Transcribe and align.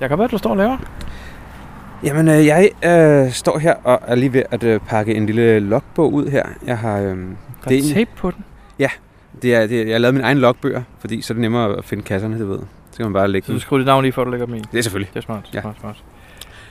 Jeg 0.00 0.08
kan 0.08 0.18
være, 0.18 0.28
du 0.28 0.38
står 0.38 0.50
og 0.50 0.56
laver. 0.56 0.76
Jamen, 2.04 2.28
øh, 2.28 2.46
jeg 2.46 2.70
øh, 2.84 3.32
står 3.32 3.58
her 3.58 3.74
og 3.84 4.00
er 4.06 4.14
lige 4.14 4.32
ved 4.32 4.42
at 4.50 4.64
øh, 4.64 4.80
pakke 4.80 5.14
en 5.14 5.26
lille 5.26 5.60
logbog 5.60 6.12
ud 6.12 6.26
her. 6.28 6.42
Jeg 6.66 6.78
har... 6.78 6.98
Øh, 6.98 7.04
Der 7.04 7.14
det, 7.68 7.78
er 7.78 7.82
en, 7.82 7.94
tape 7.94 8.10
på 8.16 8.30
den. 8.30 8.44
det 9.42 9.54
er, 9.54 9.66
det 9.66 9.80
er, 9.80 9.84
jeg 9.84 9.94
har 9.94 9.98
lavet 9.98 10.14
min 10.14 10.24
egen 10.24 10.38
logbøger, 10.38 10.82
fordi 11.00 11.22
så 11.22 11.32
er 11.32 11.34
det 11.34 11.40
nemmere 11.40 11.76
at 11.78 11.84
finde 11.84 12.02
kasserne, 12.02 12.40
du 12.40 12.46
ved. 12.46 12.58
Så 12.90 12.96
kan 12.96 13.06
man 13.06 13.12
bare 13.12 13.28
lægge 13.28 13.46
Så 13.46 13.52
du 13.52 13.60
skriver 13.60 13.78
dit 13.78 13.86
navn 13.86 14.04
i, 14.04 14.10
før 14.10 14.24
du 14.24 14.30
lægger 14.30 14.46
dem 14.46 14.54
i. 14.54 14.58
Det 14.72 14.78
er 14.78 14.82
selvfølgelig. 14.82 15.10
Det 15.14 15.20
er 15.20 15.24
smart. 15.24 15.50
Ja. 15.54 15.60
Smart, 15.60 15.76
smart. 15.80 15.96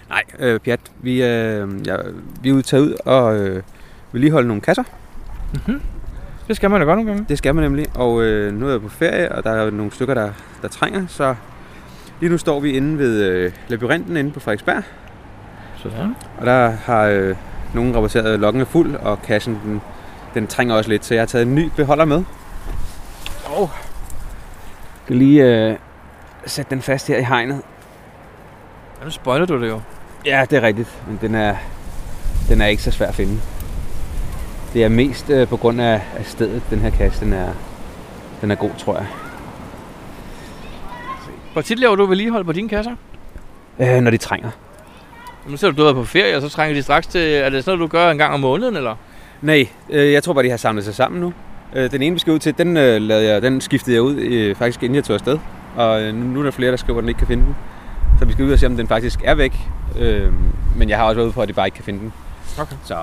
Nej, 0.09 0.23
øh, 0.39 0.59
Pjat, 0.59 0.79
vi, 1.01 1.23
øh, 1.23 1.87
ja, 1.87 1.95
vi 2.41 2.49
er 2.49 2.53
ude 2.53 2.61
taget 2.61 2.81
ud 2.83 2.95
og 3.05 3.35
øh, 3.35 3.63
vedligeholde 4.11 4.47
nogle 4.47 4.61
kasser. 4.61 4.83
Mm-hmm. 5.53 5.81
Det 6.47 6.55
skal 6.55 6.69
man 6.69 6.81
da 6.81 6.85
godt 6.85 6.97
nogle 6.97 7.11
gange. 7.11 7.25
Det 7.29 7.37
skal 7.37 7.55
man 7.55 7.63
nemlig. 7.63 7.85
Og 7.95 8.23
øh, 8.23 8.53
nu 8.53 8.67
er 8.67 8.71
jeg 8.71 8.81
på 8.81 8.89
ferie, 8.89 9.31
og 9.31 9.43
der 9.43 9.51
er 9.51 9.71
nogle 9.71 9.91
stykker, 9.91 10.13
der, 10.13 10.31
der 10.61 10.67
trænger. 10.67 11.07
Så 11.07 11.35
lige 12.19 12.29
nu 12.29 12.37
står 12.37 12.59
vi 12.59 12.71
inde 12.71 12.97
ved 12.97 13.23
øh, 13.23 13.51
labyrinten 13.67 14.17
inde 14.17 14.31
på 14.31 14.39
Frederiksberg. 14.39 14.83
Sådan. 15.77 16.15
Og 16.37 16.45
der 16.45 16.69
har 16.69 17.03
øh, 17.03 17.35
nogen 17.73 17.95
rapporteret, 17.95 18.33
at 18.33 18.39
loggen 18.39 18.61
er 18.61 18.65
fuld, 18.65 18.95
og 18.95 19.21
kassen 19.21 19.59
den, 19.65 19.81
den 20.33 20.47
trænger 20.47 20.75
også 20.75 20.89
lidt. 20.89 21.05
Så 21.05 21.13
jeg 21.13 21.21
har 21.21 21.25
taget 21.25 21.47
en 21.47 21.55
ny 21.55 21.71
beholder 21.75 22.05
med. 22.05 22.23
Og 23.45 23.69
skal 25.03 25.15
lige 25.15 25.43
øh, 25.43 25.75
sætte 26.45 26.69
den 26.69 26.81
fast 26.81 27.07
her 27.07 27.17
i 27.17 27.23
hegnet. 27.23 27.61
Ja, 28.99 29.05
nu 29.05 29.11
spoiler 29.11 29.45
du 29.45 29.61
det 29.61 29.67
jo. 29.67 29.81
Ja, 30.25 30.45
det 30.49 30.57
er 30.57 30.61
rigtigt, 30.61 31.01
men 31.07 31.17
den 31.21 31.35
er, 31.35 31.55
den 32.49 32.61
er 32.61 32.65
ikke 32.65 32.83
så 32.83 32.91
svær 32.91 33.07
at 33.07 33.15
finde. 33.15 33.41
Det 34.73 34.83
er 34.83 34.89
mest 34.89 35.29
øh, 35.29 35.47
på 35.47 35.57
grund 35.57 35.81
af, 35.81 36.01
af 36.17 36.25
stedet, 36.25 36.61
den 36.69 36.79
her 36.79 36.89
kasse, 36.89 37.25
den 37.25 37.33
er, 37.33 37.49
den 38.41 38.51
er 38.51 38.55
god, 38.55 38.71
tror 38.77 38.95
jeg. 38.95 39.05
Hvor 41.57 41.61
tit 41.61 41.79
laver 41.79 41.95
du 41.95 42.05
vedligehold 42.05 42.45
på 42.45 42.51
dine 42.51 42.69
kasser? 42.69 42.91
Øh, 43.79 44.01
når 44.01 44.11
de 44.11 44.17
trænger. 44.17 44.49
Nu 45.47 45.57
ser 45.57 45.71
du, 45.71 45.81
du 45.83 45.87
er 45.87 45.93
på 45.93 46.03
ferie, 46.03 46.35
og 46.35 46.41
så 46.41 46.49
trænger 46.49 46.75
de 46.75 46.83
straks 46.83 47.07
til... 47.07 47.21
Er 47.21 47.49
det 47.49 47.63
sådan 47.63 47.77
noget, 47.77 47.91
du 47.91 47.97
gør 47.97 48.11
en 48.11 48.17
gang 48.17 48.33
om 48.33 48.39
måneden, 48.39 48.75
eller? 48.75 48.95
Nej, 49.41 49.67
øh, 49.89 50.11
jeg 50.13 50.23
tror 50.23 50.33
bare, 50.33 50.43
de 50.43 50.49
har 50.49 50.57
samlet 50.57 50.85
sig 50.85 50.95
sammen 50.95 51.21
nu. 51.21 51.33
Øh, 51.75 51.91
den 51.91 52.01
ene, 52.01 52.13
vi 52.13 52.19
skal 52.19 52.33
ud 52.33 52.39
til, 52.39 52.57
den, 52.57 52.77
øh, 52.77 53.01
lavede 53.01 53.27
jeg, 53.27 53.41
den 53.41 53.61
skiftede 53.61 53.95
jeg 53.95 54.01
ud, 54.03 54.15
øh, 54.15 54.55
faktisk 54.55 54.83
inden 54.83 54.95
jeg 54.95 55.03
tog 55.03 55.13
afsted. 55.13 55.39
Og 55.75 56.01
øh, 56.01 56.15
nu, 56.15 56.25
nu 56.25 56.39
er 56.39 56.43
der 56.43 56.51
flere, 56.51 56.71
der 56.71 56.77
skriver, 56.77 56.99
at 56.99 57.01
den 57.03 57.09
ikke 57.09 57.17
kan 57.17 57.27
finde 57.27 57.43
den. 57.43 57.55
Så 58.19 58.25
vi 58.25 58.31
skal 58.33 58.45
ud 58.45 58.51
og 58.51 58.59
se, 58.59 58.65
om 58.65 58.77
den 58.77 58.87
faktisk 58.87 59.19
er 59.23 59.35
væk. 59.35 59.53
Øh, 59.99 60.31
men 60.75 60.89
jeg 60.89 60.97
har 60.97 61.05
også 61.05 61.15
været 61.15 61.25
ude 61.25 61.33
på, 61.33 61.41
at 61.41 61.47
de 61.47 61.53
bare 61.53 61.67
ikke 61.67 61.75
kan 61.75 61.85
finde 61.85 61.99
den. 61.99 62.13
Okay. 62.59 62.75
Så, 62.85 62.97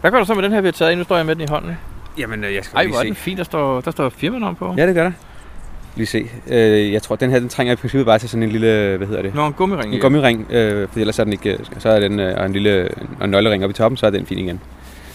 Hvad 0.00 0.10
gør 0.10 0.18
du 0.18 0.24
så 0.24 0.34
med 0.34 0.42
den 0.42 0.52
her, 0.52 0.60
vi 0.60 0.66
har 0.66 0.72
taget 0.72 0.90
ind? 0.90 0.98
Nu 0.98 1.04
står 1.04 1.16
jeg 1.16 1.26
med 1.26 1.34
den 1.34 1.44
i 1.44 1.46
hånden. 1.50 1.76
jamen, 2.18 2.44
øh, 2.44 2.54
jeg 2.54 2.64
skal 2.64 2.76
Ej, 2.76 2.82
lige 2.82 2.92
hvor 2.92 2.98
er 2.98 3.02
se. 3.02 3.08
den 3.08 3.16
fin. 3.16 3.36
Der 3.36 3.44
står, 3.44 3.80
der 3.80 3.90
står 3.90 4.08
firmanavn 4.08 4.54
på. 4.56 4.74
Ja, 4.76 4.86
det 4.86 4.94
gør 4.94 5.02
der. 5.02 5.12
Lige 5.96 6.06
se. 6.06 6.30
Øh, 6.48 6.92
jeg 6.92 7.02
tror, 7.02 7.16
den 7.16 7.30
her, 7.30 7.38
den 7.38 7.48
trænger 7.48 7.72
i 7.72 7.76
princippet 7.76 8.06
bare 8.06 8.18
til 8.18 8.28
sådan 8.28 8.42
en 8.42 8.48
lille, 8.50 8.96
hvad 8.96 9.06
hedder 9.06 9.22
det? 9.22 9.34
Nå, 9.34 9.46
en 9.46 9.52
gummiring. 9.52 9.94
En 9.94 10.00
gummiring, 10.00 10.46
øh, 10.50 10.88
for 10.92 11.00
ellers 11.00 11.18
er 11.18 11.24
den 11.24 11.32
ikke, 11.32 11.58
så 11.78 11.88
er 11.88 12.00
den, 12.00 12.20
øh, 12.20 12.38
og 12.38 12.46
en 12.46 12.52
lille 12.52 12.88
og 13.18 13.24
en 13.24 13.30
nøglering 13.30 13.64
oppe 13.64 13.72
i 13.72 13.74
toppen, 13.74 13.96
så 13.96 14.06
er 14.06 14.10
den 14.10 14.26
fin 14.26 14.38
igen. 14.38 14.60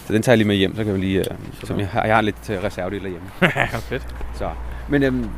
Så 0.08 0.14
den 0.14 0.22
tager 0.22 0.34
jeg 0.34 0.38
lige 0.38 0.48
med 0.48 0.56
hjem, 0.56 0.76
så 0.76 0.84
kan 0.84 0.94
vi 0.94 1.00
lige, 1.00 1.20
øh, 1.20 1.26
som 1.64 1.80
jeg, 1.80 1.88
har, 1.88 2.04
jeg 2.06 2.16
har 2.16 2.22
lidt 2.22 2.50
øh, 2.50 2.64
reservedel 2.64 3.02
derhjemme. 3.02 3.28
ja, 3.42 3.66
fedt. 3.66 4.08
Så. 4.38 4.50
Men 4.90 5.04
øhm, 5.04 5.30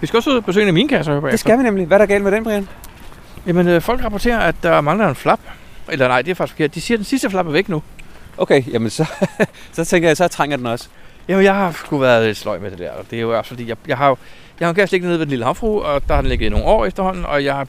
Vi 0.00 0.06
skal 0.06 0.16
også 0.16 0.30
ud 0.30 0.36
og 0.36 0.44
besøge 0.44 0.62
en 0.62 0.68
af 0.68 0.74
mine 0.74 0.88
kasser, 0.88 1.20
det 1.20 1.40
skal 1.40 1.58
vi 1.58 1.62
nemlig. 1.62 1.86
Hvad 1.86 1.96
er 1.96 1.98
der 1.98 2.06
galt 2.06 2.24
med 2.24 2.32
den, 2.32 2.44
Brian? 2.44 2.68
Jamen, 3.46 3.68
øh, 3.68 3.80
folk 3.80 4.04
rapporterer, 4.04 4.38
at 4.38 4.54
der 4.62 4.80
mangler 4.80 5.08
en 5.08 5.14
flap. 5.14 5.40
Eller 5.88 6.08
nej, 6.08 6.22
det 6.22 6.30
er 6.30 6.34
faktisk 6.34 6.56
forkert. 6.56 6.74
De 6.74 6.80
siger, 6.80 6.96
at 6.96 6.98
den 6.98 7.04
sidste 7.04 7.30
flap 7.30 7.46
er 7.46 7.50
væk 7.50 7.68
nu. 7.68 7.82
Okay, 8.38 8.62
jamen 8.72 8.90
så, 8.90 9.04
så 9.72 9.84
tænker 9.84 10.08
jeg, 10.08 10.16
så 10.16 10.28
trænger 10.28 10.56
den 10.56 10.66
også. 10.66 10.88
Jamen, 11.28 11.44
jeg 11.44 11.54
har 11.54 11.72
sgu 11.72 11.98
været 11.98 12.26
lidt 12.26 12.36
sløj 12.36 12.58
med 12.58 12.70
det 12.70 12.78
der. 12.78 12.90
og 12.90 13.04
Det 13.10 13.16
er 13.16 13.20
jo 13.20 13.38
også 13.38 13.48
fordi, 13.48 13.68
jeg, 13.68 13.76
jeg 13.88 13.96
har 13.96 14.08
jo 14.08 14.16
jeg 14.60 14.68
har 14.68 14.74
en 14.74 14.88
liggende 14.90 15.08
nede 15.08 15.18
ved 15.18 15.26
den 15.26 15.30
lille 15.30 15.44
havfru, 15.44 15.80
og 15.80 16.08
der 16.08 16.14
har 16.14 16.20
den 16.20 16.28
ligget 16.28 16.46
i 16.46 16.48
nogle 16.48 16.66
år 16.66 16.86
efterhånden, 16.86 17.24
og 17.26 17.44
jeg 17.44 17.54
har 17.54 17.66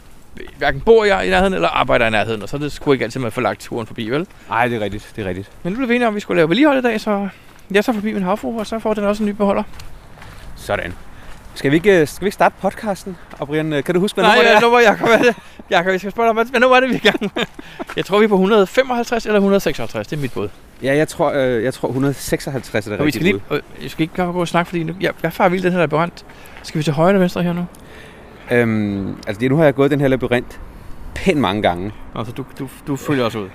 hverken 0.57 0.81
bor 0.81 1.05
jeg 1.05 1.27
i 1.27 1.29
nærheden 1.29 1.53
eller 1.53 1.67
arbejder 1.69 2.07
i 2.07 2.09
nærheden, 2.09 2.43
og 2.43 2.49
så 2.49 2.57
er 2.57 2.61
det 2.61 2.71
sgu 2.71 2.91
ikke 2.91 3.05
altid, 3.05 3.19
man 3.19 3.31
får 3.31 3.41
lagt 3.41 3.59
turen 3.61 3.87
forbi, 3.87 4.09
vel? 4.09 4.27
Nej, 4.49 4.67
det 4.67 4.77
er 4.77 4.81
rigtigt, 4.81 5.11
det 5.15 5.23
er 5.25 5.29
rigtigt. 5.29 5.51
Men 5.63 5.73
nu 5.73 5.77
blev 5.77 5.89
vi 5.89 5.95
enige 5.95 6.07
om, 6.07 6.11
at 6.11 6.15
vi 6.15 6.19
skulle 6.19 6.37
lave 6.37 6.49
vedligehold 6.49 6.79
i 6.79 6.81
dag, 6.81 7.01
så 7.01 7.27
jeg 7.71 7.83
så 7.83 7.93
forbi 7.93 8.13
min 8.13 8.23
havfru, 8.23 8.59
og 8.59 8.67
så 8.67 8.79
får 8.79 8.93
den 8.93 9.03
også 9.03 9.23
en 9.23 9.29
ny 9.29 9.33
beholder. 9.33 9.63
Sådan. 10.55 10.93
Skal 11.57 11.71
vi 11.71 11.75
ikke, 11.75 12.05
skal 12.05 12.21
vi 12.21 12.27
ikke 12.27 12.33
starte 12.33 12.55
podcasten? 12.61 13.17
Og 13.39 13.47
Brian, 13.47 13.73
øh, 13.73 13.83
kan 13.83 13.95
du 13.95 13.99
huske, 14.01 14.15
hvad 14.15 14.23
Nej, 14.23 14.35
nummer 14.35 14.43
det 14.43 14.51
ja, 14.51 14.57
er? 14.57 14.61
nummer, 14.61 14.79
Jacob, 14.79 15.07
er 15.07 15.17
det? 15.17 15.35
Jacob, 15.71 15.91
jeg 15.91 15.99
skal 15.99 16.11
spørge 16.11 16.27
dig, 16.35 16.43
hvad, 16.43 16.59
nummer 16.59 16.75
er 16.77 16.79
det, 16.79 16.89
vi 16.89 16.93
er 16.95 16.97
i 16.97 17.07
gang 17.09 17.31
med? 17.35 17.45
Jeg 17.95 18.05
tror, 18.05 18.19
vi 18.19 18.23
er 18.23 18.27
på 18.27 18.35
155 18.35 19.25
eller 19.25 19.37
156, 19.37 20.07
det 20.07 20.17
er 20.17 20.21
mit 20.21 20.33
bud. 20.33 20.49
Ja, 20.83 20.95
jeg 20.95 21.07
tror, 21.07 21.31
øh, 21.31 21.63
jeg 21.63 21.73
tror 21.73 21.87
156 21.87 22.87
er 22.87 22.91
det 22.91 22.99
Og 22.99 23.05
vi 23.05 23.11
skal 23.11 23.23
rigtige 23.23 23.43
lige, 23.49 23.57
øh, 23.77 23.83
jeg 23.83 23.91
skal 23.91 24.01
ikke 24.01 24.15
gå 24.15 24.23
og 24.41 24.47
snakke, 24.47 24.69
fordi 24.69 24.83
nu, 24.83 24.93
jeg, 25.01 25.11
jeg 25.23 25.33
farer 25.33 25.49
vildt 25.49 25.63
den 25.63 25.71
her 25.71 25.79
labyrint. 25.79 26.25
Skal 26.63 26.79
vi 26.79 26.83
til 26.83 26.93
højre 26.93 27.09
eller 27.09 27.19
venstre 27.19 27.43
her 27.43 27.53
nu? 27.53 27.65
bud. 28.49 28.57
Øhm, 28.57 29.15
altså, 29.27 29.39
det- 29.39 29.51
nu 29.51 29.57
har 29.57 29.63
jeg 29.63 29.75
gået 29.75 29.91
den 29.91 30.01
her 30.01 30.07
labyrint 30.07 30.59
pænt 31.15 31.39
mange 31.39 31.61
gange. 31.61 31.91
Altså, 32.15 32.33
du, 32.33 32.45
du, 32.59 32.69
du 32.87 32.95
følger 32.95 33.25
os 33.25 33.35
ud. 33.35 33.49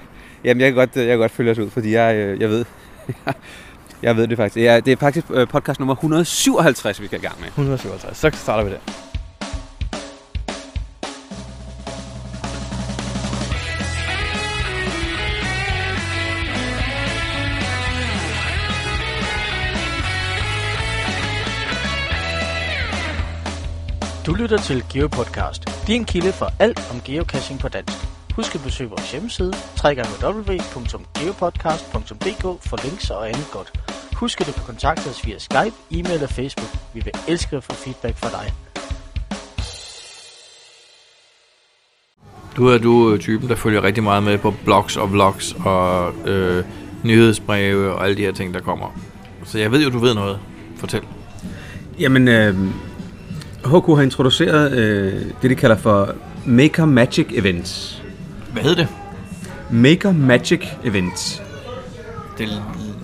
Jamen, 0.44 0.60
jeg 0.60 0.69
kan 0.69 0.74
godt, 0.74 0.96
øh, 0.96 1.02
jeg 1.02 1.08
kan 1.10 1.19
godt 1.19 1.32
følge 1.32 1.50
os 1.50 1.58
ud, 1.58 1.70
fordi 1.70 1.92
jeg, 1.94 2.14
øh, 2.16 2.40
jeg 2.40 2.48
ved, 2.48 2.64
jeg 4.02 4.16
ved 4.16 4.28
det 4.28 4.36
faktisk. 4.36 4.56
Ja, 4.56 4.80
det 4.80 4.92
er 4.92 4.96
faktisk 4.96 5.26
øh, 5.30 5.48
podcast 5.48 5.80
nummer 5.80 5.94
157, 5.94 7.00
vi 7.00 7.06
skal 7.06 7.18
i 7.18 7.22
gang 7.22 7.40
med. 7.40 7.48
157, 7.48 8.16
så 8.16 8.30
starter 8.34 8.64
vi 8.64 8.70
der. 8.70 8.78
Du 24.26 24.34
lytter 24.34 24.58
til 24.58 24.84
GeoPodcast, 24.92 25.86
din 25.86 26.04
kilde 26.04 26.32
for 26.32 26.48
alt 26.58 26.90
om 26.90 27.00
geocaching 27.04 27.60
på 27.60 27.69
dansk. 27.69 28.22
Husk 28.37 28.54
at 28.54 28.60
besøge 28.65 28.91
vores 28.91 29.12
hjemmeside, 29.12 29.53
www.geopodcast.dk 29.84 32.43
for 32.69 32.84
links 32.84 33.10
og 33.10 33.28
andet 33.28 33.48
godt. 33.53 33.72
Husk 34.16 34.41
at 34.41 34.47
du 34.47 34.53
kan 34.53 34.62
kontakte 34.66 35.09
os 35.09 35.26
via 35.26 35.38
Skype, 35.38 35.75
e-mail 35.91 36.22
og 36.22 36.31
Facebook. 36.31 36.69
Vi 36.94 37.00
vil 37.04 37.12
elske 37.28 37.56
at 37.56 37.65
få 37.65 37.72
feedback 37.72 38.16
fra 38.16 38.31
dig. 38.31 38.53
Du 42.56 42.69
er 42.69 42.78
du 42.78 43.19
typen, 43.19 43.48
der 43.48 43.54
følger 43.54 43.82
rigtig 43.82 44.03
meget 44.03 44.22
med 44.22 44.38
på 44.38 44.54
blogs 44.64 44.97
og 44.97 45.12
vlogs 45.12 45.56
og 45.64 46.12
øh, 46.28 46.64
nyhedsbreve 47.04 47.93
og 47.93 48.04
alle 48.04 48.16
de 48.16 48.22
her 48.22 48.32
ting, 48.32 48.54
der 48.54 48.60
kommer. 48.60 48.99
Så 49.44 49.59
jeg 49.59 49.72
ved 49.72 49.84
jo, 49.84 49.91
du 49.91 49.99
ved 49.99 50.14
noget. 50.14 50.38
Fortæl. 50.76 51.03
Jamen, 51.99 52.28
øh, 52.28 52.54
HK 53.64 53.87
har 53.87 54.03
introduceret 54.03 54.72
øh, 54.72 55.22
det, 55.43 55.50
de 55.50 55.54
kalder 55.54 55.76
for 55.76 56.14
Maker 56.47 56.84
Magic 56.84 57.26
Events. 57.31 58.01
Hvad 58.52 58.62
hed 58.62 58.76
det? 58.76 58.88
Maker 59.70 60.12
Magic 60.12 60.68
Events. 60.84 61.42
det 62.38 62.62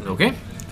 okay. 0.09 0.31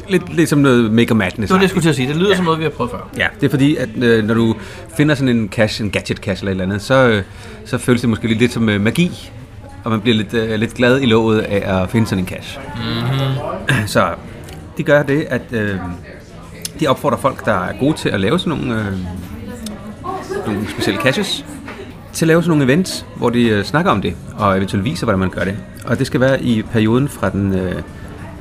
Lidt, 0.09 0.34
lidt 0.37 0.48
som 0.48 0.59
noget 0.59 0.92
Maker 0.92 1.14
Madness. 1.14 1.37
Det 1.37 1.50
var 1.50 1.56
det, 1.56 1.62
jeg 1.62 1.70
skulle 1.70 1.82
til 1.82 1.88
at 1.88 1.97
sige. 1.97 2.09
Det 2.09 2.16
lyder 2.16 2.31
ja. 2.31 2.37
som 2.37 2.44
noget, 2.44 2.59
vi 2.59 2.64
har 2.64 2.70
prøvet 2.70 2.91
før. 2.91 3.09
Ja, 3.19 3.26
det 3.41 3.47
er 3.47 3.50
fordi, 3.50 3.76
at 3.76 3.88
øh, 3.97 4.25
når 4.25 4.34
du 4.34 4.54
finder 4.97 5.14
sådan 5.14 5.37
en 5.37 5.48
cache, 5.48 5.84
en 5.84 5.91
gadget 5.91 6.19
cache 6.19 6.42
eller 6.42 6.50
et 6.50 6.50
eller 6.50 6.64
andet, 6.64 6.82
så, 6.82 7.09
øh, 7.09 7.22
så 7.64 7.78
føles 7.78 8.00
det 8.00 8.10
måske 8.10 8.28
lidt, 8.28 8.38
lidt 8.38 8.53
som 8.53 8.69
øh, 8.69 8.81
magi, 8.81 9.31
og 9.84 9.91
man 9.91 10.00
bliver 10.00 10.16
lidt, 10.16 10.34
øh, 10.34 10.54
lidt 10.54 10.75
glad 10.75 11.00
i 11.00 11.06
låget 11.06 11.41
af 11.41 11.82
at 11.82 11.91
finde 11.91 12.06
sådan 12.06 12.25
en 12.25 12.28
cache. 12.28 12.60
Mm-hmm. 12.76 13.87
Så 13.94 14.14
de 14.76 14.82
gør 14.82 15.03
det, 15.03 15.26
at 15.31 15.43
øh, 15.53 15.76
de 16.81 16.87
opfordrer 16.87 17.19
folk, 17.19 17.44
der 17.44 17.54
er 17.54 17.78
gode 17.81 17.97
til 17.97 18.08
at 18.08 18.20
lave 18.20 18.38
sådan 18.38 18.58
nogle, 18.58 18.81
øh, 18.81 18.93
nogle 20.47 20.69
specielle 20.70 21.00
caches, 21.00 21.44
til 22.16 22.25
at 22.25 22.28
lave 22.28 22.43
sådan 22.43 22.59
nogle 22.59 22.65
events, 22.72 23.06
hvor 23.16 23.31
de 23.31 23.49
øh, 23.49 23.65
snakker 23.65 23.91
om 23.91 24.03
det, 24.03 24.16
og 24.37 24.56
eventuelt 24.56 24.84
viser, 24.84 25.06
hvordan 25.06 25.19
man 25.19 25.31
gør 25.31 25.44
det. 25.44 25.56
Og 25.87 25.99
det 25.99 26.06
skal 26.06 26.21
være 26.21 26.43
i 26.43 26.62
perioden 26.62 27.09
fra 27.09 27.31
den 27.31 27.54
øh, 27.54 27.82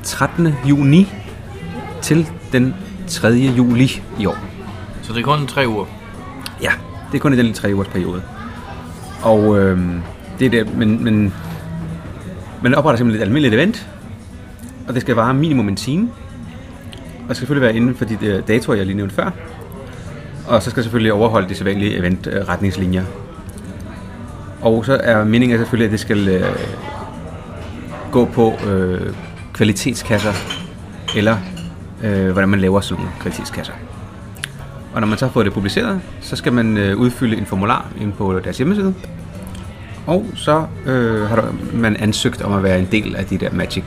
13. 0.03 0.53
juni 0.65 1.13
til 2.01 2.27
den 2.51 2.75
3. 3.07 3.27
juli 3.29 4.01
i 4.19 4.25
år. 4.25 4.37
Så 5.01 5.13
det 5.13 5.19
er 5.19 5.23
kun 5.23 5.47
tre 5.47 5.67
uger. 5.67 5.85
Ja, 6.61 6.71
det 7.11 7.17
er 7.17 7.21
kun 7.21 7.33
i 7.33 7.35
den 7.35 7.45
lille 7.45 7.57
tre 7.57 7.73
ugers 7.73 7.87
periode. 7.87 8.21
Og 9.21 9.59
øh, 9.59 9.79
det 10.39 10.45
er 10.45 10.49
det, 10.49 10.77
men, 10.77 11.03
men 11.03 11.33
man 12.61 12.75
opretter 12.75 12.97
simpelthen 12.97 13.21
et 13.21 13.25
almindeligt 13.25 13.53
event, 13.53 13.87
og 14.87 14.93
det 14.93 15.01
skal 15.01 15.15
vare 15.15 15.33
minimum 15.33 15.67
en 15.67 15.75
time. 15.75 16.09
Og 17.23 17.29
det 17.29 17.35
skal 17.35 17.35
selvfølgelig 17.35 17.67
være 17.67 17.75
inden 17.75 17.95
for 17.95 18.05
de 18.05 18.17
der 18.21 18.41
datoer, 18.41 18.75
jeg 18.75 18.85
lige 18.85 18.97
nævnte 18.97 19.15
før. 19.15 19.31
Og 20.47 20.63
så 20.63 20.69
skal 20.69 20.83
selvfølgelig 20.83 21.13
overholde 21.13 21.49
de 21.49 21.55
sædvanlige 21.55 21.97
eventretningslinjer. 21.97 23.03
Og 24.65 24.85
så 24.85 24.99
er 25.03 25.23
meningen 25.23 25.57
selvfølgelig, 25.57 25.85
at 25.85 25.91
det 25.91 25.99
skal 25.99 26.27
øh, 26.27 26.55
gå 28.11 28.25
på 28.25 28.53
øh, 28.67 29.13
kvalitetskasser, 29.53 30.33
eller 31.15 31.37
øh, 32.03 32.31
hvordan 32.31 32.49
man 32.49 32.59
laver 32.59 32.81
sådan 32.81 33.03
nogle 33.03 33.19
kvalitetskasser. 33.19 33.73
Og 34.93 35.01
når 35.01 35.07
man 35.07 35.17
så 35.17 35.25
har 35.25 35.31
fået 35.31 35.45
det 35.45 35.53
publiceret, 35.53 36.01
så 36.21 36.35
skal 36.35 36.53
man 36.53 36.77
øh, 36.77 36.97
udfylde 36.97 37.37
en 37.37 37.45
formular 37.45 37.85
ind 38.01 38.13
på 38.13 38.39
deres 38.39 38.57
hjemmeside. 38.57 38.93
Og 40.07 40.25
så 40.35 40.65
øh, 40.85 41.21
har 41.21 41.35
der, 41.35 41.53
man 41.73 41.95
ansøgt 41.95 42.41
om 42.41 42.53
at 42.53 42.63
være 42.63 42.79
en 42.79 42.87
del 42.91 43.15
af 43.15 43.25
de 43.25 43.37
der 43.37 43.51
Magic 43.51 43.83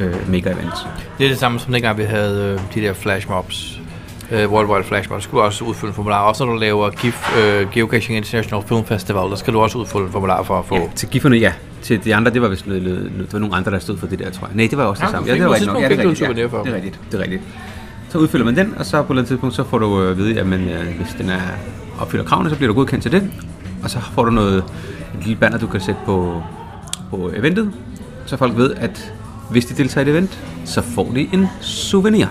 øh, 0.00 0.30
Mega 0.30 0.50
Events. 0.50 0.86
Det 1.18 1.24
er 1.24 1.28
det 1.28 1.38
samme 1.38 1.58
som 1.58 1.72
dengang, 1.72 1.98
vi 1.98 2.02
havde 2.02 2.52
øh, 2.52 2.74
de 2.74 2.80
der 2.80 2.92
flash 2.92 3.28
mobs 3.28 3.79
øh, 4.30 4.52
World 4.52 4.68
Wide 4.68 4.84
Flash, 4.84 5.08
der 5.08 5.18
skal 5.20 5.32
du 5.36 5.40
også 5.40 5.64
udfylde 5.64 5.90
en 5.90 5.94
formular. 5.94 6.18
Også 6.22 6.44
når 6.44 6.52
du 6.52 6.58
laver 6.58 6.90
GIF, 6.90 7.38
øh, 7.38 7.70
Geocaching 7.72 8.16
International 8.16 8.64
Film 8.68 8.84
Festival, 8.84 9.30
der 9.30 9.36
skal 9.36 9.52
du 9.54 9.60
også 9.60 9.78
udfylde 9.78 10.04
en 10.06 10.12
formular 10.12 10.42
for 10.42 10.58
at 10.58 10.64
få... 10.64 10.74
Ja, 10.76 10.82
til 10.94 11.08
gifferne, 11.08 11.36
ja. 11.36 11.52
Til 11.82 12.04
de 12.04 12.14
andre, 12.14 12.30
det 12.32 12.42
var 12.42 12.48
vist 12.48 12.66
noget, 12.66 12.82
det 13.18 13.32
var 13.32 13.38
nogle 13.38 13.56
andre, 13.56 13.70
der 13.70 13.78
stod 13.78 13.98
for 13.98 14.06
det 14.06 14.18
der, 14.18 14.30
tror 14.30 14.46
jeg. 14.46 14.56
Nej, 14.56 14.66
det 14.70 14.78
var 14.78 14.84
også 14.84 15.00
det 15.00 15.06
Ja, 15.06 15.12
samme. 15.12 15.28
du 15.28 15.32
fik 15.32 15.40
det 15.40 15.48
var 15.48 15.52
rigtigt 15.54 15.72
nok. 15.72 15.82
Ja, 15.82 15.88
det 15.88 15.98
er 15.98 16.08
rigtigt. 16.08 16.20
Ja, 16.22 16.62
det 16.64 16.70
er 16.70 16.74
rigtigt. 16.74 17.00
Det 17.12 17.18
er 17.18 17.22
rigtigt. 17.22 17.42
Så 18.08 18.18
udfylder 18.18 18.44
man 18.44 18.56
den, 18.56 18.74
og 18.78 18.86
så 18.86 19.02
på 19.02 19.12
et 19.12 19.26
tidspunkt, 19.26 19.54
så 19.54 19.64
får 19.64 19.78
du 19.78 20.02
øh, 20.02 20.10
at 20.10 20.16
vide, 20.16 20.40
at 20.40 20.46
man, 20.46 20.60
øh, 20.68 20.96
hvis 20.96 21.14
den 21.18 21.30
er 21.30 21.40
opfylder 22.00 22.24
kravene, 22.24 22.50
så 22.50 22.56
bliver 22.56 22.68
du 22.68 22.74
godkendt 22.74 23.02
til 23.02 23.12
det. 23.12 23.30
Og 23.82 23.90
så 23.90 23.98
får 24.14 24.24
du 24.24 24.30
noget, 24.30 24.56
et 24.58 24.64
lille 25.26 25.36
banner, 25.40 25.58
du 25.58 25.66
kan 25.66 25.80
sætte 25.80 26.00
på, 26.06 26.42
på 27.10 27.30
eventet, 27.36 27.72
så 28.26 28.36
folk 28.36 28.56
ved, 28.56 28.74
at 28.74 29.12
hvis 29.50 29.64
de 29.66 29.74
deltager 29.74 30.06
i 30.06 30.10
et 30.10 30.12
event, 30.16 30.38
så 30.64 30.82
får 30.82 31.12
de 31.14 31.28
en 31.32 31.46
souvenir. 31.60 32.26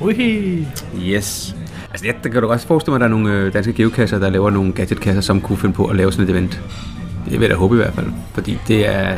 Uhi. 0.00 0.66
Yes. 1.02 1.56
Altså, 1.90 2.06
ja, 2.06 2.12
der 2.24 2.28
kan 2.28 2.42
du 2.42 2.48
også 2.48 2.66
forestille 2.66 2.98
mig, 2.98 3.04
at 3.04 3.10
der 3.10 3.16
er 3.16 3.20
nogle 3.20 3.32
øh, 3.38 3.52
danske 3.52 3.72
geokasser, 3.72 4.18
der 4.18 4.30
laver 4.30 4.50
nogle 4.50 4.72
gadgetkasser, 4.72 5.20
som 5.20 5.40
kunne 5.40 5.58
finde 5.58 5.74
på 5.74 5.84
at 5.86 5.96
lave 5.96 6.12
sådan 6.12 6.24
et 6.24 6.30
event. 6.30 6.60
Det 7.24 7.32
vil 7.32 7.40
jeg 7.40 7.50
da 7.50 7.54
håbe 7.54 7.74
i 7.74 7.78
hvert 7.78 7.94
fald, 7.94 8.06
fordi 8.34 8.58
det 8.68 8.88
er, 8.88 9.16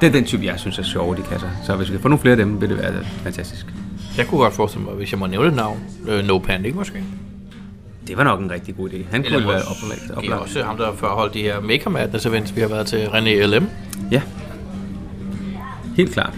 det 0.00 0.06
er 0.06 0.10
den 0.12 0.24
type, 0.24 0.44
jeg 0.44 0.54
synes 0.60 0.78
er 0.78 0.82
sjove, 0.82 1.16
de 1.16 1.22
kasser. 1.22 1.48
Så 1.66 1.76
hvis 1.76 1.88
vi 1.88 1.92
kan 1.92 2.02
få 2.02 2.08
nogle 2.08 2.20
flere 2.20 2.32
af 2.32 2.36
dem, 2.36 2.60
vil 2.60 2.68
det 2.68 2.78
være 2.78 2.92
fantastisk. 3.22 3.66
Jeg 4.16 4.26
kunne 4.26 4.38
godt 4.40 4.54
forestille 4.54 4.84
mig, 4.84 4.94
hvis 4.94 5.12
jeg 5.12 5.18
må 5.18 5.26
nævne 5.26 5.48
et 5.48 5.54
navn, 5.56 5.78
øh, 6.08 6.24
No 6.26 6.38
Panic 6.38 6.74
måske. 6.74 7.02
Det 8.06 8.16
var 8.16 8.24
nok 8.24 8.40
en 8.40 8.50
rigtig 8.50 8.76
god 8.76 8.88
idé. 8.90 8.96
Han 9.10 9.22
kunne 9.22 9.26
Eller 9.26 9.38
være 9.38 9.46
vores- 9.46 9.82
oplagt. 9.82 10.20
Det 10.24 10.30
er 10.32 10.34
også 10.36 10.62
ham, 10.62 10.76
der 10.76 10.92
før 10.96 11.08
holdt 11.08 11.34
de 11.34 11.42
her 11.42 11.60
Maker 11.60 11.90
Madness 11.90 12.26
events, 12.26 12.56
vi 12.56 12.60
har 12.60 12.68
været 12.68 12.86
til 12.86 12.96
René 13.06 13.46
LM. 13.56 13.68
Ja. 14.10 14.22
Helt 15.96 16.12
klart. 16.12 16.32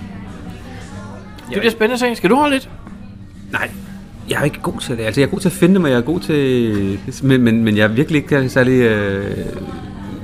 Det 1.51 1.59
bliver 1.59 1.71
spændende. 1.71 2.17
Skal 2.17 2.31
du 2.31 2.35
holde 2.35 2.55
lidt? 2.55 2.71
Nej, 3.53 3.71
jeg 4.31 4.41
er 4.41 4.45
ikke 4.45 4.61
god 4.63 4.81
til 4.81 4.97
det. 4.97 5.03
Altså, 5.03 5.21
jeg 5.21 5.27
er 5.27 5.31
god 5.31 5.41
til 5.41 5.49
at 5.49 5.53
finde 5.53 5.75
dem, 5.75 5.85
og 5.85 5.91
jeg 5.91 5.97
er 5.97 6.03
god 6.03 6.21
til... 6.21 6.99
Men, 7.23 7.43
men, 7.43 7.65
men 7.65 7.77
jeg 7.77 7.85
er 7.85 7.89
virkelig 7.89 8.23
ikke 8.23 8.49
særlig 8.49 8.81
øh, 8.81 9.37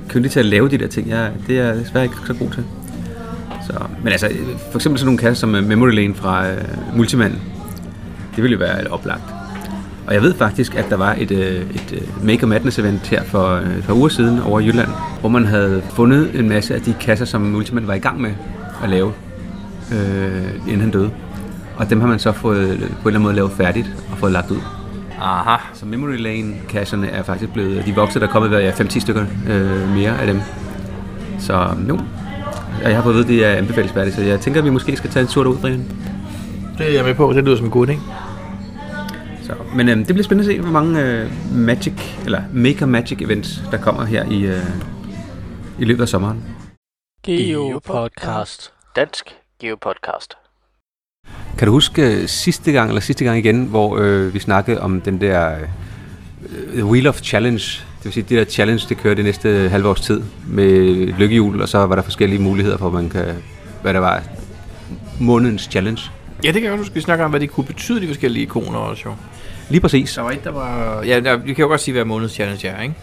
kyndig 0.08 0.30
til 0.30 0.40
at 0.40 0.46
lave 0.46 0.68
de 0.68 0.78
der 0.78 0.86
ting. 0.86 1.08
Jeg, 1.08 1.30
det 1.46 1.58
er 1.58 1.64
jeg 1.64 1.76
desværre 1.76 2.04
ikke 2.04 2.16
så 2.26 2.34
god 2.34 2.50
til. 2.50 2.64
Så, 3.66 3.72
men 4.02 4.12
altså, 4.12 4.28
for 4.70 4.78
eksempel 4.78 4.98
sådan 4.98 5.06
nogle 5.06 5.18
kasser 5.18 5.40
som 5.40 5.54
øh, 5.54 5.64
Memory 5.64 5.90
Lane 5.90 6.14
fra 6.14 6.50
øh, 6.50 6.96
Multiman, 6.96 7.32
det 8.36 8.42
ville 8.42 8.52
jo 8.52 8.58
være 8.58 8.82
et 8.82 8.88
oplagt. 8.88 9.22
Og 10.06 10.14
jeg 10.14 10.22
ved 10.22 10.34
faktisk, 10.34 10.74
at 10.74 10.86
der 10.90 10.96
var 10.96 11.16
et, 11.18 11.30
øh, 11.30 11.70
et 11.70 11.92
øh, 11.92 12.00
Make 12.00 12.26
Maker 12.26 12.46
Madness 12.46 12.78
event 12.78 13.06
her 13.06 13.24
for 13.24 13.48
øh, 13.48 13.78
et 13.78 13.84
par 13.84 13.94
uger 13.94 14.08
siden 14.08 14.38
over 14.38 14.60
i 14.60 14.66
Jylland, 14.66 14.88
hvor 15.20 15.28
man 15.28 15.44
havde 15.44 15.82
fundet 15.90 16.38
en 16.38 16.48
masse 16.48 16.74
af 16.74 16.80
de 16.80 16.94
kasser, 17.00 17.24
som 17.24 17.40
Multiman 17.40 17.86
var 17.86 17.94
i 17.94 17.98
gang 17.98 18.20
med 18.20 18.30
at 18.82 18.90
lave, 18.90 19.12
øh, 19.92 20.54
inden 20.66 20.80
han 20.80 20.90
døde. 20.90 21.10
Og 21.76 21.90
dem 21.90 22.00
har 22.00 22.08
man 22.08 22.18
så 22.18 22.32
fået 22.32 22.68
øh, 22.68 22.78
på 22.78 22.84
en 22.84 22.86
eller 22.86 23.06
anden 23.06 23.22
måde 23.22 23.34
lavet 23.34 23.52
færdigt 23.52 23.86
og 24.12 24.18
fået 24.18 24.32
lagt 24.32 24.50
ud. 24.50 24.60
Aha. 25.20 25.56
Så 25.74 25.86
Memory 25.86 26.16
Lane-kasserne 26.18 27.08
er 27.08 27.22
faktisk 27.22 27.52
blevet, 27.52 27.86
de 27.86 27.94
voksne, 27.94 28.20
der 28.20 28.26
er 28.26 28.30
kommet 28.30 28.50
ved, 28.50 28.60
ja, 28.60 28.70
5-10 28.70 29.00
stykker 29.00 29.26
øh, 29.48 29.88
mere 29.88 30.20
af 30.20 30.26
dem. 30.26 30.40
Så 31.38 31.68
jo, 31.88 31.98
og 32.84 32.90
jeg 32.90 32.96
har 32.96 33.02
fået 33.02 33.12
at 33.12 33.16
vide, 33.16 33.24
at 33.24 33.28
det 33.28 33.54
er 33.54 33.58
anbefalesværdigt, 33.58 34.16
så 34.16 34.22
jeg 34.22 34.40
tænker, 34.40 34.60
at 34.60 34.64
vi 34.64 34.70
måske 34.70 34.96
skal 34.96 35.10
tage 35.10 35.22
en 35.22 35.28
tur 35.28 35.42
derud, 35.42 35.58
Brian. 35.58 35.84
Det 36.78 36.88
er 36.88 36.92
jeg 36.92 37.04
med 37.04 37.14
på. 37.14 37.32
Det 37.32 37.44
lyder 37.44 37.56
som 37.56 37.64
en 37.66 37.70
god 37.70 37.88
idé. 37.88 37.98
Så, 39.42 39.52
men 39.74 39.88
øh, 39.88 39.96
det 39.96 40.06
bliver 40.06 40.22
spændende 40.22 40.50
at 40.50 40.56
se, 40.56 40.62
hvor 40.62 40.72
mange 40.72 41.02
øh, 41.02 41.30
Magic, 41.52 41.92
eller 42.24 42.42
Maker 42.52 42.86
Magic 42.86 43.22
events, 43.22 43.62
der 43.70 43.78
kommer 43.78 44.04
her 44.04 44.24
i, 44.30 44.42
øh, 44.42 44.62
i 45.78 45.84
løbet 45.84 46.02
af 46.02 46.08
sommeren. 46.08 46.44
Geo 47.22 47.80
Podcast. 47.84 48.72
Dansk 48.96 49.36
Geo 49.60 49.76
Podcast. 49.76 50.43
Kan 51.58 51.66
du 51.66 51.72
huske 51.72 52.02
øh, 52.02 52.28
sidste 52.28 52.72
gang, 52.72 52.88
eller 52.88 53.00
sidste 53.00 53.24
gang 53.24 53.38
igen, 53.38 53.64
hvor 53.64 53.98
øh, 53.98 54.34
vi 54.34 54.38
snakkede 54.38 54.80
om 54.80 55.00
den 55.00 55.20
der 55.20 55.50
øh, 56.72 56.86
Wheel 56.86 57.06
of 57.06 57.20
Challenge, 57.20 57.64
det 57.98 58.04
vil 58.04 58.12
sige, 58.12 58.26
det 58.28 58.38
der 58.38 58.44
challenge, 58.44 58.86
det 58.88 58.96
kører 58.98 59.14
det 59.14 59.24
næste 59.24 59.68
halve 59.68 59.88
års 59.88 60.00
tid 60.00 60.22
med 60.46 60.78
lykkehjul, 61.18 61.62
og 61.62 61.68
så 61.68 61.78
var 61.78 61.94
der 61.94 62.02
forskellige 62.02 62.42
muligheder 62.42 62.78
for, 62.78 62.90
man 62.90 63.08
kan, 63.08 63.24
hvad 63.82 63.94
der 63.94 64.00
var, 64.00 64.22
månedens 65.20 65.68
challenge. 65.70 66.02
Ja, 66.44 66.48
det 66.48 66.54
kan 66.54 66.64
jeg 66.64 66.72
også 66.72 66.80
huske. 66.80 66.94
Vi 66.94 67.00
snakker 67.00 67.24
om, 67.24 67.30
hvad 67.30 67.40
det 67.40 67.50
kunne 67.50 67.66
betyde, 67.66 68.00
de 68.00 68.06
forskellige 68.06 68.42
ikoner 68.42 68.78
også 68.78 69.02
jo. 69.06 69.14
Lige 69.68 69.80
præcis. 69.80 70.14
Der 70.14 70.22
var 70.22 70.30
et, 70.30 70.44
der 70.44 70.50
var... 70.50 71.02
Ja, 71.02 71.20
der, 71.20 71.36
vi 71.36 71.54
kan 71.54 71.62
jo 71.62 71.68
godt 71.68 71.80
sige, 71.80 71.92
hvad 71.92 72.04
månedens 72.04 72.32
challenge 72.32 72.68
er, 72.68 72.82
ikke? 72.82 72.94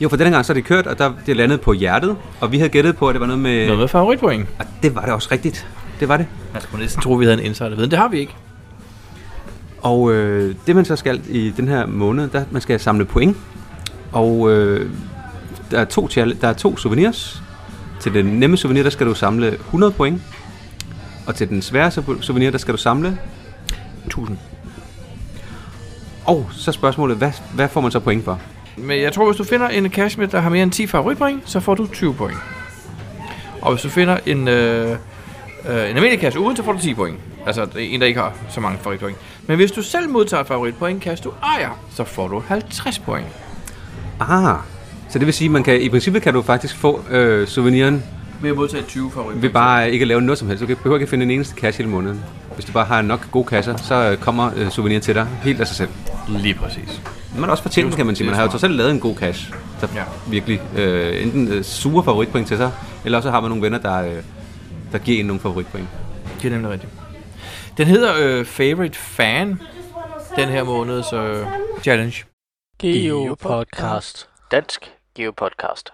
Jo, 0.00 0.08
for 0.08 0.16
denne 0.16 0.30
gang 0.30 0.44
så 0.44 0.52
er 0.52 0.54
det 0.54 0.64
kørt, 0.64 0.86
og 0.86 0.98
der 0.98 1.12
det 1.26 1.36
landede 1.36 1.58
på 1.58 1.72
hjertet, 1.72 2.16
og 2.40 2.52
vi 2.52 2.58
havde 2.58 2.70
gættet 2.70 2.96
på, 2.96 3.08
at 3.08 3.12
det 3.12 3.20
var 3.20 3.26
noget 3.26 3.42
med... 3.42 3.66
Noget 3.66 3.78
med 3.78 3.88
favoritpoint. 3.88 4.46
Og 4.58 4.66
det 4.82 4.94
var 4.94 5.02
det 5.02 5.12
også 5.12 5.28
rigtigt. 5.32 5.66
Det 6.00 6.08
var 6.08 6.16
det. 6.16 6.26
Man 6.52 6.62
skulle 6.62 6.82
næsten 6.82 7.02
tro, 7.02 7.12
vi 7.12 7.24
havde 7.24 7.38
en 7.38 7.44
insiderviden. 7.44 7.90
Det 7.90 7.98
har 7.98 8.08
vi 8.08 8.18
ikke. 8.18 8.34
Og 9.82 10.12
øh, 10.12 10.54
det 10.66 10.76
man 10.76 10.84
så 10.84 10.96
skal 10.96 11.20
i 11.28 11.50
den 11.56 11.68
her 11.68 11.86
måned, 11.86 12.28
der 12.28 12.44
man 12.50 12.62
skal 12.62 12.80
samle 12.80 13.04
point. 13.04 13.36
Og 14.12 14.50
øh, 14.50 14.90
der, 15.70 15.80
er 15.80 15.84
to, 15.84 16.06
der 16.40 16.48
er 16.48 16.52
to 16.52 16.76
souvenirs. 16.76 17.42
Til 18.00 18.14
den 18.14 18.26
nemme 18.26 18.56
souvenir, 18.56 18.82
der 18.82 18.90
skal 18.90 19.06
du 19.06 19.14
samle 19.14 19.46
100 19.52 19.92
point. 19.92 20.22
Og 21.26 21.34
til 21.34 21.48
den 21.48 21.62
svære 21.62 21.88
sou- 21.88 22.22
souvenir, 22.22 22.50
der 22.50 22.58
skal 22.58 22.72
du 22.74 22.78
samle 22.78 23.18
1000. 24.06 24.38
Og 26.24 26.46
så 26.52 26.72
spørgsmålet, 26.72 27.16
hvad, 27.16 27.32
hvad 27.54 27.68
får 27.68 27.80
man 27.80 27.90
så 27.90 28.00
point 28.00 28.24
for? 28.24 28.40
Men 28.76 29.00
jeg 29.00 29.12
tror, 29.12 29.26
hvis 29.26 29.36
du 29.36 29.44
finder 29.44 29.68
en 29.68 29.90
cashmere, 29.90 30.28
der 30.30 30.40
har 30.40 30.50
mere 30.50 30.62
end 30.62 30.72
10 30.72 30.86
favoritpoint, 30.86 31.42
så 31.44 31.60
får 31.60 31.74
du 31.74 31.86
20 31.86 32.14
point. 32.14 32.38
Og 33.62 33.72
hvis 33.72 33.82
du 33.82 33.88
finder 33.88 34.18
en, 34.26 34.48
øh, 34.48 34.96
øh, 35.68 35.74
en 35.74 35.80
almindelig 35.80 36.20
kasse 36.20 36.38
uden, 36.40 36.56
så 36.56 36.62
får 36.62 36.72
du 36.72 36.78
10 36.78 36.94
point. 36.94 37.16
Altså 37.46 37.66
en, 37.78 38.00
der 38.00 38.06
ikke 38.06 38.20
har 38.20 38.32
så 38.48 38.60
mange 38.60 38.78
favoritpoint. 38.82 39.16
Men 39.46 39.56
hvis 39.56 39.72
du 39.72 39.82
selv 39.82 40.08
modtager 40.10 40.40
et 40.40 40.46
favoritpoint, 40.46 41.02
kasse 41.02 41.24
du 41.24 41.32
ejer, 41.42 41.78
så 41.94 42.04
får 42.04 42.28
du 42.28 42.42
50 42.48 42.98
point. 42.98 43.26
Ah, 44.20 44.56
så 45.10 45.18
det 45.18 45.26
vil 45.26 45.34
sige, 45.34 45.48
man 45.48 45.62
kan, 45.62 45.80
i 45.80 45.88
princippet 45.88 46.22
kan 46.22 46.34
du 46.34 46.42
faktisk 46.42 46.76
få 46.76 47.00
øh, 47.10 47.48
souveniren 47.48 48.02
Ved 48.40 48.50
at 48.50 48.56
modtage 48.56 48.82
20 48.82 49.10
favoritpoint. 49.10 49.42
ved 49.42 49.50
bare 49.50 49.90
ikke 49.92 50.02
at 50.02 50.08
lave 50.08 50.20
noget 50.20 50.38
som 50.38 50.48
helst. 50.48 50.60
Du 50.62 50.66
behøver 50.66 50.96
ikke 50.96 51.02
at 51.04 51.08
finde 51.10 51.24
en 51.24 51.30
eneste 51.30 51.54
kasse 51.54 51.78
hele 51.78 51.90
måneden. 51.90 52.20
Hvis 52.54 52.64
du 52.64 52.72
bare 52.72 52.84
har 52.84 53.02
nok 53.02 53.30
gode 53.30 53.44
kasser, 53.46 53.76
så 53.76 53.94
øh, 54.10 54.16
kommer 54.16 54.50
øh, 54.56 54.70
souveniren 54.70 55.02
til 55.02 55.14
dig 55.14 55.26
helt 55.42 55.60
af 55.60 55.66
sig 55.66 55.76
selv. 55.76 55.88
Lige 56.28 56.54
præcis. 56.54 57.00
Man 57.38 57.44
er 57.44 57.48
også 57.50 57.62
fortjent, 57.62 57.96
kan 57.96 58.06
man 58.06 58.16
sige. 58.16 58.26
Man 58.26 58.36
har 58.36 58.42
jo 58.42 58.48
trods 58.48 58.64
alt 58.64 58.74
lavet 58.74 58.90
en 58.90 59.00
god 59.00 59.16
cash, 59.16 59.52
der 59.80 59.86
Ja. 59.94 60.02
virkelig 60.26 60.60
øh, 60.76 61.22
enten 61.22 61.48
øh, 61.48 61.64
sure 61.64 62.04
favoritpoint 62.04 62.48
til 62.48 62.56
sig, 62.56 62.70
eller 63.04 63.18
også 63.18 63.30
har 63.30 63.40
man 63.40 63.50
nogle 63.50 63.62
venner, 63.62 63.78
der, 63.78 64.02
øh, 64.02 64.12
der 64.94 65.00
giver 65.00 65.20
en 65.20 65.26
nogle 65.26 65.40
favoritpoint. 65.40 65.88
Det 66.42 66.44
er 66.44 66.50
nemlig 66.50 66.70
rigtigt. 66.70 66.92
Den 67.76 67.86
hedder 67.86 68.14
øh, 68.18 68.44
Favorite 68.44 68.98
Fan, 68.98 69.60
den 70.36 70.48
her 70.48 70.64
måneds 70.64 71.12
øh, 71.12 71.46
challenge. 71.82 72.24
Geo 72.78 73.36
Podcast. 73.40 74.28
Dansk 74.50 74.92
Geo 75.16 75.32
Podcast. 75.36 75.90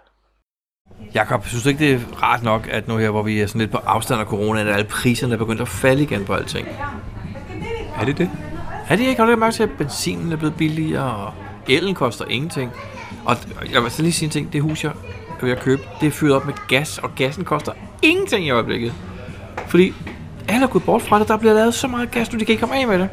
Jakob, 1.15 1.47
synes 1.47 1.63
du 1.63 1.69
ikke, 1.69 1.85
det 1.85 1.95
er 1.95 2.23
rart 2.23 2.43
nok, 2.43 2.69
at 2.71 2.89
nu 2.89 2.97
her, 2.97 3.11
hvor 3.11 3.23
vi 3.23 3.41
er 3.41 3.47
sådan 3.47 3.61
lidt 3.61 3.71
på 3.71 3.77
afstand 3.77 4.21
af 4.21 4.27
corona, 4.27 4.61
at 4.61 4.69
alle 4.69 4.85
priserne 4.85 5.35
er 5.35 5.39
begyndt 5.39 5.61
at 5.61 5.69
falde 5.69 6.03
igen 6.03 6.25
på 6.25 6.35
alting? 6.35 6.69
Er 8.01 8.05
det 8.05 8.19
det? 8.19 8.31
Er 8.89 8.97
det 8.97 9.05
ikke? 9.05 9.21
Har 9.21 9.27
du 9.27 9.31
ikke 9.31 9.41
mærke 9.41 9.55
til, 9.55 9.63
at 9.63 9.71
benzinen 9.79 10.33
er 10.33 10.37
blevet 10.37 10.57
billigere, 10.57 11.17
og 11.17 11.33
elen 11.69 11.95
koster 11.95 12.25
ingenting? 12.25 12.73
Og 13.25 13.37
jeg 13.73 13.83
vil 13.83 13.91
så 13.91 14.03
lige 14.03 14.13
sige 14.13 14.27
en 14.27 14.31
ting. 14.31 14.53
Det 14.53 14.63
hus, 14.63 14.85
jeg 14.85 14.93
er 15.43 15.47
ved 15.47 15.53
at 15.57 15.63
købe, 15.63 15.83
det 16.01 16.07
er 16.07 16.11
fyret 16.11 16.35
op 16.35 16.47
med 16.47 16.55
gas, 16.69 16.99
og 16.99 17.15
gassen 17.15 17.45
koster 17.45 17.73
ingenting 18.03 18.47
i 18.47 18.51
øjeblikket. 18.51 18.95
Fordi 19.67 19.95
alle 20.49 20.63
er 20.67 20.71
gået 20.71 20.85
bort 20.85 21.03
fra 21.03 21.19
det. 21.19 21.29
Der 21.29 21.37
bliver 21.37 21.55
lavet 21.55 21.75
så 21.75 21.89
meget 21.89 22.11
gas, 22.11 22.33
nu 22.33 22.39
de 22.39 22.45
kan 22.45 22.53
ikke 22.53 22.61
komme 22.61 22.77
af 22.77 22.87
med 22.89 22.99
det. 22.99 23.09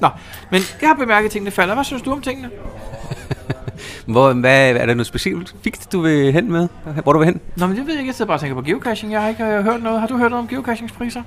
Nå, 0.00 0.08
men 0.50 0.62
jeg 0.80 0.88
har 0.88 0.94
bemærket, 0.94 1.26
at 1.26 1.32
tingene 1.32 1.50
falder. 1.50 1.74
Hvad 1.74 1.84
synes 1.84 2.02
du 2.02 2.12
om 2.12 2.20
tingene? 2.22 2.50
Hvor, 4.06 4.32
hvad, 4.32 4.70
er 4.70 4.86
der 4.86 4.94
noget 4.94 5.06
specielt 5.06 5.54
fikt, 5.64 5.92
du 5.92 6.00
vil 6.00 6.32
hen 6.32 6.52
med? 6.52 6.68
Hvor 7.02 7.12
du 7.12 7.18
vil 7.18 7.26
hen? 7.26 7.40
Nå, 7.56 7.66
men 7.66 7.76
det 7.76 7.86
ved 7.86 7.92
jeg 7.92 8.00
ikke. 8.00 8.08
Jeg 8.08 8.14
sidder 8.14 8.26
bare 8.28 8.36
og 8.36 8.40
tænker 8.40 8.54
på 8.54 8.62
geocaching. 8.62 9.12
Jeg 9.12 9.22
har 9.22 9.28
ikke 9.28 9.44
øh, 9.44 9.64
hørt 9.64 9.82
noget. 9.82 10.00
Har 10.00 10.06
du 10.06 10.16
hørt 10.16 10.30
noget 10.30 10.42
om 10.42 10.48
geocachingspriser? 10.48 11.22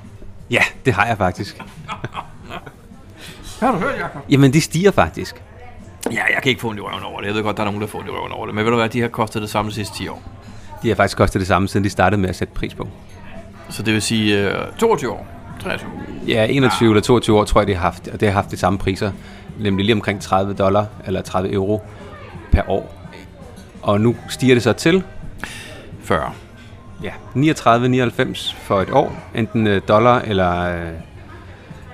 Ja, 0.50 0.62
det 0.86 0.94
har 0.94 1.05
jeg 1.05 1.17
faktisk. 1.17 1.62
Hvad 3.60 3.70
har 3.70 3.72
du 3.72 3.77
hørt, 3.77 3.96
Jacob? 4.00 4.22
Jamen, 4.29 4.53
de 4.53 4.62
stiger 4.62 4.91
faktisk. 4.91 5.44
Ja, 6.12 6.24
jeg 6.33 6.41
kan 6.43 6.50
ikke 6.50 6.62
få 6.62 6.69
en 6.69 6.77
i 6.77 6.81
røven 6.81 7.03
over 7.03 7.19
det. 7.19 7.27
Jeg 7.27 7.35
ved 7.35 7.43
godt, 7.43 7.57
der 7.57 7.63
er 7.63 7.67
nogen, 7.67 7.81
der 7.81 7.88
får 7.88 8.01
en 8.01 8.07
i 8.07 8.09
røven 8.09 8.31
over 8.31 8.45
det. 8.45 8.55
Men 8.55 8.65
ved 8.65 8.71
du 8.71 8.77
hvad, 8.77 8.89
de 8.89 9.01
har 9.01 9.07
kostet 9.07 9.41
det 9.41 9.50
samme 9.50 9.69
de 9.71 9.75
sidste 9.75 9.97
10 9.97 10.07
år. 10.07 10.21
De 10.83 10.88
har 10.88 10.95
faktisk 10.95 11.17
kostet 11.17 11.39
det 11.39 11.47
samme, 11.47 11.67
siden 11.67 11.83
de 11.83 11.89
startede 11.89 12.21
med 12.21 12.29
at 12.29 12.35
sætte 12.35 12.53
pris 12.53 12.74
på. 12.74 12.88
Så 13.69 13.83
det 13.83 13.93
vil 13.93 14.01
sige 14.01 14.50
øh, 14.51 14.57
22 14.77 15.12
år. 15.12 15.27
23 15.62 15.89
år. 15.91 16.01
Ja, 16.27 16.45
21 16.50 16.89
eller 16.89 17.01
22 17.01 17.39
år 17.39 17.43
tror 17.43 17.62
jeg, 17.62 17.67
de 17.67 17.74
har 17.74 17.81
haft, 17.81 18.07
og 18.07 18.19
det 18.19 18.27
har 18.27 18.33
haft 18.33 18.51
de 18.51 18.57
samme 18.57 18.79
priser. 18.79 19.12
Nemlig 19.59 19.85
lige 19.85 19.95
omkring 19.95 20.21
30 20.21 20.53
dollar 20.53 20.85
eller 21.05 21.21
30 21.21 21.53
euro 21.53 21.81
per 22.51 22.69
år. 22.69 22.95
Og 23.81 24.01
nu 24.01 24.15
stiger 24.29 24.55
det 24.55 24.63
så 24.63 24.74
til 24.74 25.03
40. 26.03 26.31
ja, 27.03 27.12
39,99 27.35 28.55
for 28.55 28.81
et 28.81 28.89
år. 28.91 29.15
Enten 29.35 29.67
øh, 29.67 29.81
dollar 29.88 30.19
eller 30.19 30.62
øh, 30.62 30.93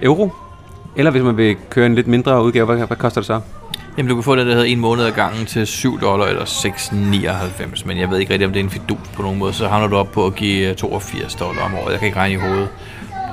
euro. 0.01 0.31
Eller 0.95 1.11
hvis 1.11 1.23
man 1.23 1.37
vil 1.37 1.57
køre 1.69 1.85
en 1.85 1.95
lidt 1.95 2.07
mindre 2.07 2.43
udgave, 2.43 2.65
hvad, 2.65 2.77
hvad 2.77 2.97
koster 2.97 3.21
det 3.21 3.25
så? 3.25 3.41
Jamen, 3.97 4.09
du 4.09 4.15
kan 4.15 4.23
få 4.23 4.35
det, 4.35 4.45
der 4.45 4.51
hedder 4.51 4.67
en 4.67 4.79
måned 4.79 5.05
ad 5.05 5.11
gangen 5.11 5.45
til 5.45 5.67
7 5.67 6.01
dollar 6.01 6.25
eller 6.25 6.45
6,99. 6.45 7.87
Men 7.87 7.97
jeg 7.97 8.09
ved 8.09 8.19
ikke 8.19 8.33
rigtig, 8.33 8.47
om 8.47 8.53
det 8.53 8.59
er 8.59 8.63
en 8.63 8.69
fidus 8.69 9.07
på 9.13 9.21
nogen 9.21 9.39
måde. 9.39 9.53
Så 9.53 9.67
havner 9.67 9.87
du 9.87 9.95
op 9.95 10.11
på 10.11 10.25
at 10.25 10.35
give 10.35 10.69
øh, 10.69 10.75
82 10.75 11.35
dollar 11.35 11.61
om 11.61 11.73
året. 11.73 11.91
Jeg 11.91 11.99
kan 11.99 12.05
ikke 12.05 12.19
regne 12.19 12.33
i 12.33 12.37
hovedet. 12.37 12.69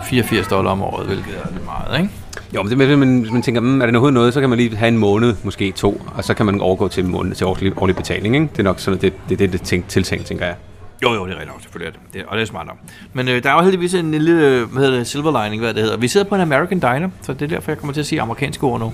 84 0.04 0.48
dollar 0.48 0.70
om 0.70 0.82
året, 0.82 1.06
hvilket 1.06 1.34
er 1.44 1.52
lidt 1.52 1.64
meget, 1.64 2.00
ikke? 2.00 2.14
Jo, 2.54 2.62
men 2.62 2.78
det 2.78 2.98
man, 2.98 3.26
man 3.32 3.42
tænker, 3.42 3.60
mm, 3.60 3.80
er 3.80 3.86
det 3.86 3.94
overhovedet 3.94 4.14
noget, 4.14 4.34
så 4.34 4.40
kan 4.40 4.48
man 4.48 4.58
lige 4.58 4.76
have 4.76 4.88
en 4.88 4.98
måned, 4.98 5.34
måske 5.42 5.72
to, 5.72 6.02
og 6.14 6.24
så 6.24 6.34
kan 6.34 6.46
man 6.46 6.60
overgå 6.60 6.88
til 6.88 7.04
en 7.04 7.10
måned 7.10 7.34
til 7.34 7.46
årlig, 7.46 7.82
årlig 7.82 7.96
betaling. 7.96 8.34
Ikke? 8.34 8.48
Det 8.52 8.58
er 8.58 8.62
nok 8.62 8.80
sådan, 8.80 9.00
det, 9.00 9.12
det, 9.28 9.38
det, 9.38 9.52
det 9.52 9.62
tænkt, 9.62 9.88
tiltænkt, 9.88 10.26
tænker 10.26 10.46
jeg. 10.46 10.54
Jo, 11.02 11.14
jo, 11.14 11.26
det 11.26 11.32
er 11.32 11.34
rigtigt 11.34 11.48
nok, 11.48 11.62
selvfølgelig 11.62 11.88
er 11.88 11.92
det. 11.92 12.14
det. 12.14 12.22
Og 12.28 12.36
det 12.36 12.42
er 12.42 12.46
smart 12.46 12.66
nok. 12.66 12.76
Men 13.12 13.28
øh, 13.28 13.42
der 13.42 13.50
er 13.50 13.54
jo 13.54 13.60
heldigvis 13.60 13.94
en 13.94 14.10
lille, 14.10 14.64
hvad 14.64 14.82
hedder 14.82 14.98
det, 14.98 15.06
silver 15.06 15.44
lining, 15.44 15.62
hvad 15.62 15.74
det 15.74 15.82
hedder. 15.82 15.96
Vi 15.96 16.08
sidder 16.08 16.26
på 16.28 16.34
en 16.34 16.40
American 16.40 16.78
Diner, 16.78 17.08
så 17.22 17.32
det 17.32 17.42
er 17.42 17.46
derfor, 17.46 17.70
jeg 17.70 17.78
kommer 17.78 17.92
til 17.92 18.00
at 18.00 18.06
sige 18.06 18.20
amerikanske 18.20 18.64
ord 18.64 18.80
nu. 18.80 18.92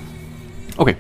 Okay. 0.78 0.94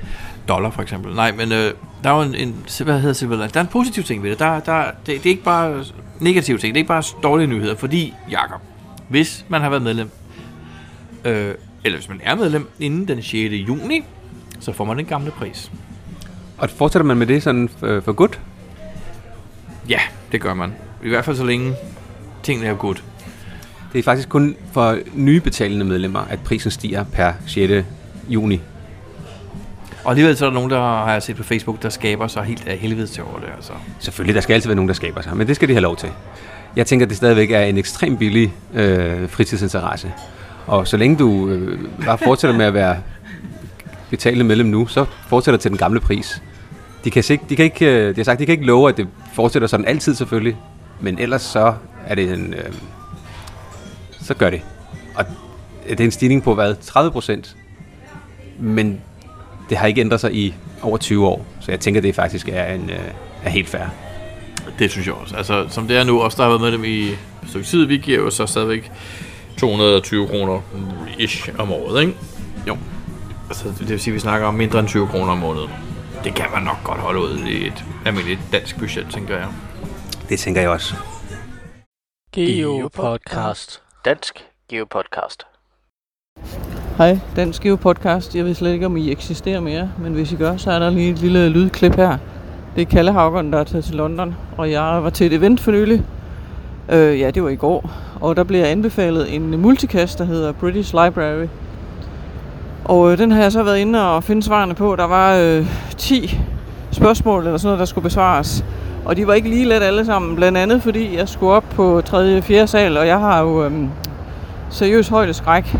Dollar 0.48 0.70
for 0.70 0.82
eksempel. 0.82 1.14
Nej, 1.14 1.32
men 1.32 1.52
øh, 1.52 1.72
der 2.04 2.10
er 2.10 2.16
jo 2.16 2.22
en, 2.22 2.34
en, 2.34 2.64
hvad 2.84 3.00
hedder 3.00 3.26
lining? 3.26 3.54
Der 3.54 3.60
er 3.60 3.64
en 3.64 3.70
positiv 3.70 4.02
ting 4.02 4.22
ved 4.22 4.30
det. 4.30 4.38
Der, 4.38 4.60
der, 4.60 4.84
det, 4.84 5.06
det 5.06 5.26
er 5.26 5.30
ikke 5.30 5.42
bare 5.42 5.84
negative 6.20 6.58
ting, 6.58 6.74
det 6.74 6.78
er 6.78 6.82
ikke 6.82 6.88
bare 6.88 7.02
dårlige 7.22 7.46
nyheder, 7.46 7.76
fordi, 7.76 8.14
Jakob, 8.30 8.60
hvis 9.08 9.44
man 9.48 9.60
har 9.60 9.70
været 9.70 9.82
medlem, 9.82 10.10
øh, 11.24 11.54
eller 11.84 11.98
hvis 11.98 12.08
man 12.08 12.20
er 12.24 12.34
medlem 12.34 12.68
inden 12.80 13.08
den 13.08 13.22
6. 13.22 13.34
juni, 13.52 14.04
så 14.60 14.72
får 14.72 14.84
man 14.84 14.98
den 14.98 15.06
gamle 15.06 15.30
pris. 15.30 15.72
Og 16.58 16.70
fortsætter 16.70 17.06
man 17.06 17.16
med 17.16 17.26
det 17.26 17.42
sådan 17.42 17.68
for, 17.78 18.00
for 18.00 18.12
godt? 18.12 18.40
Ja, 19.88 20.00
det 20.32 20.40
gør 20.40 20.54
man. 20.54 20.74
I 21.04 21.08
hvert 21.08 21.24
fald 21.24 21.36
så 21.36 21.44
længe 21.44 21.74
tingene 22.42 22.68
er 22.68 22.74
godt. 22.74 23.04
Det 23.92 23.98
er 23.98 24.02
faktisk 24.02 24.28
kun 24.28 24.56
for 24.72 24.98
nye 25.14 25.40
betalende 25.40 25.84
medlemmer, 25.84 26.20
at 26.20 26.40
prisen 26.40 26.70
stiger 26.70 27.04
per 27.04 27.32
6. 27.46 27.86
juni. 28.28 28.60
Og 30.04 30.10
alligevel 30.10 30.36
så 30.36 30.44
er 30.46 30.50
der 30.50 30.54
nogen, 30.54 30.70
der 30.70 30.80
har 30.80 31.12
jeg 31.12 31.22
set 31.22 31.36
på 31.36 31.42
Facebook, 31.42 31.82
der 31.82 31.88
skaber 31.88 32.26
sig 32.26 32.42
helt 32.42 32.68
af 32.68 32.76
helvede 32.78 33.06
til 33.06 33.22
over 33.22 33.40
det. 33.40 33.48
Altså. 33.56 33.72
Selvfølgelig, 33.98 34.34
der 34.34 34.40
skal 34.40 34.54
altid 34.54 34.68
være 34.68 34.76
nogen, 34.76 34.88
der 34.88 34.94
skaber 34.94 35.22
sig, 35.22 35.36
men 35.36 35.46
det 35.46 35.56
skal 35.56 35.68
de 35.68 35.72
have 35.72 35.82
lov 35.82 35.96
til. 35.96 36.08
Jeg 36.76 36.86
tænker, 36.86 37.06
at 37.06 37.10
det 37.10 37.16
stadigvæk 37.16 37.50
er 37.50 37.60
en 37.60 37.78
ekstremt 37.78 38.18
billig 38.18 38.54
øh, 38.74 39.28
fritidsinteresse. 39.28 40.12
Og 40.66 40.88
så 40.88 40.96
længe 40.96 41.16
du 41.16 41.48
øh, 41.48 41.78
bare 42.04 42.18
fortsætter 42.18 42.56
med 42.56 42.66
at 42.66 42.74
være 42.74 42.96
betalende 44.10 44.44
medlem 44.44 44.66
nu, 44.66 44.86
så 44.86 45.04
fortsætter 45.28 45.58
til 45.58 45.70
den 45.70 45.78
gamle 45.78 46.00
pris. 46.00 46.42
De 47.04 47.10
kan, 47.10 47.22
sig, 47.22 47.40
de 47.48 47.56
kan 47.56 47.64
ikke, 47.64 47.86
øh, 47.86 48.08
de 48.08 48.16
har 48.16 48.24
sagt, 48.24 48.40
de 48.40 48.46
kan 48.46 48.52
ikke 48.52 48.66
love, 48.66 48.88
at 48.88 48.96
det 48.96 49.08
fortsætter 49.34 49.68
sådan 49.68 49.86
altid 49.86 50.14
selvfølgelig, 50.14 50.56
men 51.00 51.18
ellers 51.18 51.42
så 51.42 51.74
er 52.06 52.14
det 52.14 52.32
en, 52.32 52.54
øh, 52.54 52.72
så 54.20 54.34
gør 54.34 54.50
det. 54.50 54.60
Og 55.14 55.24
det 55.88 56.00
er 56.00 56.04
en 56.04 56.10
stigning 56.10 56.42
på 56.42 56.54
hvad? 56.54 56.74
30 56.82 57.10
procent. 57.10 57.56
Men 58.58 59.00
det 59.68 59.78
har 59.78 59.86
ikke 59.86 60.00
ændret 60.00 60.20
sig 60.20 60.34
i 60.34 60.54
over 60.82 60.98
20 60.98 61.26
år, 61.26 61.46
så 61.60 61.72
jeg 61.72 61.80
tænker, 61.80 62.00
det 62.00 62.14
faktisk 62.14 62.48
er, 62.48 62.74
en, 62.74 62.90
øh, 62.90 62.98
er 63.44 63.50
helt 63.50 63.68
fair. 63.68 63.84
Det 64.78 64.90
synes 64.90 65.06
jeg 65.06 65.14
også. 65.14 65.36
Altså, 65.36 65.66
som 65.68 65.88
det 65.88 65.96
er 65.96 66.04
nu, 66.04 66.20
også 66.20 66.36
der 66.36 66.42
har 66.42 66.50
været 66.50 66.60
med 66.60 66.72
dem 66.72 66.84
i 66.84 67.08
et 67.08 67.18
stykke 67.48 67.66
tid, 67.66 67.84
vi 67.86 67.96
giver 67.96 68.18
jo 68.18 68.30
så 68.30 68.46
stadigvæk 68.46 68.92
220 69.56 70.28
kroner 70.28 70.60
ish 71.18 71.48
om 71.58 71.72
året, 71.72 72.00
ikke? 72.00 72.14
Jo. 72.68 72.76
Altså, 73.48 73.64
det 73.68 73.88
vil 73.88 74.00
sige, 74.00 74.12
at 74.12 74.14
vi 74.14 74.20
snakker 74.20 74.46
om 74.46 74.54
mindre 74.54 74.78
end 74.78 74.88
20 74.88 75.06
kroner 75.08 75.32
om 75.32 75.38
måneden. 75.38 75.70
Det 76.24 76.34
kan 76.34 76.46
man 76.54 76.62
nok 76.62 76.84
godt 76.84 76.98
holde 76.98 77.20
ud 77.20 77.38
i 77.38 77.66
et 77.66 77.84
almindeligt 78.06 78.40
dansk 78.52 78.78
budget, 78.78 79.06
tænker 79.10 79.36
jeg. 79.36 79.48
Det 80.28 80.38
tænker 80.38 80.60
jeg 80.60 80.70
også. 80.70 80.94
Geo 82.32 82.88
Podcast. 82.88 83.82
Dansk 84.04 84.44
Geo 84.68 84.84
Podcast. 84.84 85.53
Hej, 86.98 87.18
Dansk 87.36 87.62
Geo 87.62 87.76
Podcast. 87.76 88.36
Jeg 88.36 88.44
ved 88.44 88.54
slet 88.54 88.72
ikke, 88.72 88.86
om 88.86 88.96
I 88.96 89.10
eksisterer 89.10 89.60
mere, 89.60 89.90
men 89.98 90.12
hvis 90.12 90.32
I 90.32 90.36
gør, 90.36 90.56
så 90.56 90.70
er 90.70 90.78
der 90.78 90.90
lige 90.90 91.10
et 91.10 91.18
lille 91.18 91.48
lydklip 91.48 91.94
her. 91.96 92.16
Det 92.76 92.82
er 92.82 92.86
Kalle 92.86 93.12
Haugen, 93.12 93.52
der 93.52 93.58
er 93.58 93.64
taget 93.64 93.84
til 93.84 93.94
London, 93.94 94.34
og 94.56 94.70
jeg 94.70 95.00
var 95.02 95.10
til 95.10 95.26
et 95.26 95.32
event 95.32 95.60
for 95.60 95.70
nylig. 95.70 96.02
Øh, 96.88 97.20
ja, 97.20 97.30
det 97.30 97.42
var 97.42 97.48
i 97.48 97.56
går. 97.56 97.90
Og 98.20 98.36
der 98.36 98.44
blev 98.44 98.60
jeg 98.60 98.70
anbefalet 98.70 99.34
en 99.34 99.60
multicast, 99.60 100.18
der 100.18 100.24
hedder 100.24 100.52
British 100.52 100.92
Library. 100.92 101.46
Og 102.84 103.12
øh, 103.12 103.18
den 103.18 103.32
har 103.32 103.42
jeg 103.42 103.52
så 103.52 103.62
været 103.62 103.78
inde 103.78 104.14
og 104.14 104.24
finde 104.24 104.42
svarene 104.42 104.74
på. 104.74 104.96
Der 104.96 105.06
var 105.06 105.34
øh, 105.34 105.66
10 105.96 106.40
spørgsmål 106.90 107.44
eller 107.44 107.58
sådan 107.58 107.66
noget, 107.66 107.78
der 107.78 107.84
skulle 107.84 108.02
besvares. 108.02 108.64
Og 109.04 109.16
de 109.16 109.26
var 109.26 109.34
ikke 109.34 109.48
lige 109.48 109.64
let 109.64 109.82
alle 109.82 110.04
sammen, 110.04 110.36
blandt 110.36 110.58
andet 110.58 110.82
fordi 110.82 111.16
jeg 111.16 111.28
skulle 111.28 111.52
op 111.52 111.64
på 111.70 112.02
3. 112.04 112.36
og 112.36 112.44
4. 112.44 112.66
sal, 112.66 112.96
og 112.96 113.06
jeg 113.06 113.18
har 113.18 113.40
jo 113.40 113.64
øh, 113.64 113.72
seriøs 114.70 115.08
højdeskræk. 115.08 115.76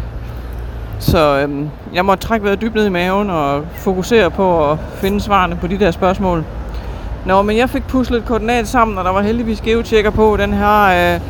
Så 0.99 1.39
øhm, 1.39 1.69
jeg 1.95 2.05
måtte 2.05 2.27
trække 2.27 2.45
vejret 2.45 2.61
dybt 2.61 2.75
ned 2.75 2.87
i 2.87 2.89
maven 2.89 3.31
og 3.31 3.65
fokusere 3.75 4.31
på 4.31 4.71
at 4.71 4.79
finde 4.95 5.21
svarene 5.21 5.57
på 5.57 5.67
de 5.67 5.79
der 5.79 5.91
spørgsmål. 5.91 6.45
Nå, 7.27 7.43
men 7.43 7.57
jeg 7.57 7.71
fik 7.71 7.87
puslet 7.87 8.19
et 8.19 8.25
koordinat 8.25 8.69
sammen, 8.69 8.99
og 8.99 9.05
der 9.05 9.11
var 9.11 9.23
heldigvis 9.23 9.61
geotjekker 9.61 10.11
på 10.11 10.37
den 10.37 10.53
her 10.53 11.15
øh, 11.15 11.21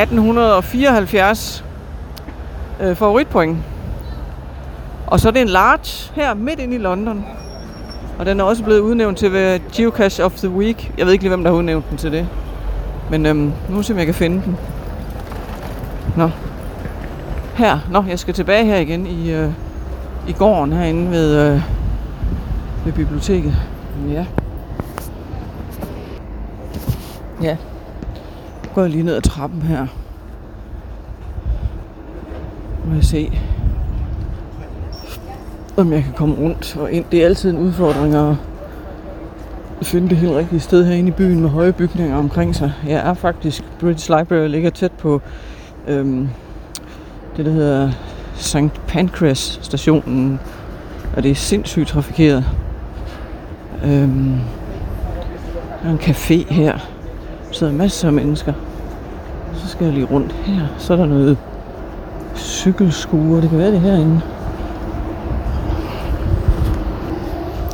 1874 0.00 1.64
øh, 2.80 2.96
favoritpoint. 2.96 3.58
Og 5.06 5.20
så 5.20 5.28
er 5.28 5.32
det 5.32 5.42
en 5.42 5.48
large 5.48 6.12
her 6.14 6.34
midt 6.34 6.60
inde 6.60 6.74
i 6.74 6.78
London. 6.78 7.24
Og 8.18 8.26
den 8.26 8.40
er 8.40 8.44
også 8.44 8.64
blevet 8.64 8.80
udnævnt 8.80 9.18
til 9.18 9.26
at 9.26 9.32
være 9.32 9.58
Geocache 9.76 10.24
of 10.24 10.32
the 10.32 10.50
Week. 10.50 10.92
Jeg 10.98 11.06
ved 11.06 11.12
ikke 11.12 11.24
lige, 11.24 11.30
hvem 11.30 11.44
der 11.44 11.50
har 11.50 11.58
udnævnt 11.58 11.90
den 11.90 11.98
til 11.98 12.12
det. 12.12 12.28
Men 13.10 13.26
øhm, 13.26 13.38
nu 13.38 13.52
må 13.68 13.76
vi 13.76 13.82
se, 13.82 13.92
om 13.92 13.98
jeg 13.98 14.06
kan 14.06 14.14
finde 14.14 14.42
den. 14.44 14.56
Nå. 16.16 16.30
Her. 17.54 17.78
Nå, 17.90 18.04
jeg 18.08 18.18
skal 18.18 18.34
tilbage 18.34 18.64
her 18.64 18.76
igen 18.76 19.06
i, 19.06 19.32
øh, 19.32 19.50
i 20.28 20.32
gården 20.32 20.72
herinde 20.72 21.10
ved, 21.10 21.36
øh, 21.36 21.60
ved 22.84 22.92
biblioteket. 22.92 23.54
Ja. 24.08 24.26
Ja. 27.42 27.56
Nu 28.64 28.70
går 28.74 28.82
jeg 28.82 28.90
lige 28.90 29.02
ned 29.02 29.14
ad 29.14 29.22
trappen 29.22 29.62
her. 29.62 29.86
Må 32.84 32.94
jeg 32.94 33.04
se, 33.04 33.32
om 35.76 35.92
jeg 35.92 36.02
kan 36.02 36.12
komme 36.12 36.34
rundt 36.34 36.76
og 36.76 36.92
ind. 36.92 37.04
Det 37.12 37.22
er 37.22 37.26
altid 37.26 37.50
en 37.50 37.58
udfordring 37.58 38.14
at 38.14 38.36
finde 39.82 40.08
det 40.08 40.16
helt 40.16 40.32
rigtige 40.32 40.60
sted 40.60 40.84
herinde 40.84 41.08
i 41.08 41.12
byen 41.12 41.40
med 41.40 41.48
høje 41.48 41.72
bygninger 41.72 42.16
omkring 42.16 42.54
sig. 42.54 42.72
Jeg 42.86 43.08
er 43.08 43.14
faktisk, 43.14 43.64
British 43.80 44.10
Library 44.10 44.48
ligger 44.48 44.70
tæt 44.70 44.92
på 44.92 45.20
øhm, 45.88 46.28
det, 47.36 47.44
der 47.44 47.52
hedder 47.52 47.90
St. 48.34 48.86
Pancras 48.88 49.58
stationen, 49.62 50.40
og 51.16 51.22
det 51.22 51.30
er 51.30 51.34
sindssygt 51.34 51.88
trafikeret. 51.88 52.44
Øhm, 53.84 54.34
der 55.82 55.88
er 55.88 55.92
en 55.92 55.98
café 55.98 56.52
her. 56.52 56.72
Der 56.72 57.52
sidder 57.52 57.72
masser 57.72 58.08
af 58.08 58.12
mennesker. 58.12 58.52
Så 59.54 59.68
skal 59.68 59.84
jeg 59.84 59.94
lige 59.94 60.06
rundt 60.06 60.32
her. 60.32 60.66
Så 60.78 60.92
er 60.92 60.96
der 60.96 61.06
noget 61.06 61.38
cykelskuer. 62.34 63.40
Det 63.40 63.50
kan 63.50 63.58
være 63.58 63.72
det 63.72 63.80
herinde. 63.80 64.20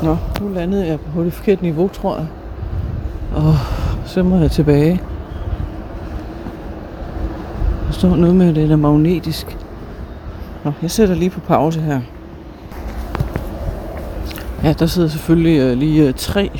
Nå, 0.02 0.16
nu 0.40 0.48
landede 0.54 0.86
jeg 0.86 1.00
på 1.00 1.24
det 1.24 1.32
forkerte 1.32 1.62
niveau, 1.62 1.88
tror 1.88 2.16
jeg. 2.16 2.26
Og 3.36 3.54
så 4.04 4.22
må 4.22 4.36
jeg 4.36 4.50
tilbage. 4.50 5.00
Der 7.98 8.08
står 8.08 8.16
noget 8.16 8.34
med, 8.34 8.48
at 8.48 8.54
det 8.54 8.70
er 8.70 8.76
magnetisk. 8.76 9.56
Nå, 10.64 10.72
jeg 10.82 10.90
sætter 10.90 11.14
lige 11.14 11.30
på 11.30 11.40
pause 11.40 11.80
her. 11.80 12.00
Ja, 14.64 14.72
der 14.72 14.86
sidder 14.86 15.08
selvfølgelig 15.08 15.60
øh, 15.60 15.76
lige 15.76 16.08
øh, 16.08 16.14
tre 16.16 16.50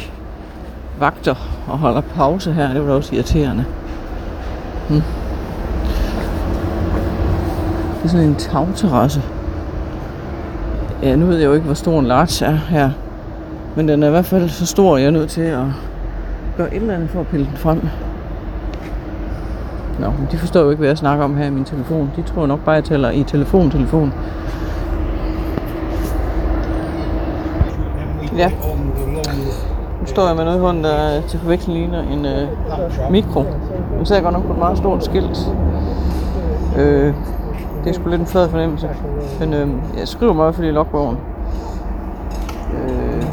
vagter 0.99 1.35
og 1.69 1.79
holder 1.79 2.01
pause 2.01 2.53
her. 2.53 2.73
Det 2.73 2.83
var 2.83 2.89
da 2.89 2.95
også 2.95 3.15
irriterende. 3.15 3.65
Hmm. 4.89 5.03
Det 7.97 8.05
er 8.05 8.09
sådan 8.09 8.27
en 8.27 8.35
tagterrasse. 8.35 9.23
Ja, 11.03 11.17
nu 11.17 11.27
ved 11.27 11.37
jeg 11.37 11.47
jo 11.47 11.53
ikke, 11.53 11.67
hvor 11.67 11.75
stor 11.75 12.01
en 12.01 12.07
large 12.07 12.45
er 12.47 12.59
her. 12.69 12.91
Men 13.77 13.89
den 13.89 14.03
er 14.03 14.07
i 14.07 14.11
hvert 14.11 14.27
fald 14.27 14.49
så 14.49 14.67
stor, 14.67 14.97
at 14.97 15.03
jeg 15.03 15.07
er 15.07 15.13
nødt 15.13 15.31
til 15.31 15.41
at 15.41 15.65
gøre 16.57 16.75
et 16.75 16.83
eller 16.83 16.95
andet 16.95 17.11
for 17.11 17.21
at 17.21 17.27
pille 17.27 17.47
den 17.47 17.57
frem. 17.57 17.81
Nå, 19.99 20.11
men 20.11 20.29
de 20.31 20.39
forstår 20.39 20.61
jo 20.61 20.71
ikke, 20.71 20.79
hvad 20.79 20.89
jeg 20.89 20.99
snakker 20.99 21.25
om 21.25 21.37
her 21.37 21.47
i 21.47 21.51
min 21.51 21.65
telefon. 21.65 22.11
De 22.17 22.23
tror 22.23 22.47
nok 22.47 22.61
bare, 22.65 22.77
at 22.77 22.83
jeg 22.83 22.89
taler 22.89 23.11
i 23.11 23.23
telefon, 23.23 23.71
telefon. 23.71 24.13
Ja. 28.37 28.51
Nu 30.01 30.07
står 30.07 30.27
jeg 30.27 30.37
med 30.37 30.45
noget 30.45 30.59
i 30.59 30.61
hånden, 30.61 30.85
der 30.85 31.21
til 31.29 31.39
forveksling 31.41 31.79
ligner 31.79 32.03
en 32.03 32.27
øh, 32.27 32.49
mikro. 33.11 33.45
Nu 33.99 34.05
ser 34.05 34.15
jeg 34.15 34.25
godt 34.25 34.35
nok 34.35 34.47
på 34.47 34.53
et 34.53 34.59
meget 34.59 34.79
stort 34.79 35.05
skilt. 35.05 35.53
Øh, 36.79 37.15
det 37.85 37.91
er 37.91 37.93
sgu 37.93 38.09
lidt 38.09 38.21
en 38.21 38.27
flad 38.27 38.49
fornemmelse. 38.49 38.89
Men 39.41 39.55
øh, 39.55 39.69
jeg 39.99 40.09
skriver 40.09 40.33
meget 40.33 40.55
for 40.55 40.63
i 40.63 40.71
logbogen. 40.71 41.17
Øh, 42.75 43.25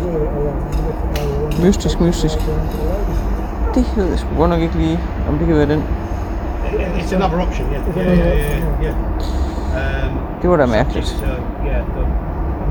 mystisk, 1.66 2.02
mystisk. 2.02 2.38
Det 3.76 3.94
ved 3.98 4.06
jeg 4.06 4.20
sgu 4.20 4.28
godt 4.38 4.50
nok 4.50 4.62
ikke 4.62 4.76
lige, 4.76 5.00
om 5.30 5.38
det 5.38 5.48
kan 5.48 5.56
være 5.56 5.70
den. 5.70 5.84
It's 7.06 7.14
another 7.16 7.40
option, 7.42 7.66
yeah. 7.72 7.98
Yeah, 7.98 8.18
yeah, 8.18 8.38
yeah, 8.38 8.84
yeah. 8.84 10.10
Um, 10.10 10.18
Det 10.42 10.50
var 10.50 10.58
da 10.58 10.66
mærkeligt. 10.66 11.08
so, 11.08 11.26
yeah, 11.26 11.82
the, 11.96 12.04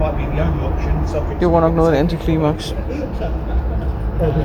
might 0.01 0.15
be 0.17 0.23
the 0.37 0.43
only 0.43 0.63
option. 0.73 0.93
subject 1.07 1.35
Det 1.41 1.47
to- 1.47 1.51
var 1.53 1.61
nok 1.61 1.75
noget 1.75 1.91
af 1.93 1.95
et 1.97 1.99
antiklimaks. 2.01 2.77